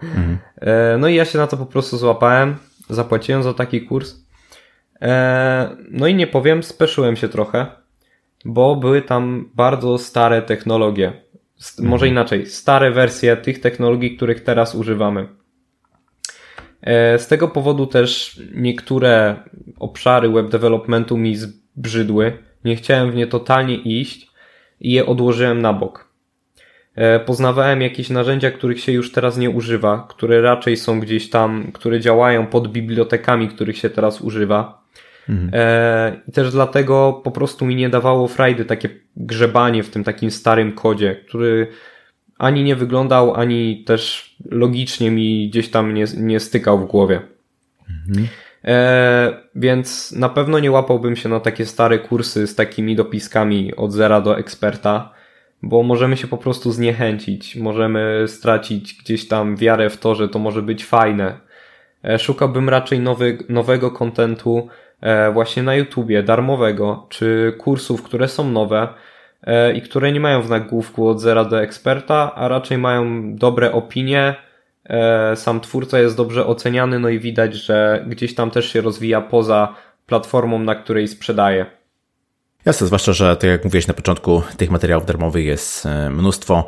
Mhm. 0.03 0.39
E, 0.61 0.99
no 0.99 1.09
i 1.09 1.15
ja 1.15 1.25
się 1.25 1.39
na 1.39 1.47
to 1.47 1.57
po 1.57 1.67
prostu 1.67 1.97
złapałem, 1.97 2.57
zapłaciłem 2.91 3.43
za 3.43 3.55
taki 3.55 3.83
kurs. 3.83 4.15
E, 5.03 5.77
no 5.91 6.07
i 6.07 6.15
nie 6.15 6.27
powiem, 6.27 6.63
speszyłem 6.63 7.17
się 7.17 7.29
trochę, 7.29 7.67
bo 8.45 8.77
były 8.77 9.03
tam 9.03 9.51
bardzo 9.55 9.99
stare 9.99 10.43
technologie. 10.43 11.13
Może 11.79 12.07
mhm. 12.07 12.13
inaczej, 12.13 12.47
stare 12.47 12.91
wersje 12.91 13.37
tych 13.37 13.61
technologii, 13.61 14.17
których 14.17 14.45
teraz 14.45 14.75
używamy. 14.75 15.29
E, 16.83 17.19
z 17.19 17.29
tego 17.29 17.49
powodu 17.49 17.87
też 17.87 18.41
niektóre 18.55 19.37
obszary 19.79 20.29
web 20.29 20.49
developmentu 20.49 21.17
mi 21.17 21.37
zbrzydły 21.37 22.50
nie 22.65 22.77
chciałem 22.77 23.11
w 23.11 23.15
nie 23.15 23.27
totalnie 23.27 23.77
iść 23.77 24.31
i 24.81 24.93
je 24.93 25.07
odłożyłem 25.07 25.63
na 25.63 25.73
bok. 25.73 26.11
E, 26.95 27.21
poznawałem 27.21 27.83
jakieś 27.83 28.11
narzędzia, 28.11 28.51
których 28.51 28.81
się 28.81 28.93
już 28.93 29.13
teraz 29.13 29.39
nie 29.39 29.51
używa, 29.51 30.07
które 30.09 30.41
raczej 30.41 30.77
są 30.77 31.01
gdzieś 31.01 31.31
tam, 31.31 31.73
które 31.73 32.01
działają 32.01 32.47
pod 32.47 32.69
bibliotekami, 32.69 33.49
których 33.49 33.79
się 33.79 33.91
teraz 33.91 34.21
używa. 34.21 34.83
Mhm. 35.29 35.51
E, 35.53 36.21
I 36.29 36.33
też 36.33 36.53
dlatego 36.53 37.21
po 37.25 37.31
prostu 37.31 37.67
mi 37.67 37.77
nie 37.77 37.89
dawało 37.89 38.29
frajdy 38.29 38.65
takie 38.65 38.89
grzebanie 39.17 39.83
w 39.83 39.91
tym 39.91 40.05
takim 40.05 40.31
starym 40.31 40.73
kodzie, 40.73 41.17
który 41.29 41.67
ani 42.39 42.65
nie 42.65 42.77
wyglądał, 42.77 43.35
ani 43.35 43.85
też 43.85 44.35
logicznie 44.51 45.11
mi 45.11 45.49
gdzieś 45.49 45.71
tam 45.71 45.95
nie, 45.95 46.05
nie 46.17 46.41
stykał 46.41 46.79
w 46.79 46.87
głowie. 46.87 47.21
Mhm. 48.09 48.29
E, 48.65 49.33
więc 49.55 50.13
na 50.13 50.29
pewno 50.29 50.59
nie 50.59 50.71
łapałbym 50.71 51.17
się 51.17 51.29
na 51.29 51.41
takie 51.41 51.67
stare 51.67 51.99
kursy 51.99 52.47
z 52.47 52.55
takimi 52.55 52.97
dopiskami 52.97 53.77
od 53.77 53.93
zera 53.93 54.21
do 54.21 54.39
eksperta, 54.39 55.13
bo 55.63 55.83
możemy 55.83 56.17
się 56.17 56.29
po 56.29 56.39
prostu 56.39 56.73
zniechęcić, 56.73 57.57
możemy 57.57 58.25
stracić 58.27 58.95
gdzieś 58.95 59.29
tam 59.29 59.57
wiarę 59.57 59.91
w 59.91 59.97
to, 59.97 60.15
że 60.15 60.29
to 60.29 60.39
może 60.39 60.63
być 60.63 60.85
fajne. 60.85 61.41
E, 62.05 62.19
szukałbym 62.19 62.69
raczej 62.69 63.01
nowy, 63.01 63.39
nowego 63.49 63.91
kontentu 63.91 64.69
e, 65.01 65.33
właśnie 65.33 65.63
na 65.63 65.75
YouTubie, 65.75 66.23
darmowego, 66.23 67.07
czy 67.09 67.55
kursów, 67.59 68.03
które 68.03 68.29
są 68.29 68.51
nowe 68.51 68.89
i 69.75 69.83
które 69.83 70.13
nie 70.13 70.21
mają 70.21 70.43
w 70.43 70.51
nagłówku 70.51 71.09
od 71.09 71.21
zera 71.21 71.45
do 71.45 71.63
eksperta, 71.63 72.35
a 72.35 72.49
raczej 72.49 72.79
mają 72.79 73.35
dobre 73.37 73.73
opinie, 73.73 74.35
sam 75.35 75.61
twórca 75.61 75.99
jest 75.99 76.17
dobrze 76.17 76.47
oceniany, 76.47 76.99
no 76.99 77.09
i 77.09 77.19
widać, 77.19 77.55
że 77.55 78.05
gdzieś 78.09 78.35
tam 78.35 78.51
też 78.51 78.73
się 78.73 78.81
rozwija 78.81 79.21
poza 79.21 79.75
platformą, 80.07 80.59
na 80.59 80.75
której 80.75 81.09
sprzedaje. 81.09 81.80
Jasne, 82.65 82.87
zwłaszcza, 82.87 83.13
że 83.13 83.37
tak 83.37 83.51
jak 83.51 83.65
mówiłeś 83.65 83.87
na 83.87 83.95
początku, 83.95 84.43
tych 84.57 84.71
materiałów 84.71 85.07
darmowych 85.07 85.45
jest 85.45 85.87
e, 85.87 86.11
mnóstwo. 86.11 86.67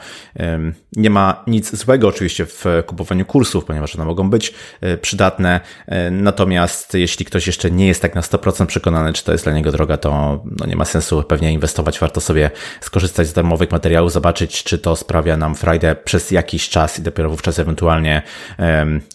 Nie 0.92 1.10
ma 1.10 1.44
nic 1.46 1.76
złego 1.76 2.08
oczywiście 2.08 2.46
w 2.46 2.64
kupowaniu 2.86 3.24
kursów, 3.24 3.64
ponieważ 3.64 3.96
one 3.96 4.04
mogą 4.04 4.30
być 4.30 4.54
e, 4.80 4.96
przydatne. 4.96 5.60
E, 5.86 6.10
natomiast 6.10 6.94
jeśli 6.94 7.24
ktoś 7.24 7.46
jeszcze 7.46 7.70
nie 7.70 7.86
jest 7.86 8.02
tak 8.02 8.14
na 8.14 8.20
100% 8.20 8.66
przekonany, 8.66 9.12
czy 9.12 9.24
to 9.24 9.32
jest 9.32 9.44
dla 9.44 9.52
niego 9.52 9.72
droga, 9.72 9.96
to 9.96 10.42
no 10.58 10.66
nie 10.66 10.76
ma 10.76 10.84
sensu 10.84 11.22
pewnie 11.22 11.52
inwestować. 11.52 11.98
Warto 11.98 12.20
sobie 12.20 12.50
skorzystać 12.80 13.26
z 13.26 13.32
darmowych 13.32 13.70
materiałów, 13.70 14.12
zobaczyć, 14.12 14.64
czy 14.64 14.78
to 14.78 14.96
sprawia 14.96 15.36
nam 15.36 15.54
frajdę 15.54 15.96
przez 15.96 16.30
jakiś 16.30 16.68
czas 16.68 16.98
i 16.98 17.02
dopiero 17.02 17.30
wówczas 17.30 17.58
ewentualnie 17.58 18.22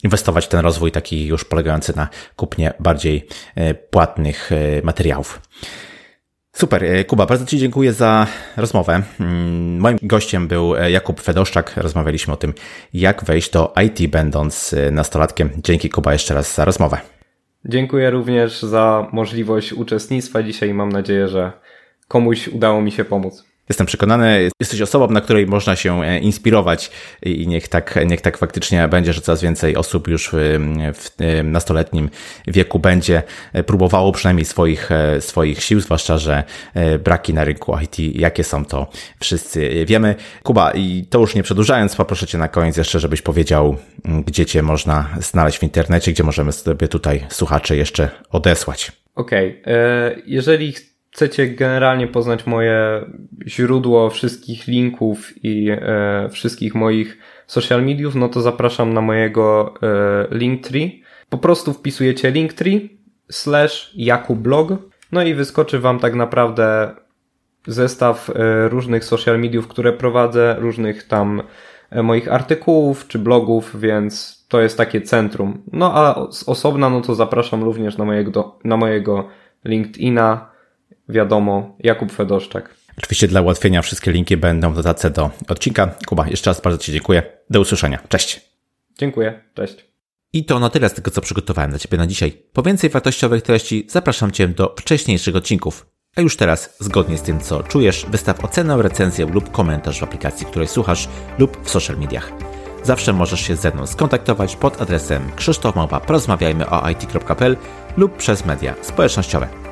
inwestować 0.03 0.45
w 0.45 0.49
ten 0.49 0.59
rozwój 0.59 0.91
taki 0.91 1.25
już 1.25 1.45
polegający 1.45 1.95
na 1.95 2.07
kupnie 2.35 2.73
bardziej 2.79 3.27
płatnych 3.89 4.49
materiałów. 4.83 5.41
Super, 6.57 6.83
e, 6.83 7.05
Kuba, 7.05 7.25
bardzo 7.25 7.45
Ci 7.45 7.57
dziękuję 7.57 7.93
za 7.93 8.27
rozmowę. 8.55 9.01
Mm, 9.19 9.79
moim 9.79 9.97
gościem 10.01 10.47
był 10.47 10.75
e, 10.75 10.91
Jakub 10.91 11.21
Fedoszczak. 11.21 11.73
Rozmawialiśmy 11.77 12.33
o 12.33 12.37
tym, 12.37 12.53
jak 12.93 13.23
wejść 13.23 13.51
do 13.51 13.73
IT 13.85 14.11
będąc 14.11 14.73
e, 14.73 14.91
nastolatkiem. 14.91 15.49
Dzięki 15.63 15.89
Kuba 15.89 16.13
jeszcze 16.13 16.33
raz 16.33 16.55
za 16.55 16.65
rozmowę. 16.65 16.97
Dziękuję 17.65 18.09
również 18.09 18.61
za 18.61 19.07
możliwość 19.11 19.73
uczestnictwa 19.73 20.43
dzisiaj 20.43 20.73
mam 20.73 20.89
nadzieję, 20.89 21.27
że 21.27 21.51
komuś 22.07 22.47
udało 22.47 22.81
mi 22.81 22.91
się 22.91 23.05
pomóc. 23.05 23.45
Jestem 23.69 23.87
przekonany, 23.87 24.49
jesteś 24.59 24.81
osobą, 24.81 25.07
na 25.07 25.21
której 25.21 25.47
można 25.47 25.75
się 25.75 26.03
e, 26.03 26.19
inspirować 26.19 26.91
i 27.23 27.47
niech 27.47 27.67
tak, 27.67 27.99
niech 28.05 28.21
tak 28.21 28.37
faktycznie 28.37 28.87
będzie, 28.87 29.13
że 29.13 29.21
coraz 29.21 29.41
więcej 29.41 29.75
osób 29.75 30.07
już 30.07 30.29
w, 30.33 30.61
w 30.93 31.43
nastoletnim 31.43 32.09
wieku 32.47 32.79
będzie 32.79 33.23
próbowało 33.65 34.11
przynajmniej 34.11 34.45
swoich, 34.45 34.91
e, 34.91 35.21
swoich 35.21 35.63
sił, 35.63 35.79
zwłaszcza, 35.79 36.17
że 36.17 36.43
e, 36.73 36.99
braki 36.99 37.33
na 37.33 37.43
rynku 37.43 37.77
IT, 37.83 37.99
jakie 37.99 38.43
są 38.43 38.65
to 38.65 38.87
wszyscy 39.19 39.85
wiemy. 39.85 40.15
Kuba, 40.43 40.71
i 40.71 41.05
to 41.09 41.19
już 41.19 41.35
nie 41.35 41.43
przedłużając, 41.43 41.95
poproszę 41.95 42.27
Cię 42.27 42.37
na 42.37 42.47
koniec 42.47 42.77
jeszcze, 42.77 42.99
żebyś 42.99 43.21
powiedział, 43.21 43.77
gdzie 44.25 44.45
Cię 44.45 44.61
można 44.61 45.09
znaleźć 45.19 45.59
w 45.59 45.63
internecie, 45.63 46.11
gdzie 46.11 46.23
możemy 46.23 46.51
sobie 46.51 46.87
tutaj 46.87 47.25
słuchacze 47.29 47.77
jeszcze 47.77 48.09
odesłać. 48.29 48.91
Okej, 49.15 49.61
okay. 49.61 50.23
jeżeli 50.25 50.73
chcecie 51.17 51.47
generalnie 51.47 52.07
poznać 52.07 52.45
moje 52.45 53.05
źródło 53.47 54.09
wszystkich 54.09 54.67
linków 54.67 55.43
i 55.43 55.69
e, 55.71 56.29
wszystkich 56.29 56.75
moich 56.75 57.17
social 57.47 57.85
mediów, 57.85 58.15
no 58.15 58.29
to 58.29 58.41
zapraszam 58.41 58.93
na 58.93 59.01
mojego 59.01 59.73
e, 60.31 60.37
Linktree. 60.37 61.01
Po 61.29 61.37
prostu 61.37 61.73
wpisujecie 61.73 62.31
Linktree 62.31 62.97
slash 63.31 63.91
Jakublog, 63.95 64.69
no 65.11 65.23
i 65.23 65.33
wyskoczy 65.33 65.79
wam 65.79 65.99
tak 65.99 66.15
naprawdę 66.15 66.95
zestaw 67.67 68.29
e, 68.29 68.69
różnych 68.69 69.05
social 69.05 69.39
mediów, 69.39 69.67
które 69.67 69.93
prowadzę, 69.93 70.55
różnych 70.59 71.07
tam 71.07 71.41
e, 71.89 72.03
moich 72.03 72.33
artykułów 72.33 73.07
czy 73.07 73.19
blogów, 73.19 73.79
więc 73.79 74.45
to 74.47 74.61
jest 74.61 74.77
takie 74.77 75.01
centrum. 75.01 75.63
No 75.73 75.91
a 75.95 76.15
osobna, 76.45 76.89
no 76.89 77.01
to 77.01 77.15
zapraszam 77.15 77.63
również 77.63 77.97
na 77.97 78.05
mojego, 78.05 78.59
na 78.63 78.77
mojego 78.77 79.27
LinkedIna, 79.65 80.56
wiadomo, 81.09 81.77
Jakub 81.79 82.11
Fedoszczak. 82.11 82.75
Oczywiście 82.97 83.27
dla 83.27 83.41
ułatwienia 83.41 83.81
wszystkie 83.81 84.11
linki 84.11 84.37
będą 84.37 84.71
w 84.71 84.75
dodatce 84.75 85.09
do 85.09 85.29
odcinka. 85.47 85.95
Kuba, 86.07 86.27
jeszcze 86.27 86.49
raz 86.49 86.61
bardzo 86.61 86.77
Ci 86.77 86.91
dziękuję. 86.91 87.23
Do 87.49 87.61
usłyszenia. 87.61 87.99
Cześć. 88.09 88.41
Dziękuję. 88.99 89.41
Cześć. 89.53 89.85
I 90.33 90.45
to 90.45 90.59
na 90.59 90.69
tyle 90.69 90.89
z 90.89 90.93
tego, 90.93 91.11
co 91.11 91.21
przygotowałem 91.21 91.71
dla 91.71 91.79
Ciebie 91.79 91.97
na 91.97 92.07
dzisiaj. 92.07 92.31
Po 92.53 92.63
więcej 92.63 92.89
wartościowych 92.89 93.41
treści 93.41 93.87
zapraszam 93.89 94.31
Cię 94.31 94.47
do 94.47 94.75
wcześniejszych 94.79 95.35
odcinków. 95.35 95.85
A 96.15 96.21
już 96.21 96.37
teraz, 96.37 96.77
zgodnie 96.79 97.17
z 97.17 97.21
tym, 97.21 97.39
co 97.39 97.63
czujesz, 97.63 98.05
wystaw 98.09 98.45
ocenę, 98.45 98.81
recenzję 98.81 99.25
lub 99.25 99.51
komentarz 99.51 99.99
w 99.99 100.03
aplikacji, 100.03 100.45
której 100.45 100.67
słuchasz 100.67 101.07
lub 101.39 101.65
w 101.65 101.69
social 101.69 101.97
mediach. 101.97 102.31
Zawsze 102.83 103.13
możesz 103.13 103.41
się 103.41 103.55
ze 103.55 103.71
mną 103.71 103.87
skontaktować 103.87 104.55
pod 104.55 104.81
adresem 104.81 105.31
krzysztofmałpa.porozmawiajmy 105.35 106.69
o 106.69 106.89
it.pl 106.89 107.57
lub 107.97 108.17
przez 108.17 108.45
media 108.45 108.75
społecznościowe. 108.81 109.66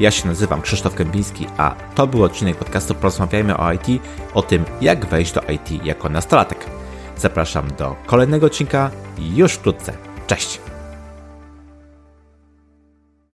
Ja 0.00 0.10
się 0.10 0.28
nazywam 0.28 0.62
Krzysztof 0.62 0.94
Kępiński, 0.94 1.46
a 1.56 1.74
to 1.94 2.06
był 2.06 2.24
odcinek 2.24 2.56
podcastu 2.56 2.94
Porozmawiajmy 2.94 3.56
o 3.56 3.72
IT, 3.72 4.02
o 4.34 4.42
tym 4.42 4.64
jak 4.80 5.06
wejść 5.06 5.32
do 5.32 5.40
IT 5.40 5.84
jako 5.84 6.08
nastolatek. 6.08 6.66
Zapraszam 7.16 7.70
do 7.78 7.96
kolejnego 8.06 8.46
odcinka 8.46 8.90
już 9.18 9.52
wkrótce. 9.52 9.92
Cześć! 10.26 10.73